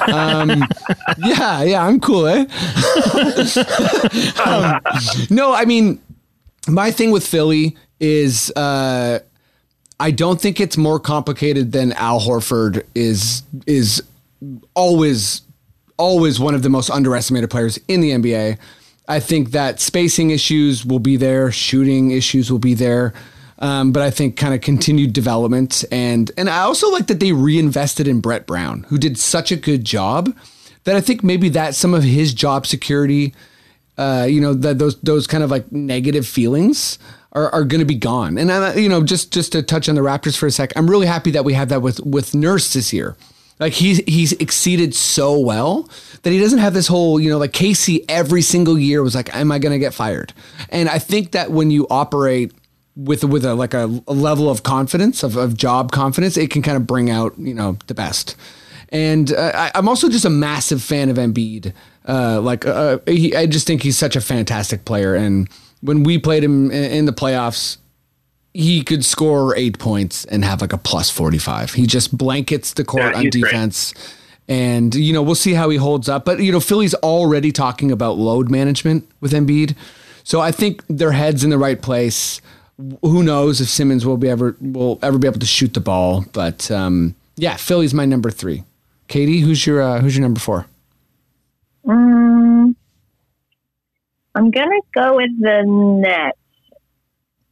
[0.14, 0.64] Um,
[1.18, 2.46] yeah, yeah, I'm cool, eh?
[4.44, 4.80] Um,
[5.30, 6.00] no, I mean,
[6.68, 9.20] my thing with Philly is uh,
[10.00, 14.02] I don't think it's more complicated than Al Horford is is
[14.74, 15.42] always
[15.96, 18.58] always one of the most underestimated players in the NBA.
[19.06, 23.12] I think that spacing issues will be there, shooting issues will be there.
[23.60, 27.32] Um, but I think kind of continued development and and I also like that they
[27.32, 30.34] reinvested in Brett Brown, who did such a good job
[30.82, 33.34] that I think maybe that some of his job security,
[33.96, 36.98] uh, you know, that those those kind of like negative feelings
[37.32, 38.38] are, are going to be gone.
[38.38, 40.88] And I, you know, just just to touch on the Raptors for a sec, I'm
[40.88, 43.16] really happy that we have that with with Nurse this year.
[43.60, 45.88] Like he's he's exceeded so well
[46.22, 49.34] that he doesn't have this whole you know like Casey every single year was like,
[49.34, 50.32] am I going to get fired?
[50.70, 52.52] And I think that when you operate
[52.96, 56.62] with with a like a, a level of confidence of, of job confidence, it can
[56.62, 58.36] kind of bring out you know the best.
[58.90, 61.72] And uh, I, I'm also just a massive fan of Embiid.
[62.06, 65.14] Uh, like uh, he, I just think he's such a fantastic player.
[65.14, 65.48] And
[65.80, 67.78] when we played him in, the playoffs,
[68.52, 71.72] he could score eight points and have like a plus 45.
[71.74, 73.44] He just blankets the court Yeah, on he's great.
[73.50, 73.94] defense.
[74.46, 76.26] And, you know, we'll see how he holds up.
[76.26, 79.74] But, you know, Philly's already talking about load management with Embiid.
[80.22, 82.42] So I think their head's in the right place.
[83.02, 86.24] Who knows if Simmons will be ever will ever be able to shoot the ball.
[86.32, 88.64] But um, yeah, Philly's my number three.
[89.08, 90.66] Katie, who's your uh, who's your number four?
[91.86, 92.74] Mm,
[94.34, 96.38] I'm gonna go with the Nets.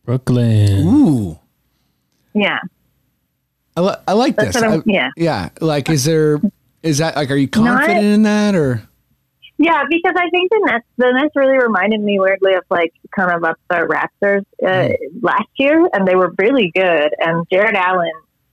[0.05, 0.87] Brooklyn.
[0.87, 1.39] Ooh.
[2.35, 2.59] Yeah,
[3.77, 4.63] I, li- I like That's this.
[4.63, 5.11] I'm- yeah.
[5.17, 5.51] Yeah.
[5.61, 6.41] Like, is there,
[6.83, 8.83] is that like, are you No, I- confident in that or?
[9.59, 13.31] yeah, because I think the Nets, the Nets really reminded me weirdly of like kind
[13.31, 14.89] of upstart Raptors uh,
[15.21, 17.15] last year, and they were really good.
[17.21, 18.11] And Jarrett Allen,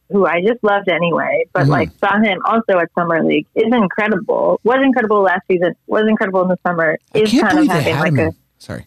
[0.09, 1.69] who I just loved anyway, but Mhm.
[1.69, 4.59] like saw him also at summer league, is incredible.
[4.63, 5.75] Was incredible last season.
[5.87, 6.97] Was incredible in the summer.
[7.13, 8.29] I Is can't kind of having like him.
[8.29, 8.31] a
[8.61, 8.85] Sorry.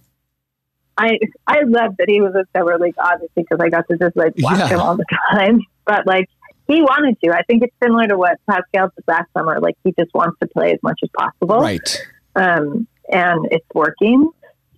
[0.98, 4.16] I I love that he was at Summer League, obviously, because I got to just
[4.16, 4.68] like watch Yeah.
[4.68, 5.60] him all the time.
[5.86, 6.28] But like
[6.68, 7.30] he wanted to.
[7.32, 9.58] I think it's similar to what Pascal did last summer.
[9.60, 12.06] Like he just wants to play as much as possible, Right.
[12.36, 14.28] um, and it's working.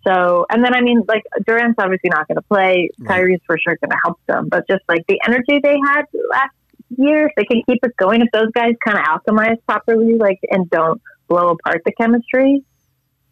[0.06, 2.90] So, and then I mean, like Durant's obviously not going to play.
[2.98, 3.08] Right.
[3.08, 6.54] Kyrie's for sure going to help them, but just like the energy they had last
[6.96, 8.20] year, if they can keep it going.
[8.20, 12.62] If those guys kind of alchemize properly, like and don't blow apart the chemistry.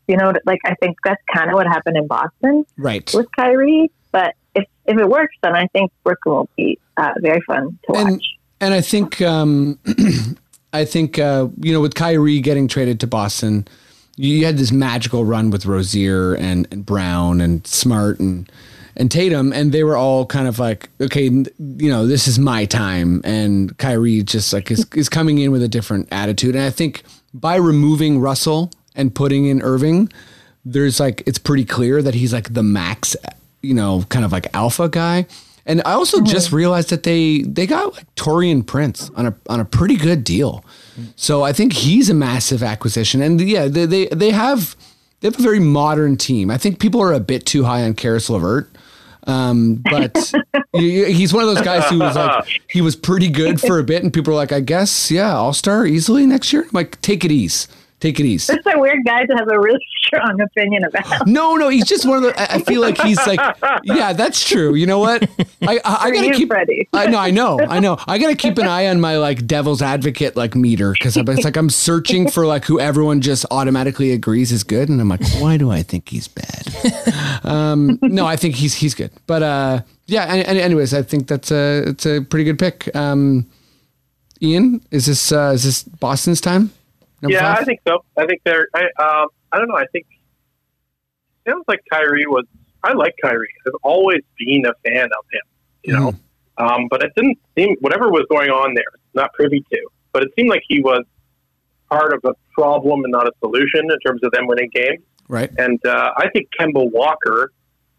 [0.09, 3.09] You know, like I think that's kind of what happened in Boston Right.
[3.15, 3.91] with Kyrie.
[4.11, 7.97] But if, if it works, then I think Brooklyn will be uh, very fun to
[7.99, 8.25] And- watch.
[8.61, 9.79] And I think, um,
[10.73, 13.67] I think, uh, you know, with Kyrie getting traded to Boston,
[14.17, 18.51] you had this magical run with Rozier and, and Brown and Smart and,
[18.97, 22.65] and Tatum, and they were all kind of like, okay, you know, this is my
[22.67, 23.23] time.
[23.25, 26.55] And Kyrie just like is, is coming in with a different attitude.
[26.55, 27.03] And I think
[27.33, 30.11] by removing Russell and putting in Irving,
[30.65, 33.17] there's like, it's pretty clear that he's like the max,
[33.63, 35.27] you know, kind of like alpha guy.
[35.65, 39.61] And I also just realized that they they got like Taurean Prince on a on
[39.61, 40.65] a pretty good deal.
[41.17, 43.23] So I think he's a massive acquisition.
[43.23, 44.77] And yeah, they they, they have
[45.21, 46.51] they have a very modern team.
[46.51, 48.69] I think people are a bit too high on Caris LeVert.
[49.27, 50.33] Um, but
[50.73, 54.03] he's one of those guys who was like he was pretty good for a bit,
[54.03, 56.63] and people are like, I guess, yeah, I'll star easily next year.
[56.63, 57.69] I'm like, take it easy.
[58.03, 58.53] Take it easy.
[58.53, 61.25] It's a weird guy to have a really strong opinion about.
[61.25, 62.53] No, no, he's just one of the.
[62.53, 63.39] I feel like he's like,
[63.85, 64.75] yeah, that's true.
[64.75, 65.23] You know what?
[65.63, 66.49] I I, I gotta you, keep.
[66.49, 66.89] Freddie.
[66.93, 67.97] I know, I know, I know.
[68.09, 71.57] I gotta keep an eye on my like devil's advocate like meter because it's like
[71.57, 75.57] I'm searching for like who everyone just automatically agrees is good, and I'm like, why
[75.57, 77.45] do I think he's bad?
[77.45, 80.25] um, no, I think he's he's good, but uh, yeah.
[80.25, 82.91] And, and anyways, I think that's a it's a pretty good pick.
[82.97, 83.47] Um,
[84.43, 86.73] Ian, is this uh, is this Boston's time?
[87.23, 87.63] Number yeah, five?
[87.63, 88.05] I think so.
[88.19, 88.69] I think they're.
[88.75, 89.77] I um, I don't know.
[89.77, 90.07] I think
[91.47, 92.45] it sounds like Kyrie was.
[92.85, 93.49] I like Kyrie.
[93.67, 95.41] I've always been a fan of him.
[95.85, 96.11] You know,
[96.59, 96.65] Mm-hmm.
[96.83, 98.85] um, but it didn't seem whatever was going on there.
[99.15, 101.05] Not privy to, but it seemed like he was
[101.91, 105.03] part of a problem and not a solution in terms of them winning games.
[105.29, 105.51] right.
[105.59, 107.53] And uh, I think Kemba Walker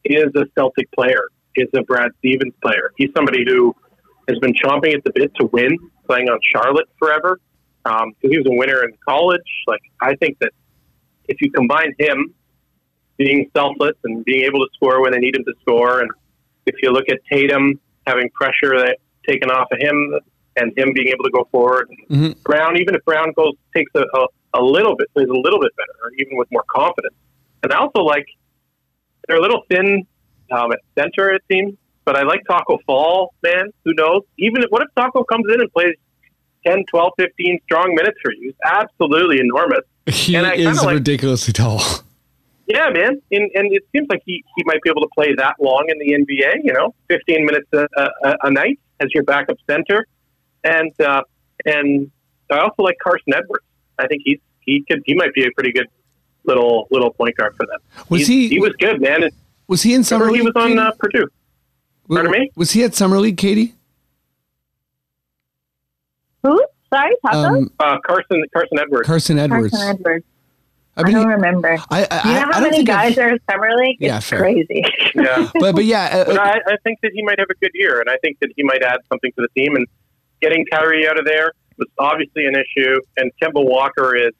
[0.05, 1.27] is a Celtic player.
[1.55, 2.91] is a Brad Stevens player.
[2.97, 3.75] He's somebody who
[4.27, 7.39] has been chomping at the bit to win, playing on Charlotte forever.
[7.83, 9.41] Because he was a winner in college.
[9.67, 10.51] Like I think that
[11.27, 12.33] if you combine him
[13.17, 16.09] being selfless and being able to score when they need him to score, and
[16.65, 20.19] if you look at Tatum having pressure that taken off of him
[20.55, 22.41] and him being able to go forward, Mhm.
[22.43, 25.71] Brown, even if Brown goes takes a, a, a little bit, plays a little bit
[25.75, 27.15] better, or even with more confidence.
[27.63, 28.25] And I also like
[29.27, 30.05] they're a little thin
[30.51, 31.75] um, at center, it seems.
[32.05, 33.71] But I like Tacko Fall, man.
[33.85, 34.23] Who knows?
[34.37, 35.95] Even if, what if Tacko comes in and plays
[36.65, 38.41] 10, 12, 15 strong minutes for you?
[38.47, 39.81] He's absolutely enormous.
[40.07, 41.81] He And I is like- ridiculously tall.
[42.65, 43.21] Yeah, man.
[43.29, 45.99] And, and it seems like he, he might be able to play that long in
[45.99, 47.85] the NBA, you know, 15 minutes a,
[48.23, 50.07] a, a night as your backup center.
[50.63, 51.23] And, uh,
[51.65, 52.09] and
[52.49, 53.65] I also like Carson Edwards.
[53.99, 55.87] I think he's, he could, he might be a pretty good
[56.45, 57.79] little, little point guard for them.
[58.07, 59.23] Was He's- he- he was good, man.
[59.23, 59.33] And
[59.67, 60.39] Was he in summer league?
[60.39, 61.27] he was on uh, Purdue.
[62.07, 62.49] Pardon me?
[62.55, 63.73] Was he at summer league, Katie?
[66.43, 66.63] Who?
[66.93, 67.57] Sorry, Tacko?
[67.57, 69.07] Um, Uh, Carson, Carson Edwards.
[69.07, 69.71] Carson Edwards.
[69.71, 70.25] Carson Edwards.
[70.95, 71.75] I I, don't remember.
[71.89, 73.97] I, I, you know I how don't many think I've- guys are in summer league?
[73.99, 74.39] Yeah, it's fair.
[74.39, 74.83] crazy.
[75.15, 75.49] Yeah.
[75.59, 77.99] But but yeah, uh, But I, I think that he might have a good year,
[77.99, 79.75] and I think that he might add something to the team.
[79.75, 79.87] And
[80.39, 82.99] getting Kyrie out of there was obviously an issue.
[83.17, 84.33] And Kemba Walker is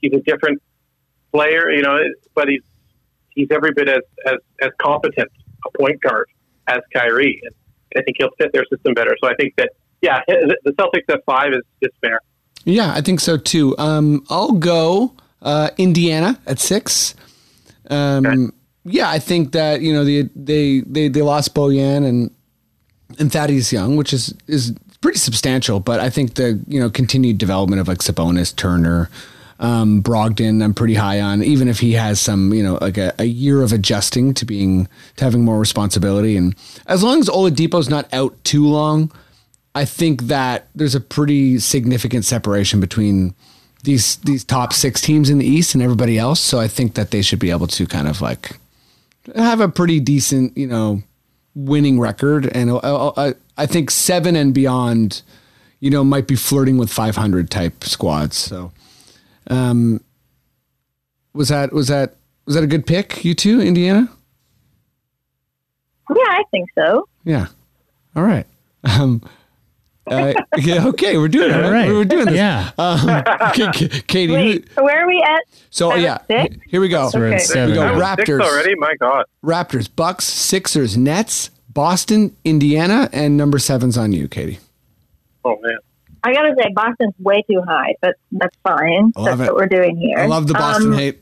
[0.00, 0.60] he's a different
[1.32, 1.98] player, you know,
[2.34, 2.62] but he's
[3.30, 5.30] he's every bit as as, as competent
[5.64, 6.26] a point guard
[6.66, 7.40] as Kyrie.
[7.44, 7.54] And
[7.96, 9.14] I think he'll fit their system better.
[9.22, 9.70] So I think that
[10.02, 12.20] yeah, the Celtics at five is, is fair.
[12.64, 13.76] yeah, I think so too.
[13.78, 17.14] Um, I'll go uh, Indiana at six.
[17.88, 18.52] Um,
[18.84, 22.30] Yeah, I think that you know the, they they they lost Bojan and
[23.18, 25.80] and Thaddeus Young, which is is pretty substantial.
[25.80, 29.10] But I think the you know continued development of like Sabonis, Turner,
[29.58, 31.42] um, Brogdon, I'm pretty high on.
[31.42, 34.88] Even if he has some you know like a, a year of adjusting to being
[35.16, 36.54] to having more responsibility, and
[36.86, 39.12] as long as Oladipo's not out too long,
[39.74, 43.34] I think that there's a pretty significant separation between
[43.84, 46.40] these these top six teams in the East and everybody else.
[46.40, 48.58] So I think that they should be able to kind of like
[49.34, 51.02] have a pretty decent, you know,
[51.54, 52.46] winning record.
[52.46, 55.22] And I, I, I think seven and beyond,
[55.80, 58.36] you know, might be flirting with 500 type squads.
[58.36, 58.72] So,
[59.48, 60.02] um,
[61.32, 62.16] was that was that
[62.46, 63.24] was that a good pick?
[63.24, 64.08] You two, Indiana?
[66.10, 67.08] yeah, I think so.
[67.24, 67.46] Yeah.
[68.16, 68.46] All right.
[68.82, 69.22] Um,
[70.10, 71.54] uh, yeah, okay, we're doing it.
[71.56, 71.70] All Right?
[71.72, 71.88] right.
[71.90, 72.34] We're doing this.
[72.36, 72.70] Yeah.
[72.78, 73.22] Um,
[73.54, 75.40] K- K- Katie, Wait, so where are we at?
[75.70, 76.56] so seven, yeah, six?
[76.66, 77.10] here we go.
[77.14, 77.38] we're at Okay.
[77.44, 77.70] seven.
[77.70, 77.82] we go.
[77.82, 78.26] Raptors.
[78.26, 78.74] six already.
[78.76, 79.24] My God.
[79.44, 84.58] Raptors, Bucks, Sixers, Nets, Boston, Indiana, and number seven's on you, Katie.
[85.44, 85.78] Oh man.
[86.22, 89.12] I gotta say, Boston's way too high, but that's fine.
[89.16, 89.54] I love that's it.
[89.54, 90.18] what we're doing here.
[90.18, 91.20] I love the Boston Um, hate.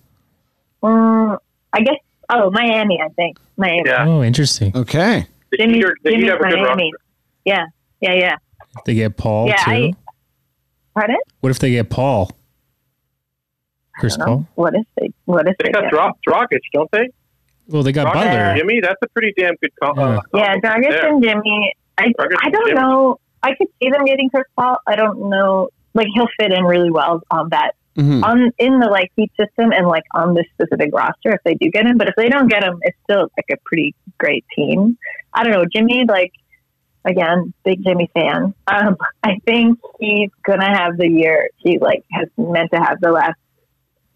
[0.82, 1.38] mm,
[1.72, 1.96] I guess.
[2.30, 3.00] Oh, Miami.
[3.00, 3.82] I think Miami.
[3.86, 4.06] Yeah.
[4.08, 4.76] Oh, interesting.
[4.76, 5.26] Okay.
[5.50, 6.92] The Jimmy, Heat are- the Heat Jimmy have a good Miami.
[6.92, 6.98] roster.
[7.44, 7.66] Yeah,
[8.00, 8.36] yeah, yeah.
[8.84, 9.70] They get Paul Yeah, too.
[9.70, 9.92] I-
[10.94, 11.16] Pardon?
[11.40, 12.30] what if they get Paul?
[13.98, 14.46] Chris Paul.
[14.54, 15.10] What if they?
[15.24, 15.72] What if They they?
[15.72, 17.08] got get- Dro- Dragic, don't they?
[17.68, 18.30] Well, they got Dragic Butler.
[18.30, 19.94] and Jimmy, that's a pretty damn good call.
[19.96, 20.02] Yeah.
[20.04, 21.08] Uh, Yeah, combo Dragic there.
[21.08, 21.72] and Jimmy.
[21.98, 22.80] I, Dragic I don't Jimmy.
[22.80, 23.20] know.
[23.42, 24.76] I could see them getting Chris Paul.
[24.86, 25.68] I don't know.
[25.94, 28.22] Like he'll fit in really well on that Mhm.
[28.24, 31.68] on in the like heat system and like on this specific roster if they do
[31.70, 31.98] get him.
[31.98, 34.96] But if they don't get him, it's still like a pretty great team.
[35.34, 35.64] I don't know.
[35.72, 36.32] Jimmy, like
[37.04, 38.54] again, big Jimmy fan.
[38.66, 43.10] Um, I think he's gonna have the year he like has meant to have the
[43.12, 43.38] last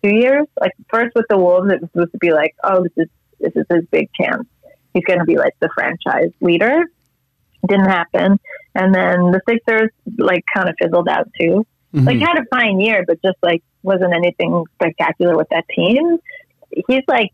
[0.03, 0.47] two years.
[0.61, 3.09] Like first with the Wolves, it was supposed to be like, oh, this is
[3.41, 4.47] this is his big chance.
[4.95, 6.85] He's gonna be like the franchise leader.
[7.69, 8.41] Didn't happen,
[8.75, 11.65] and then the Sixers like kind of fizzled out too
[11.95, 12.07] Mhm.
[12.07, 16.17] like had a fine year, but just like wasn't anything spectacular with that team.
[16.89, 17.31] He's like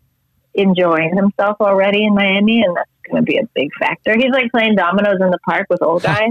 [0.54, 4.14] enjoying himself already in Miami, and that's going to be a big factor.
[4.16, 6.30] He's like playing dominoes in the park with old guys.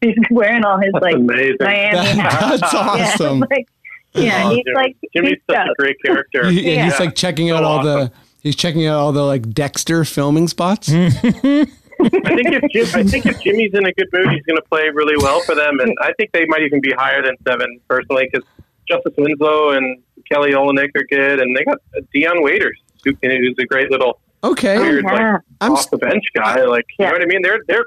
[0.00, 1.56] he's wearing all his That's like amazing.
[1.60, 2.60] Miami That- hats.
[2.60, 3.40] that's Yeah, awesome.
[3.50, 3.68] like,
[4.14, 4.74] yeah, Oh, he's Jimmy.
[4.74, 6.46] like Jimmy's he's such a great character.
[6.50, 8.06] He- yeah, he's like checking So out all awesome.
[8.08, 8.12] the
[8.42, 10.90] he's checking out all the like Dexter filming spots.
[10.90, 14.68] I think if Jim, I think if Jimmy's in a good mood, he's going to
[14.68, 17.78] play really well for them, and I think they might even be higher than seven
[17.88, 18.46] personally because
[18.88, 21.78] Justice Winslow and Kelly Olynyk are good, and they got
[22.12, 24.78] Dion Waiters, who, who's a great little Okay.
[24.78, 25.32] weird yeah.
[25.32, 26.62] like I'm off the bench guy.
[26.64, 27.42] Like you know what I mean?
[27.42, 27.84] They're they're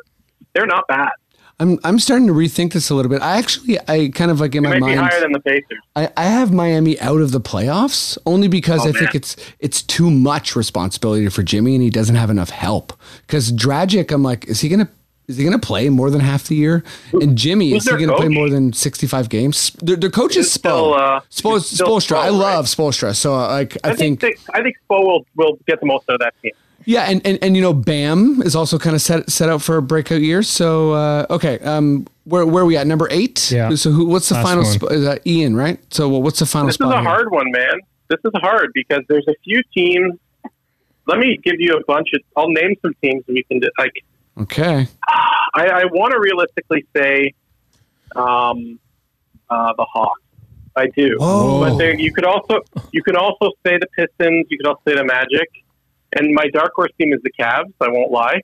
[0.53, 1.12] they're not bad.
[1.60, 3.22] I'm I'm starting to rethink this a little bit.
[3.22, 5.80] I actually I kind of like in They my mind higher than the Pacers.
[5.95, 9.82] I, I have Miami out of the playoffs only because Oh, I think it's it's
[9.82, 12.93] too much responsibility for Jimmy and he doesn't have enough help.
[13.26, 14.89] Because Dragic, I'm like, is he gonna
[15.28, 16.84] is he gonna play more than half the year?
[17.13, 19.71] And Jimmy, Who's is he gonna play more than 65 games?
[19.82, 20.99] Their, their coach is It's still, Spo.
[21.17, 22.17] uh, Spo it's still Spoelstra.
[22.17, 23.15] I Spo, love Spoelstra.
[23.15, 25.86] So uh, like I, I think think, they, I think Spo will will get the
[25.86, 26.51] most out of that team.
[26.88, 29.78] Yeah, and, and and you know, Bam is also kind of set set out for
[29.78, 30.43] a breakout year.
[30.43, 32.86] So uh, okay, um, where where are we at?
[32.86, 33.49] Number eight.
[33.51, 33.73] Yeah.
[33.73, 34.05] So who?
[34.05, 34.65] What's the Last final?
[34.69, 35.55] Sp- is that Ian?
[35.55, 35.80] Right.
[35.91, 37.01] So well, what's the final This is a here?
[37.01, 37.80] hard one, man.
[38.09, 40.13] This is hard because there's a few teams.
[41.07, 42.21] Let me give you a bunch of.
[42.38, 43.93] I'll name some teams we can do- like.
[44.41, 44.88] Okay.
[45.07, 47.33] I, I want to realistically say,
[48.15, 48.79] um,
[49.49, 50.21] uh, the Hawks.
[50.77, 51.61] I do, Whoa.
[51.61, 52.59] but there, you could also
[52.91, 54.45] you can also say the Pistons.
[54.49, 55.47] You could also say the Magic,
[56.17, 57.71] and my dark horse team is the Cavs.
[57.79, 58.41] I won't lie.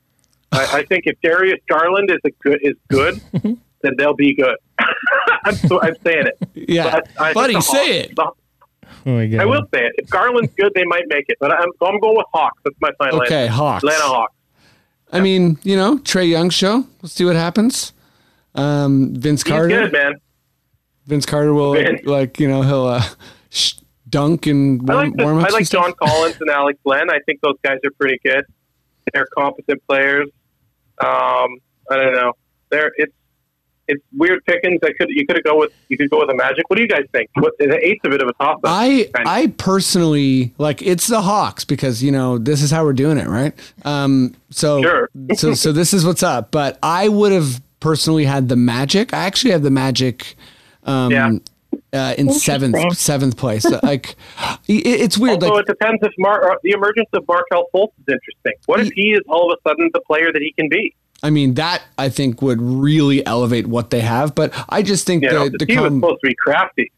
[0.53, 3.19] I, I think if Darius Garland is a good is good,
[3.81, 4.55] then they'll be good.
[5.43, 6.69] I'm, so, I'm saying it.
[6.69, 8.15] Yeah, But I think buddy, say it.
[8.15, 8.31] the-
[9.05, 9.39] Oh my God.
[9.41, 9.93] I will say it.
[9.97, 11.37] If Garland's good, they might make it.
[11.39, 12.61] But I'm, I'm going with Hawks.
[12.63, 13.53] That's my final Okay, answer.
[13.53, 13.83] Hawks.
[13.83, 14.33] Atlanta Hawks.
[15.11, 16.85] I mean, you know, Trae Young show.
[17.01, 17.93] Let's see what happens.
[18.55, 19.67] Um, Vince He's Carter.
[19.67, 20.15] good, man.
[21.05, 23.03] Vince Carter will like, like you know he'll uh,
[23.49, 23.75] sh-
[24.09, 25.37] dunk and I warm, like, the, warm.
[25.39, 25.69] I like.
[25.69, 27.09] John Collins and Alex Len.
[27.09, 28.45] I think those guys are pretty good.
[29.13, 30.29] They're competent players.
[30.99, 31.57] Um,
[31.89, 32.33] I don't know.
[32.69, 33.13] They're it's
[33.87, 34.79] it's weird pickings.
[34.83, 36.69] I could you could go with you could go with a Magic.
[36.69, 37.29] What do you guys think?
[37.35, 38.61] What the eight's a bit of a toss up.
[38.65, 43.17] I I personally like it's the Hawks because you know this is how we're doing
[43.17, 43.53] it, right?
[43.83, 45.09] Um, so Sure.
[45.35, 46.51] so so this is what's up.
[46.51, 49.13] But I would have personally had the Magic.
[49.13, 50.35] I actually have the Magic.
[50.83, 51.31] Um, Yeah.
[51.93, 54.15] Uh, in seventh seventh place, like
[54.67, 55.41] it, it's weird.
[55.43, 58.53] Also, Like it depends if Mar- uh, the emergence of Markelle Fultz is interesting.
[58.65, 60.93] What if he is all of a sudden the player that he can be?
[61.23, 64.33] I mean, that I think would really elevate what they have.
[64.33, 66.91] But I just think know, the, the the team was com- supposed to be crafty.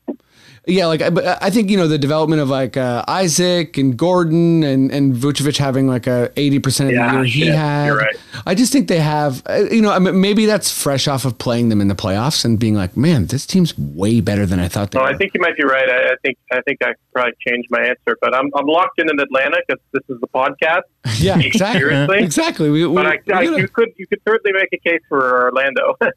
[0.65, 3.97] Yeah, like I- but I think you know the development of like uh, Isaac and
[3.97, 7.89] Gordon and and Vucevic having like a eighty percent of Yeah, the year he had.
[7.91, 8.15] right.
[8.45, 11.37] I just think they have uh, you know I mean, maybe that's fresh off of
[11.37, 14.69] playing them in the playoffs and being like, man, this team's way better than I
[14.69, 15.09] thought they No, were.
[15.11, 15.89] I think you might be right.
[15.89, 19.09] I, I think I think I probably change my answer, but I'm I'm locked in
[19.09, 20.83] in Atlanta because this is the podcast.
[21.19, 22.19] yeah, exactly, Seriously?
[22.23, 22.69] exactly.
[22.69, 25.97] We, we, But I, I, you could you could certainly make a case for Orlando.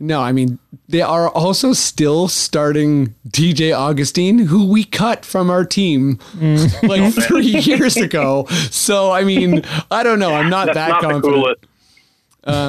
[0.00, 5.64] no, I mean they are also still starting DJ Augustin, who we cut from our
[5.64, 6.88] team Mm.
[6.88, 8.46] like three years ago.
[8.70, 10.34] So I mean, I don't know.
[10.34, 11.34] I'm not That's that not the confident.
[11.34, 11.64] coolest.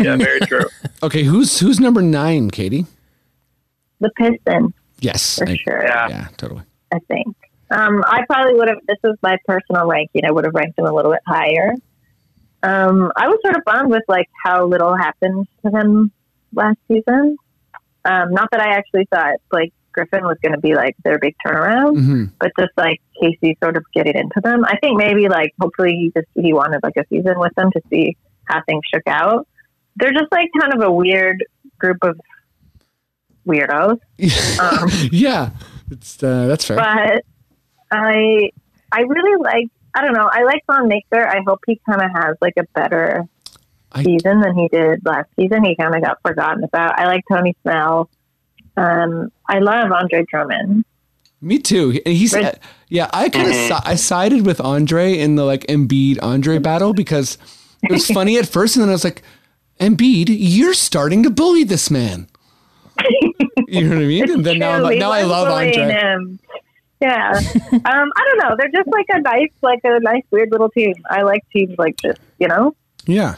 [0.06, 0.66] yeah, very true.
[1.04, 2.86] Okay, who's who's number nine, Katie?
[4.02, 5.82] The Pistons, Yes, for I- sure.
[5.84, 6.08] Yeah.
[6.10, 6.64] yeah, totally.
[6.94, 7.36] I think.
[7.72, 8.80] Um, I probably would have.
[8.88, 10.26] This is my personal ranking.
[10.26, 11.74] I would have ranked them a little bit higher.
[12.64, 16.12] Um, I was sort of bummed with like how little happened to them
[16.54, 17.38] last season.
[18.06, 21.36] Um, not that I actually thought like Griffin was going to be like their big
[21.46, 24.64] turnaround, hmm but just like Casey sort of getting into them.
[24.66, 27.82] I think maybe like hopefully he just he wanted like a season with them to
[27.90, 29.48] see how things shook out.
[29.98, 31.44] They're just like kind of a weird
[31.78, 32.20] group of
[33.46, 34.00] weirdos.
[34.60, 35.52] Um, yeah,
[35.92, 36.78] it's uh, that's fair.
[36.78, 37.24] but
[37.92, 38.52] I
[38.92, 41.28] I really like I don't know I like Thon Maker.
[41.28, 43.24] I hope he kind of has like a better
[43.92, 45.64] I- season than he did last season.
[45.64, 46.98] He kind of got forgotten about.
[47.00, 48.10] I like Tony Snell.
[48.78, 50.86] Um, I love Andre Drummond.
[51.42, 51.90] Me too.
[51.90, 52.58] He- He's Right.
[52.90, 53.10] yeah.
[53.14, 57.38] I kind of I sided with Andre in the like Embiid Andre battle because
[57.84, 59.22] it was funny at first, and then I was like,
[59.80, 62.28] Embiid, you're starting to bully this man.
[63.68, 64.32] You know what I mean?
[64.32, 65.94] And then now, I'm like, now I love bullying Andre.
[65.96, 66.40] Him.
[67.00, 67.32] Yeah.
[67.72, 68.56] um, I don't know.
[68.58, 70.96] They're just like a nice, like a nice, weird little team.
[71.08, 72.18] I like teams like this.
[72.40, 72.76] You know,
[73.06, 73.36] Yeah.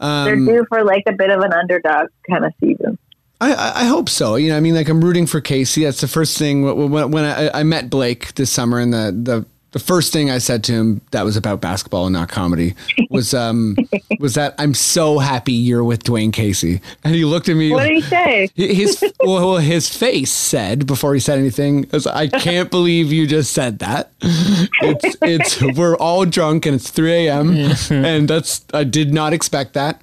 [0.00, 2.98] They're Um, due for like a bit of an underdog kind of season.
[3.42, 4.36] I, I hope so.
[4.36, 5.84] You know, I mean, like I'm rooting for Casey.
[5.84, 9.46] That's the first thing when, when, I, I met Blake this summer, and the, the
[9.72, 12.74] the first thing I said to him that was about basketball and not comedy
[13.08, 13.76] was um
[14.18, 17.70] was that I'm so happy you're with Dwane Casey, and he looked at me.
[17.70, 18.48] What did he say?
[18.56, 23.52] His well, his face said before he said anything, was, "I can't believe you just
[23.52, 27.50] said that." It's it's we're all drunk and it's 3 a.m.
[27.90, 30.00] and that's I did not expect that.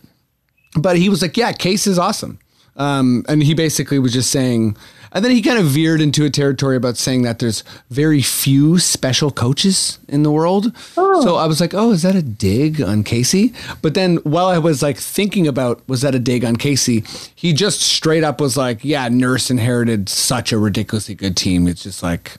[0.79, 2.39] But he was like, "Yeah, Case is awesome,"
[2.75, 4.77] um, and he basically was just saying.
[5.11, 8.77] And then he kind of veered into a territory about saying that there's very few
[8.79, 10.75] special coaches in the world.
[10.95, 13.53] So I was like, oh, is that a dig on Casey?
[13.81, 17.03] But then while I was like thinking about, was that a dig on Casey?
[17.35, 21.67] He just straight up was like, yeah, Nurse inherited such a ridiculously good team.
[21.67, 22.37] It's just like,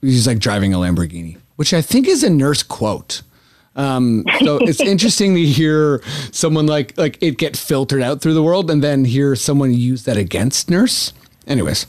[0.00, 3.22] he's like driving a Lamborghini, which I think is a Nurse quote.
[3.76, 6.02] Um, so it's interesting to hear
[6.32, 10.02] someone like like it get filtered out through the world, and then hear someone use
[10.04, 11.12] that against Nurse.
[11.48, 11.86] Anyways,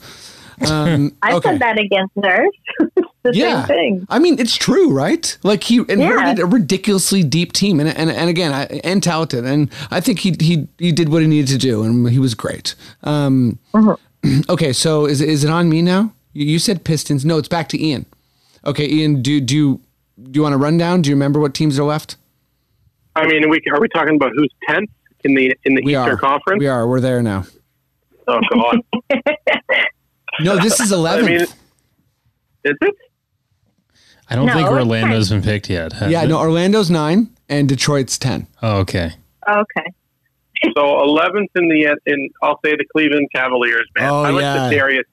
[0.68, 1.50] um, I okay.
[1.50, 2.48] said that against Nurse.
[3.22, 4.06] the yeah, same thing.
[4.08, 5.36] I mean it's true, right?
[5.42, 9.70] Like he inherited a ridiculously deep team, and and, and again, I, and talented, and
[9.90, 12.74] I think he he he did what he needed to do, and he was great.
[13.04, 13.58] Um,
[14.48, 16.12] okay, so is is it on me now?
[16.32, 17.24] You, you said Pistons.
[17.24, 18.06] No, it's back to Ian.
[18.64, 19.80] Okay, Ian, do do you
[20.22, 21.02] do you want to run down?
[21.02, 22.16] Do you remember what teams are left?
[23.16, 24.90] I mean, we are we talking about who's tenth
[25.24, 26.16] in the in the We Eastern are.
[26.16, 26.60] Conference?
[26.60, 26.86] We are.
[26.86, 27.44] We're there now.
[28.30, 28.78] Oh God,
[30.40, 31.26] No, this is I 11th.
[31.26, 31.48] mean, is
[32.64, 32.94] it?
[34.28, 35.92] I don't No, think Orlando's been picked yet.
[36.08, 36.28] yeah, it?
[36.28, 38.46] no, Orlando's 9 and Detroit's 10.
[38.62, 39.12] Oh, okay.
[39.48, 39.84] Okay.
[40.76, 44.10] So eleventh in the in I'll say the Cleveland Cavaliers, man.
[44.10, 44.68] Oh, I like yeah.
[44.68, 45.06] the Darius.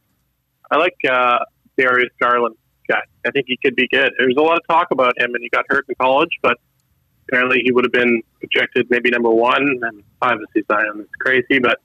[0.70, 1.40] I like uh,
[1.78, 2.56] Darius Garland
[2.90, 3.00] guy.
[3.26, 4.12] I think he could be good.
[4.18, 6.58] There was a lot of talk about him, and he got hurt in college, but
[7.30, 9.80] apparently he would have been projected maybe number one.
[9.84, 11.80] And obviously Zion is crazy, but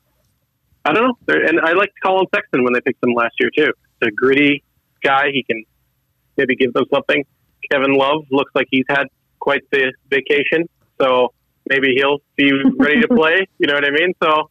[0.84, 1.18] I don't know.
[1.26, 3.72] There- And I liked Collin Sexton when they picked him last year too.
[4.00, 4.62] He's a gritty
[5.02, 5.30] guy.
[5.32, 5.64] He can
[6.36, 7.24] maybe give them something.
[7.70, 9.06] Kevin Love looks like he's had
[9.38, 10.68] quite the vacation,
[11.00, 11.32] so
[11.68, 13.46] maybe he'll be ready to play.
[13.58, 14.12] You know what I mean?
[14.22, 14.50] So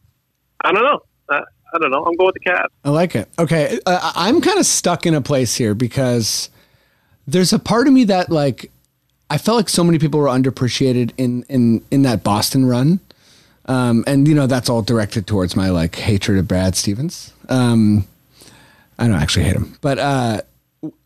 [0.64, 1.00] I don't know.
[1.28, 1.40] Uh,
[1.74, 2.04] I don't know.
[2.04, 2.66] I'm going with the Cavs.
[2.84, 3.28] I like it.
[3.38, 3.78] Okay.
[3.86, 6.50] Uh, I'm kind of stuck in a place here because
[7.26, 8.70] there's a part of me that like
[9.30, 13.00] I felt like so many people were underappreciated in in in that Boston run.
[13.72, 17.32] Um, and you know that's all directed towards my like hatred of Brad Stevens.
[17.48, 18.06] Um,
[18.98, 20.42] I don't actually hate him, but uh,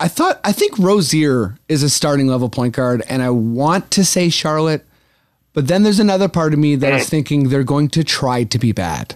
[0.00, 4.04] I thought I think Rozier is a starting level point guard, and I want to
[4.04, 4.84] say Charlotte,
[5.52, 8.58] but then there's another part of me that is thinking they're going to try to
[8.58, 9.14] be bad.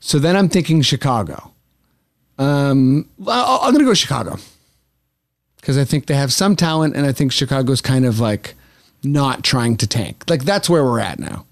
[0.00, 1.52] So then I'm thinking Chicago.
[2.38, 4.38] Um, I'm going to go Chicago
[5.56, 8.54] because I think they have some talent, and I think Chicago's kind of like
[9.02, 10.24] not trying to tank.
[10.28, 11.45] Like that's where we're at now.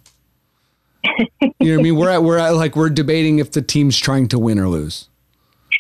[1.41, 1.97] You know what I mean?
[1.97, 5.09] We're at we're at like we're debating if the team's trying to win or lose,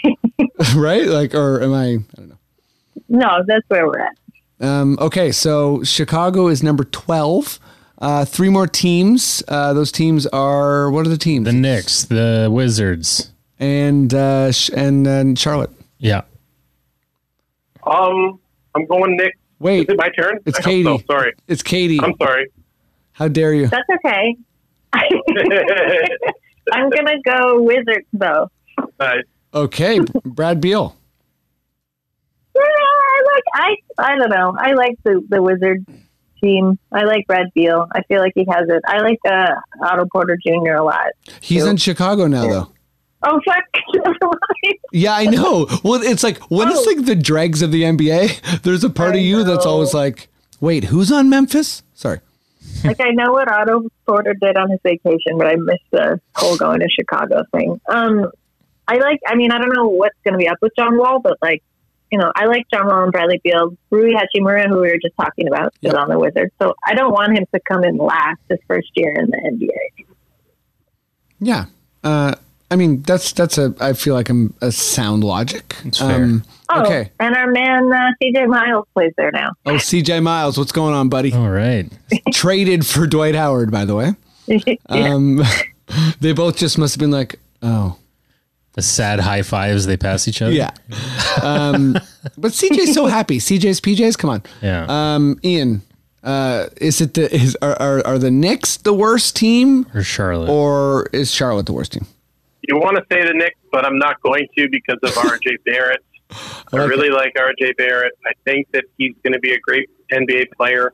[0.76, 1.06] right?
[1.06, 1.84] Like, or am I?
[1.86, 2.38] I don't know.
[3.08, 4.16] No, that's where we're at.
[4.60, 7.58] Um, okay, so Chicago is number twelve.
[7.98, 9.42] Uh, three more teams.
[9.48, 11.44] Uh, those teams are what are the teams?
[11.46, 13.30] The Knicks, the Wizards.
[13.58, 15.70] and uh, sh- and then Charlotte.
[15.98, 16.22] Yeah.
[17.86, 18.38] Um,
[18.74, 19.36] I'm going Nick.
[19.58, 20.38] Wait, Is it my turn?
[20.46, 20.84] it's I hope Katie.
[20.84, 21.04] so.
[21.10, 21.32] Sorry.
[21.48, 22.00] It's Katie.
[22.02, 22.48] I'm sorry.
[23.12, 23.68] How dare you?
[23.68, 24.36] That's okay.
[26.72, 28.50] I'm gonna go Wizards though.
[28.98, 29.24] Nice.
[29.52, 30.96] Okay, Brad Beal.
[32.54, 33.76] Yeah, I like I
[34.12, 34.56] I don't know.
[34.58, 35.84] I like the the Wizards
[36.42, 36.78] team.
[36.92, 37.86] I like Brad Beal.
[37.92, 38.82] I feel like he has it.
[38.86, 40.74] I like uh, Otto Porter Jr.
[40.74, 41.06] a lot.
[41.40, 41.70] He's too.
[41.70, 42.68] in Chicago now, though.
[43.26, 44.34] Oh fuck!
[44.92, 45.66] Yeah, I know.
[45.82, 46.90] Well, it's like when it's Oh.
[46.94, 48.62] like the dregs of the NBA.
[48.62, 50.28] There's a part I of you that's always like,
[50.60, 52.20] "Wait, who's on Memphis?" Sorry.
[52.84, 56.56] Like I know what Otto Porter did on his vacation, but I missed the whole
[56.56, 57.80] going to Chicago thing.
[57.88, 58.30] Um,
[58.86, 59.20] I like.
[59.26, 61.62] I mean, I don't know what's going to be up with John Wall, but like,
[62.10, 63.76] you know, I like John Wall and Bradley Beal.
[63.90, 65.94] Rui Hachimura, who we were just talking about, is Yep.
[65.94, 69.12] on the Wizards, so I don't want him to come in last his first year
[69.12, 70.06] in the NBA.
[71.40, 71.66] Yeah.
[72.02, 72.34] Uh,
[72.70, 73.74] I mean, that's that's a.
[73.80, 75.76] I feel like I'm a sound logic.
[75.84, 76.40] It's fair.
[76.70, 77.10] Oh, Okay.
[77.20, 79.50] and our man uh, CJ Miles plays there now.
[79.66, 80.20] Oh, C.J.
[80.20, 81.32] Miles, what's going on, buddy?
[81.32, 81.86] All right.
[82.32, 84.14] Traded for Dwight Howard, by the way.
[84.88, 85.42] Um,
[86.20, 87.96] they both just must have been like, "Oh,
[88.72, 90.52] The sad high fives they pass each other.
[90.52, 90.70] yeah."
[91.42, 91.92] Um,
[92.36, 93.38] but CJ's so happy.
[93.38, 94.18] CJ's PJs.
[94.18, 94.42] Come on.
[94.62, 94.86] Yeah.
[94.88, 95.82] Um, Ian,
[96.22, 100.48] uh, is it the is are, are are the Knicks the worst team, or Charlotte.
[100.50, 102.06] or is Charlotte the worst team?
[102.68, 106.04] You want to say the Knicks, but I'm not going to because of RJ Barrett.
[106.30, 108.12] I like really like RJ Barrett.
[108.26, 110.92] I think that he's going to be a great NBA player.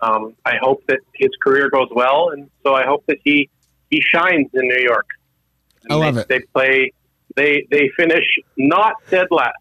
[0.00, 3.48] Um, I hope that his career goes well, and so I hope that he
[3.90, 5.06] he shines in New York.
[5.84, 6.28] And I love they, it.
[6.28, 6.92] They play.
[7.36, 8.24] They they finish
[8.56, 9.56] not dead last.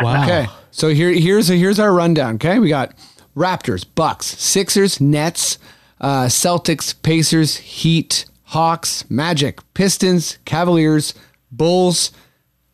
[0.00, 0.22] wow.
[0.24, 2.36] Okay, so here here's here's our rundown.
[2.36, 2.92] Okay, we got
[3.36, 5.58] Raptors, Bucks, Sixers, Nets,
[6.00, 11.14] uh, Celtics, Pacers, Heat, Hawks, Magic, Pistons, Cavaliers,
[11.50, 12.12] Bulls,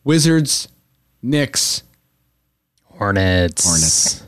[0.03, 0.67] Wizards,
[1.23, 1.85] Knicks.
[2.83, 3.65] Hornets.
[3.65, 4.25] Hornets.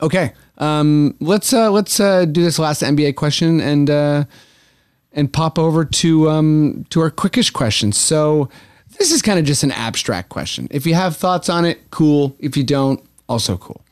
[0.00, 4.24] Okay, um, let's uh, let's uh, do this last NBA question and uh,
[5.12, 7.92] and pop over to um, to our quickish question.
[7.92, 8.48] So
[8.96, 10.66] this is kind of just an abstract question.
[10.70, 12.34] If you have thoughts on it, cool.
[12.38, 13.84] If you don't, also cool.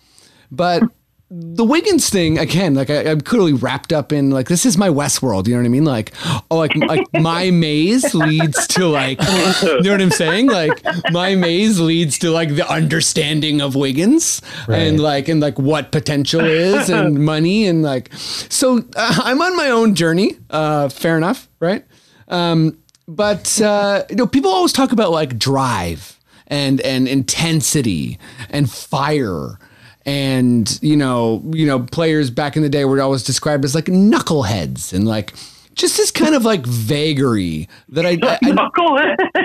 [0.51, 0.85] But
[1.31, 4.89] the Wiggins thing again, like I, I'm clearly wrapped up in like this is my
[4.89, 5.47] Westworld.
[5.47, 5.85] You know what I mean?
[5.85, 6.13] Like
[6.51, 10.47] oh, like like my maze leads to like you know what I'm saying?
[10.47, 15.93] Like my maze leads to like the understanding of Wiggins and like and like what
[15.93, 20.39] potential is and money and like so uh, I'm on my own journey.
[20.49, 21.85] Uh, fair enough, right?
[22.29, 28.19] Um, but uh, you know, people always talk about like drive and and intensity
[28.49, 29.59] and fire
[30.09, 33.85] and you know you know players back in the day were always described as like
[33.85, 35.35] knuckleheads and like
[35.75, 38.39] just this kind of like vagary that I, I,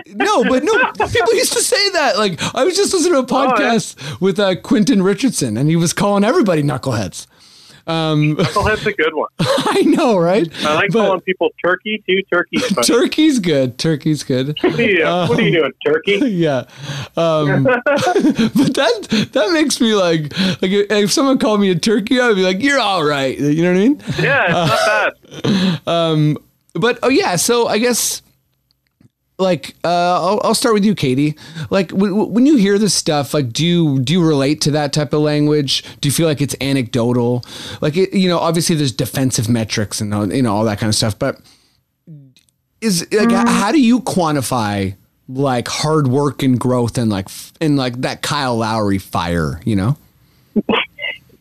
[0.07, 2.18] no, but no, people used to say that.
[2.18, 5.94] Like I was just listening to a podcast with uh, Quentin Richardson, and he was
[5.94, 7.27] calling everybody knuckleheads.
[7.86, 9.28] Um, Knucklehead's a good one.
[9.40, 10.48] I know, right?
[10.66, 12.22] I like But- calling people turkey too.
[12.32, 12.88] Turkey's funny.
[12.88, 13.78] Turkey's good.
[13.78, 14.58] Turkey's good.
[14.64, 16.14] What are you, what are you doing, turkey?
[16.32, 16.64] yeah.
[17.18, 22.36] Um, but that that makes me like like if someone called me a turkey, I'd
[22.36, 24.02] be like, "You're all right." You know what I mean?
[24.20, 25.88] Yeah, it's not bad.
[25.88, 26.38] Um,
[26.74, 28.22] but oh yeah, so I guess
[29.40, 31.36] like uh, I'll, I'll start with you, Katie.
[31.70, 34.72] Like w- w- when you hear this stuff, like do you do you relate to
[34.72, 35.84] that type of language?
[36.02, 37.44] Do you feel like it's anecdotal?
[37.82, 40.90] Like it, you know, obviously there's defensive metrics and all, you know all that kind
[40.90, 41.40] of stuff, but
[42.82, 44.96] is like h- how do you quantify
[45.28, 49.62] like hard work and growth and like f- and like that Kyle Lowry fire?
[49.66, 49.98] You know?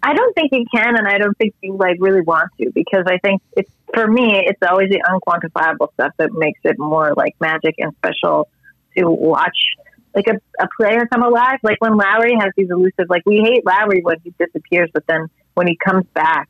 [0.03, 3.05] I don't think you can, and I don't think you like really want to, because
[3.07, 7.35] I think it's for me, it's always the unquantifiable stuff that makes it more like
[7.41, 8.49] magic and special
[8.97, 9.57] to watch.
[10.15, 13.65] Like a, a player come alive, like when Lowry has these elusive, like we hate
[13.65, 16.49] Lowry when he disappears, but then when he comes back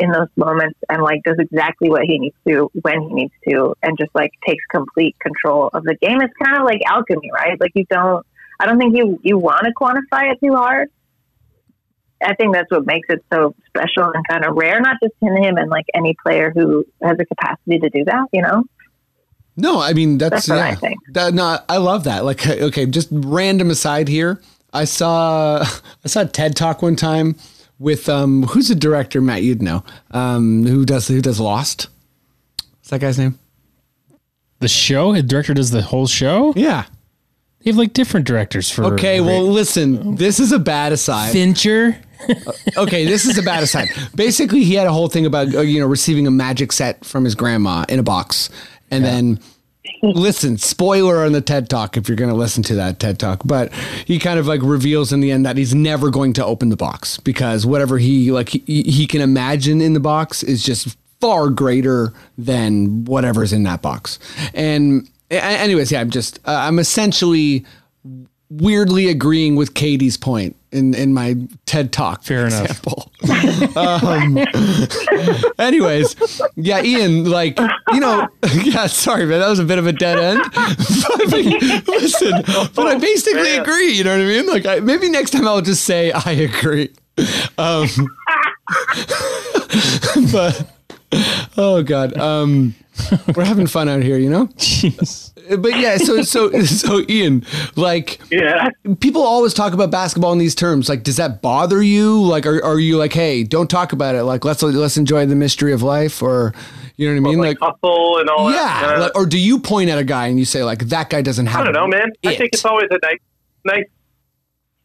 [0.00, 3.74] in those moments and like does exactly what he needs to when he needs to,
[3.82, 7.60] and just like takes complete control of the game, it's kind of like alchemy, right?
[7.60, 8.26] Like you don't,
[8.58, 10.88] I don't think you you want to quantify it too hard.
[12.24, 15.42] I think that's what makes it so special and kind of rare, not just in
[15.42, 18.64] him and like any player who has the capacity to do that, you know?
[19.56, 20.68] No, I mean that's, That's what yeah.
[20.68, 20.98] I think.
[21.12, 22.24] That, no, I love that.
[22.24, 24.40] Like, okay, just random aside here.
[24.72, 25.58] I saw
[26.04, 27.36] I saw a TED Talk one time
[27.78, 31.88] with um who's the director Matt you'd know um who does who does Lost.
[32.78, 33.38] What's that guy's name?
[34.58, 36.52] The show, the director does the whole show.
[36.56, 36.86] Yeah.
[37.60, 38.84] They have like different directors for.
[38.94, 41.32] Okay, well listen, this is a bad aside.
[41.32, 41.98] Fincher.
[42.76, 43.88] Okay, this is a bad aside.
[44.14, 47.24] Basically, he had a whole thing about uh, you know receiving a magic set from
[47.24, 48.50] his grandma in a box,
[48.90, 49.40] and then
[50.02, 53.42] listen, spoiler on the TED Talk if you're going to listen to that TED Talk,
[53.44, 53.72] but
[54.06, 56.76] he kind of like reveals in the end that he's never going to open the
[56.76, 61.48] box because whatever he like he, he can imagine in the box is just far
[61.48, 64.18] greater than whatever's in that box.
[64.52, 67.64] And anyways, yeah, I'm just uh, I'm essentially
[68.50, 71.36] weirdly agreeing with Katie's point in in my
[71.66, 72.22] TED Talk.
[72.24, 72.86] Fair enough.
[73.76, 74.38] um,
[75.58, 77.58] anyways, yeah, Ian, like
[77.92, 78.28] you know,
[78.62, 80.42] yeah, sorry, man, that was a bit of a dead end.
[80.52, 82.42] but, like, listen,
[82.74, 83.62] but I basically man.
[83.62, 83.92] agree.
[83.92, 84.46] You know what I mean?
[84.46, 86.90] Like, I, maybe next time I'll just say I agree.
[87.56, 87.88] Um,
[90.32, 90.70] but
[91.56, 92.74] oh god, um,
[93.34, 94.48] we're having fun out here, you know.
[95.58, 97.44] But yeah, so so so Ian,
[97.76, 98.70] like Yeah.
[99.00, 100.88] people always talk about basketball in these terms.
[100.88, 102.22] Like, does that bother you?
[102.22, 104.22] Like, are, are you like, hey, don't talk about it.
[104.24, 106.54] Like, let's let's enjoy the mystery of life, or
[106.96, 107.38] you know what I mean?
[107.40, 108.80] Like, Like, hustle and all yeah.
[108.86, 109.00] that.
[109.00, 111.46] Like, or do you point at a guy and you say like, that guy doesn't
[111.46, 111.60] have?
[111.60, 112.10] I don't know, man.
[112.24, 113.18] I think it's always a nice,
[113.64, 113.84] nice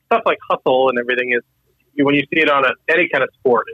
[0.08, 1.42] stuff like hustle and everything is
[2.04, 3.68] when you see it on a, any kind of sport.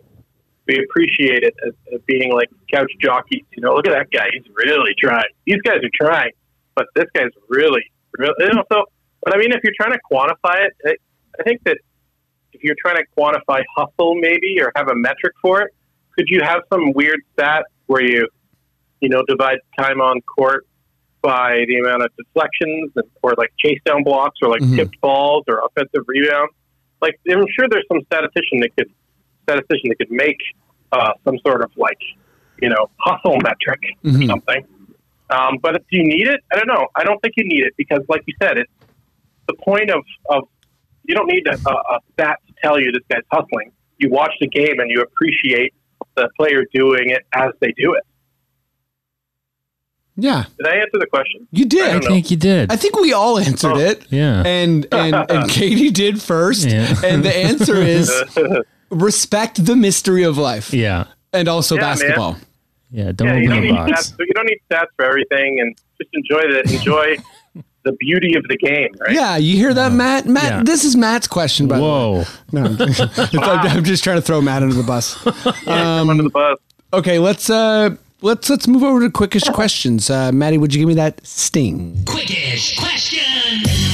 [0.68, 3.44] We appreciate it as, as being like couch jockeys.
[3.56, 5.24] You know, look at that guy; he's really trying.
[5.46, 6.32] These guys are trying,
[6.76, 7.84] but this guy's really,
[8.18, 8.34] really.
[8.40, 8.84] You know, so,
[9.24, 10.96] but I mean, if you're trying to quantify it, I,
[11.40, 11.78] I think that
[12.54, 15.72] if you're trying to quantify hustle, maybe or have a metric for it,
[16.16, 18.28] could you have some weird stat where you,
[19.02, 20.66] you know, divide time on court
[21.22, 24.76] by the amount of deflections and- or like chase down blocks or like Mhm.
[24.76, 26.54] tipped balls or offensive rebounds.
[27.02, 28.90] Like I'm sure there's some statistician that could
[29.44, 30.38] statistician that could make
[30.92, 31.98] uh, some sort of like
[32.62, 34.28] you know hustle metric or Mhm.
[34.28, 34.66] something.
[35.30, 36.88] Um, but if you need it, I don't know.
[36.96, 38.72] I don't think you need it because, like you said, it's
[39.48, 40.44] the point of, of
[41.04, 43.72] you don't need a, a, a stat to tell you this guy's hustling.
[43.98, 45.74] You watch the game and you appreciate
[46.16, 48.04] the player doing it as they do it.
[50.18, 51.46] Yeah, Did I answer the question?
[51.52, 51.90] you did.
[51.90, 52.72] I don't think you did.
[52.72, 53.80] I think we all answered Oh.
[53.80, 54.06] it.
[54.10, 54.44] yeah.
[54.46, 56.66] And and and Katie did first.
[56.70, 56.96] Yeah.
[57.04, 58.10] And the answer is
[58.90, 61.08] respect the mystery of life yeah.
[61.34, 62.36] and also Yeah, man.
[62.96, 63.06] Basketball.
[63.06, 63.12] Yeah.
[63.12, 64.12] Don't yeah, you don't open need the box.
[64.12, 64.20] stats.
[64.20, 67.16] You don't need stats for everything, and just enjoy the enjoy
[67.84, 68.90] the beauty of the game.
[69.00, 69.12] Right?
[69.14, 70.26] Yeah, you hear that, Matt?
[70.26, 70.64] Matt, Yeah.
[70.64, 71.88] this is Matt's question, by the way.
[71.88, 72.24] Whoa.
[72.52, 75.24] No, I'm just, I'm just trying to throw Matt under the bus.
[75.26, 76.58] Yeah, come under the bus.
[76.94, 80.10] Okay, let's uh let's let's move over to quickish questions.
[80.10, 81.96] Uh Maddie, would you give me that sting?
[82.06, 83.85] Quickish question.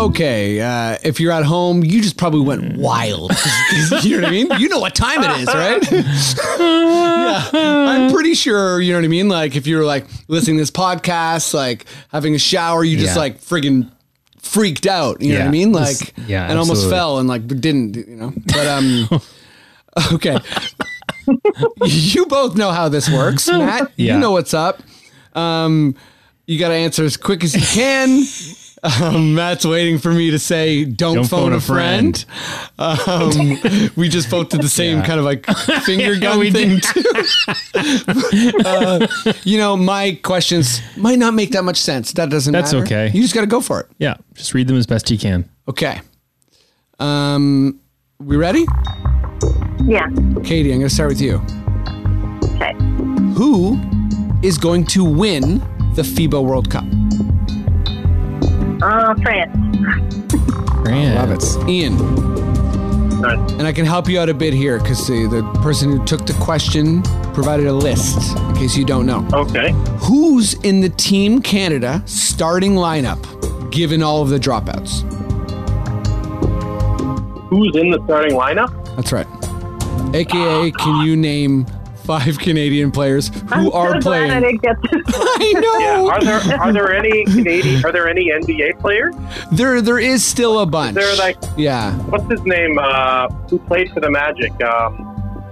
[0.00, 3.32] Okay, uh if you're at home, you just probably went wild.
[4.02, 4.48] you know what I mean?
[4.58, 5.82] You know what time it is, right?
[6.60, 7.50] yeah.
[7.52, 9.28] I'm pretty sure, you know what I mean?
[9.28, 13.20] Like if you're like listening to this podcast, like having a shower, you just Yeah.
[13.20, 13.90] like friggin'
[14.38, 15.20] freaked out.
[15.20, 15.50] You know what I Yeah.
[15.50, 15.72] mean?
[15.72, 18.32] Like yeah, and almost fell and like didn't, you know.
[18.46, 19.08] But um
[20.14, 20.38] okay.
[21.84, 23.90] you both know how this works, Matt.
[23.96, 24.80] You know what's up.
[25.34, 25.94] Um,
[26.46, 28.24] you got to answer as quick as you can.
[28.82, 32.24] Um, Matt's waiting for me to say, "Don't, Don't phone, a friend."
[32.78, 33.58] Um,
[33.96, 35.44] we just both did the same kind of like
[35.84, 36.80] finger Yeah, gun we thing.
[36.80, 37.02] too.
[38.64, 39.06] uh,
[39.44, 42.12] you know, my questions might not make that much sense.
[42.14, 42.52] That doesn't.
[42.52, 42.84] That's matter.
[42.86, 43.10] okay.
[43.12, 43.86] You just got to go for it.
[43.98, 45.48] Yeah, just read them as best you can.
[45.68, 46.00] Okay.
[46.98, 47.80] Um,
[48.18, 48.64] we ready?
[49.84, 50.06] Yeah.
[50.42, 51.36] Katie, I'm going to start with you.
[52.56, 52.72] Okay.
[53.34, 53.78] Who
[54.42, 55.58] is going to win
[55.94, 56.84] the FIBA World Cup?
[58.82, 59.56] Uh, France.
[60.86, 61.68] Love it.
[61.68, 61.96] Ian.
[63.24, 66.26] And I can help you out a bit here because the, the person who took
[66.26, 67.02] the question
[67.34, 69.28] provided a list in case you don't know.
[69.32, 69.72] Okay.
[69.98, 75.02] Who's in the Team Canada starting lineup given all of the dropouts?
[77.50, 78.72] Who's in the starting lineup?
[78.96, 79.26] That's right.
[80.14, 81.66] AKA, can you name
[82.10, 84.26] five Canadian players who I'm are so playing?
[84.26, 85.02] Glad I didn't get this.
[85.14, 85.78] I know.
[85.78, 86.10] Yeah.
[86.10, 87.84] Are there are there any Canadian?
[87.84, 89.14] Are there any NBA players?
[89.52, 90.96] There, there is still a bunch.
[90.96, 91.96] They're like yeah.
[92.08, 92.80] what's his name?
[92.80, 94.50] Uh, who played for the Magic?
[94.60, 95.06] Um,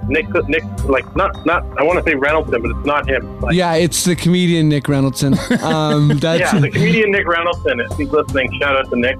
[0.08, 3.40] Nick Nick like not not I want to say Reynoldson, but it's not him.
[3.40, 5.38] Like, Yeah, it's the comedian Nick Reynoldson.
[5.68, 7.84] Um, that's yeah, the comedian Nick Reynoldson.
[7.84, 9.18] If he's listening, shout out to Nick.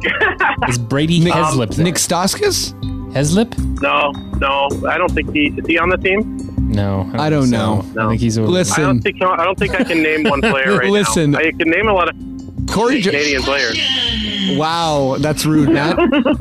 [0.69, 1.85] Is Brady Nick, Heslip there?
[1.85, 2.73] Nik Stauskas?
[3.13, 3.57] Heslip?
[3.81, 6.58] no, no, I don't think he is he on the team.
[6.69, 7.85] No, I don't know.
[7.95, 8.07] so.
[8.07, 8.49] I think he's over.
[8.49, 8.85] Listen.
[8.85, 11.31] I don't think I don't think I can name one player right Listen.
[11.33, 11.39] now.
[11.39, 12.17] I can name a lot of
[12.71, 13.79] Corey jo- Canadian players.
[14.57, 15.97] Wow, that's rude, Matt.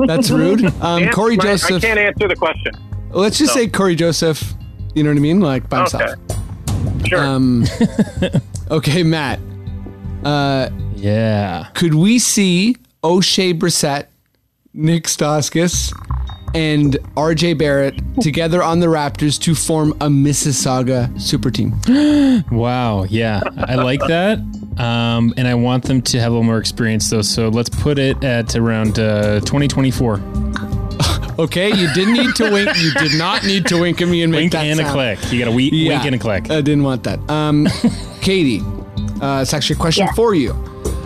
[0.06, 0.66] That's rude.
[0.82, 1.82] Um, Can't- Corey my- I Joseph.
[1.82, 2.74] can't answer the question.
[3.12, 3.62] Let's just No.
[3.62, 4.54] say Cory Joseph.
[4.96, 5.40] You know what I mean?
[5.40, 6.04] Like by himself.
[6.12, 7.10] Okay.
[7.10, 7.24] Sure.
[7.24, 7.64] Um,
[8.72, 9.40] okay, Matt.
[10.26, 11.68] Uh, Yeah.
[11.74, 14.08] could we see Oshae Brissett,
[14.74, 15.94] Nick Stauskas,
[16.54, 21.76] and RJ Barrett together on the Raptors to form a Mississauga super team?
[22.52, 23.04] Wow.
[23.04, 23.42] Yeah.
[23.58, 24.40] I like that.
[24.78, 27.22] Um, and I want them to have a little more experience, though.
[27.24, 30.22] So let's put it at around uh, 2024.
[31.40, 32.76] Okay, you didn't need to wink.
[32.80, 35.20] You did not need to wink at me and make Wink that and a click.
[35.32, 36.50] You got a wee- Yeah, wink and a click.
[36.50, 37.20] I didn't want that.
[37.30, 37.68] Um,
[38.22, 38.62] Katie,
[39.22, 40.14] uh, it's actually a question Yeah.
[40.14, 40.54] for you.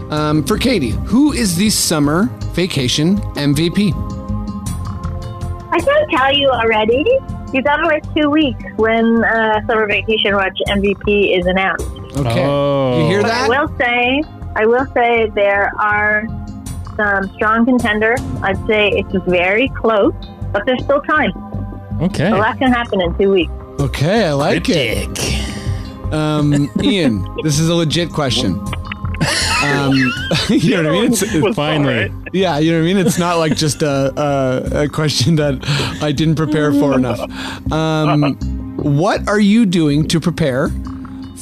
[0.10, 3.92] Um, for Katie, who is the summer vacation MVP?
[5.72, 7.06] I can't tell you already.
[7.54, 11.86] You got to wait two weeks when uh, Summer Vacation Watch MVP is announced.
[12.18, 13.00] Okay, Oh.
[13.02, 13.50] you hear But that?
[13.50, 14.24] I will say,
[14.56, 16.26] I will say there are
[16.98, 18.20] some strong contenders.
[18.42, 20.14] I'd say it's very close,
[20.52, 21.32] but there's still time.
[22.02, 22.30] Okay.
[22.32, 23.52] A lot can happen in two weeks.
[23.80, 25.08] Okay, I like it.
[26.14, 28.60] Um, Ian, this is a legit question.
[29.64, 29.94] Um,
[30.50, 31.12] you know what I mean?
[31.12, 32.04] It's, it's- Finally.
[32.10, 32.30] all right.
[32.34, 33.06] yeah, you know what I mean.
[33.06, 35.60] It's not like just a, a, a question that
[36.02, 37.20] I didn't prepare for enough.
[37.72, 38.36] Um,
[38.78, 40.70] what are you doing to prepare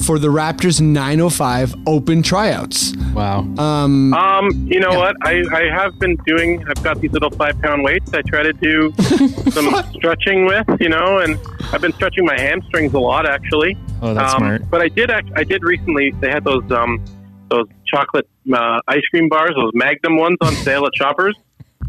[0.04, 2.94] for the Raptors 905 Open tryouts?
[3.14, 3.40] Wow.
[3.58, 5.14] Um, Um, you know what?
[5.22, 6.64] I, I have been doing.
[6.68, 8.12] I've got these little five pound weights.
[8.14, 8.92] I try to do
[9.50, 11.38] some stretching with, you know, and
[11.72, 13.76] I've been stretching my hamstrings a lot actually.
[14.02, 14.70] Oh, that's um, smart.
[14.70, 15.10] But I did.
[15.10, 16.12] act- I did recently.
[16.20, 17.04] They had those um,
[17.50, 21.36] those chocolate uh, ice cream bars, those Magnum ones on sale at Shoppers.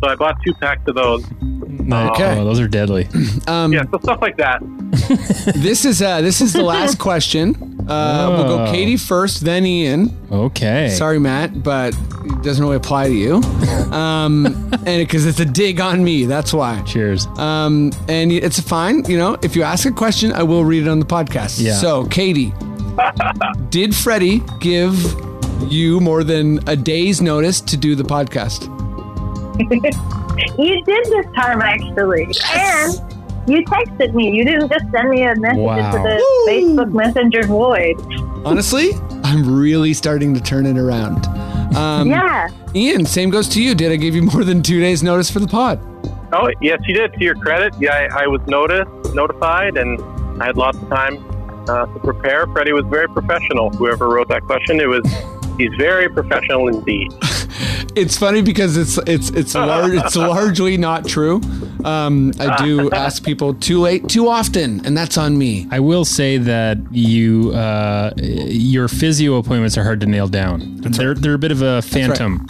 [0.02, 1.24] So I bought two packs of those.
[1.26, 2.40] Okay.
[2.40, 3.08] Oh, those are deadly.
[3.48, 4.62] um, Yeah, so stuff like that.
[5.56, 7.56] This is uh, this is the last question.
[7.88, 8.72] Uh, We'll go Oh.
[8.72, 10.16] Katie first, then Ian.
[10.32, 10.90] Okay.
[10.90, 11.94] Sorry, Matt, but
[12.26, 13.42] it doesn't really apply to you.
[13.92, 14.46] Um,
[14.86, 16.82] and because it's a dig on me, that's why.
[16.84, 17.26] Cheers.
[17.38, 19.04] Um, and it's fine.
[19.04, 21.62] You know, if you ask a question, I will read it on the podcast.
[21.62, 21.74] Yeah.
[21.74, 22.54] So, Katie,
[23.70, 24.96] did Freddie give
[25.70, 28.68] you more than a day's notice to do the podcast?
[30.58, 32.94] You did this time actually, and
[33.48, 34.32] you texted me.
[34.36, 35.78] You didn't just send me a message Wow.
[35.86, 36.48] into the Woo.
[36.48, 38.46] Facebook Messenger void.
[38.46, 38.92] Honestly,
[39.24, 41.26] I'm really starting to turn it around.
[41.76, 42.48] Um, yeah.
[42.74, 43.76] Ian, same goes to you.
[43.76, 45.80] Did I give you more than two days' notice for the pod?
[46.34, 47.14] Oh, yes, you did.
[47.14, 50.02] To your credit, yeah, I, I was noticed, notified, and
[50.42, 51.18] I had lots of time
[51.70, 52.48] uh, to prepare.
[52.48, 53.70] Freddie was very professional.
[53.70, 55.04] Whoever wrote that question, it was
[55.62, 57.12] he's very professional indeed.
[57.94, 61.42] It's funny because it's it's it's lar- it's largely not true.
[61.84, 65.68] Um, I do ask people too late, too often, and that's on me.
[65.72, 70.78] I will say that you uh, your physio appointments are hard to nail down.
[70.78, 72.48] They're they're a bit of a phantom.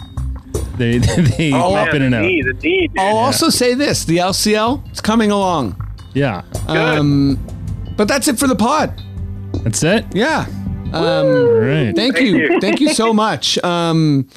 [0.78, 2.22] They they Oh, pop man, in and the out.
[2.22, 2.90] knee, the knee.
[3.00, 5.76] I'll also say this: the LCL it's coming along.
[6.14, 7.40] Yeah, Um,
[7.98, 8.94] but that's it for the pod.
[9.64, 10.06] that's it.
[10.14, 10.46] Yeah.
[10.94, 11.96] Um, All right.
[11.96, 12.38] thank, Thank you.
[12.38, 12.60] you.
[12.60, 13.58] thank you so much.
[13.64, 14.28] Um,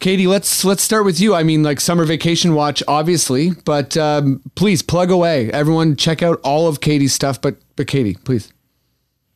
[0.00, 1.34] Katie, let's let's start with you.
[1.34, 5.52] I mean, like summer vacation watch, obviously, but um, please plug away.
[5.52, 7.40] Everyone, check out all of Katie's stuff.
[7.40, 8.50] But but Katie, please.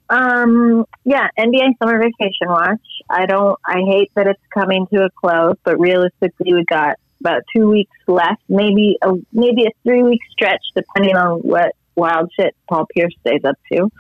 [0.09, 2.81] Um, yeah, NBA Summer Vacation Watch.
[3.11, 3.59] I don't.
[3.67, 7.97] I hate that it's coming to a close, but realistically, we got about two weeks
[8.07, 13.15] left, maybe a maybe a three week stretch, depending on what wild shit Paul Pierce
[13.21, 13.91] stays up to.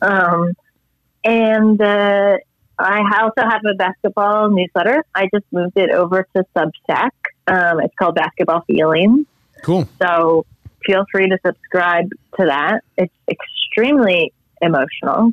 [0.02, 0.52] um,
[1.24, 2.36] and uh,
[2.78, 5.04] I also have a basketball newsletter.
[5.14, 7.10] I just moved it over to Substack.
[7.46, 9.26] Um, it's called Basketball Feelings.
[9.62, 9.88] Cool.
[10.00, 10.44] So
[10.84, 12.82] feel free to subscribe to that.
[12.96, 15.32] It's extremely emotional,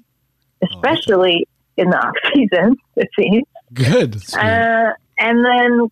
[0.63, 1.47] especially
[1.77, 2.77] in the off season.
[2.95, 3.45] It seems.
[3.73, 4.15] Good.
[4.35, 5.91] Uh, and then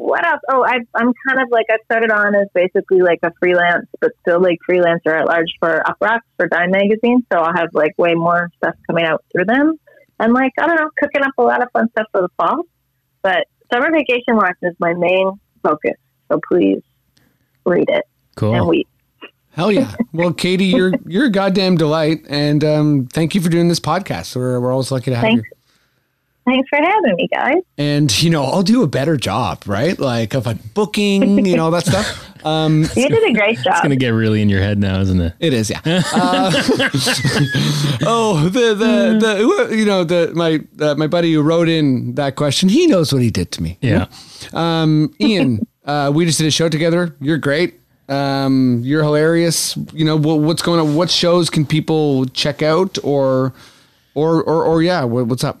[0.00, 0.40] what else?
[0.50, 4.12] Oh, I, I'm kind of like I started on as basically like a freelance, but
[4.22, 7.24] still like freelancer at large for Uproxx for Dime Magazine.
[7.30, 9.78] So I'll have like way more stuff coming out through them,
[10.18, 12.62] and like I don't know, cooking up a lot of fun stuff for the fall.
[13.22, 15.32] But summer vacation watch is my main
[15.62, 15.96] focus.
[16.32, 16.82] So please
[17.66, 18.04] read it
[18.36, 18.54] Cool.
[18.54, 18.88] and weep.
[19.50, 19.94] Hell yeah.
[20.12, 24.34] Well, Katie, you're you're a goddamn delight, and um, thank you for doing this podcast.
[24.34, 25.48] We're we're always lucky to have Thanks.
[25.50, 25.56] you.
[26.46, 27.62] Thanks for having me, guys.
[27.78, 29.98] And you know, I'll do a better job, right?
[29.98, 32.26] Like of like booking, you know, all that stuff.
[32.42, 33.74] Um, You did a great job.
[33.74, 35.34] It's gonna get really in your head now, isn't it?
[35.40, 35.80] It is, yeah.
[35.84, 36.50] Uh,
[38.06, 42.36] oh, the the the you know the my uh, my buddy who wrote in that
[42.36, 43.76] question, he knows what he did to me.
[43.82, 44.06] Yeah.
[44.54, 47.14] Um, Ian, uh, we just did a show together.
[47.20, 47.78] You're great.
[48.08, 49.76] Um, you're hilarious.
[49.92, 50.94] You know what, what's going on?
[50.94, 53.52] What shows can people check out, or
[54.14, 55.60] or or, or yeah, what, what's up?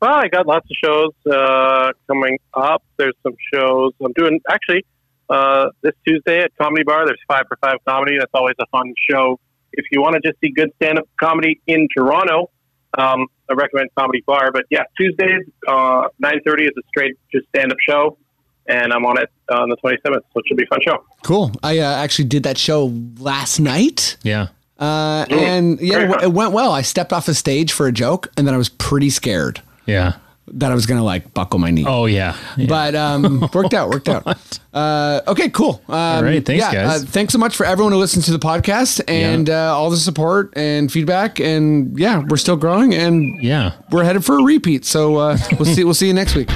[0.00, 2.82] Well, I got lots of shows uh, coming up.
[2.98, 4.84] There's some shows I'm doing actually
[5.30, 7.06] uh, this Tuesday at Comedy Bar.
[7.06, 8.18] There's Five for Five Comedy.
[8.18, 9.40] That's always a fun show.
[9.72, 12.50] If you want to just see good stand-up comedy in Toronto,
[12.98, 14.52] um, I recommend Comedy Bar.
[14.52, 18.18] But yeah, Tuesdays, uh, 9:30 is a straight just stand-up show,
[18.66, 21.04] and I'm on it on the 27th, so it should be a fun show.
[21.22, 21.52] Cool.
[21.62, 24.18] I uh, actually did that show last night.
[24.22, 24.48] Yeah.
[24.78, 26.70] Uh, and yeah, it, it went well.
[26.70, 30.14] I stepped off a stage for a joke, and then I was pretty scared Yeah.
[30.48, 31.84] that I was gonna like buckle my knee.
[31.86, 32.36] Oh yeah.
[32.56, 32.66] yeah.
[32.68, 34.26] But um, worked out, worked out.
[34.76, 35.80] Uh, okay, cool.
[35.88, 37.02] Um, All right, thanks, yeah, guys.
[37.02, 39.96] Uh, thanks so much for everyone who listens to the podcast and uh, all the
[39.96, 41.40] support and feedback.
[41.40, 43.72] And yeah, we're still growing and yeah.
[43.90, 44.84] we're headed for a repeat.
[44.84, 45.82] So uh, we'll see.
[45.82, 46.50] We'll see you next week.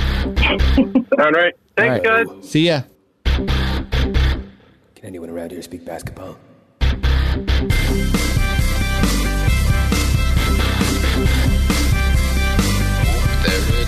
[1.18, 2.26] All right, thanks, All right.
[2.26, 2.50] guys.
[2.50, 2.82] See ya.
[3.24, 6.36] Can anyone around here speak basketball?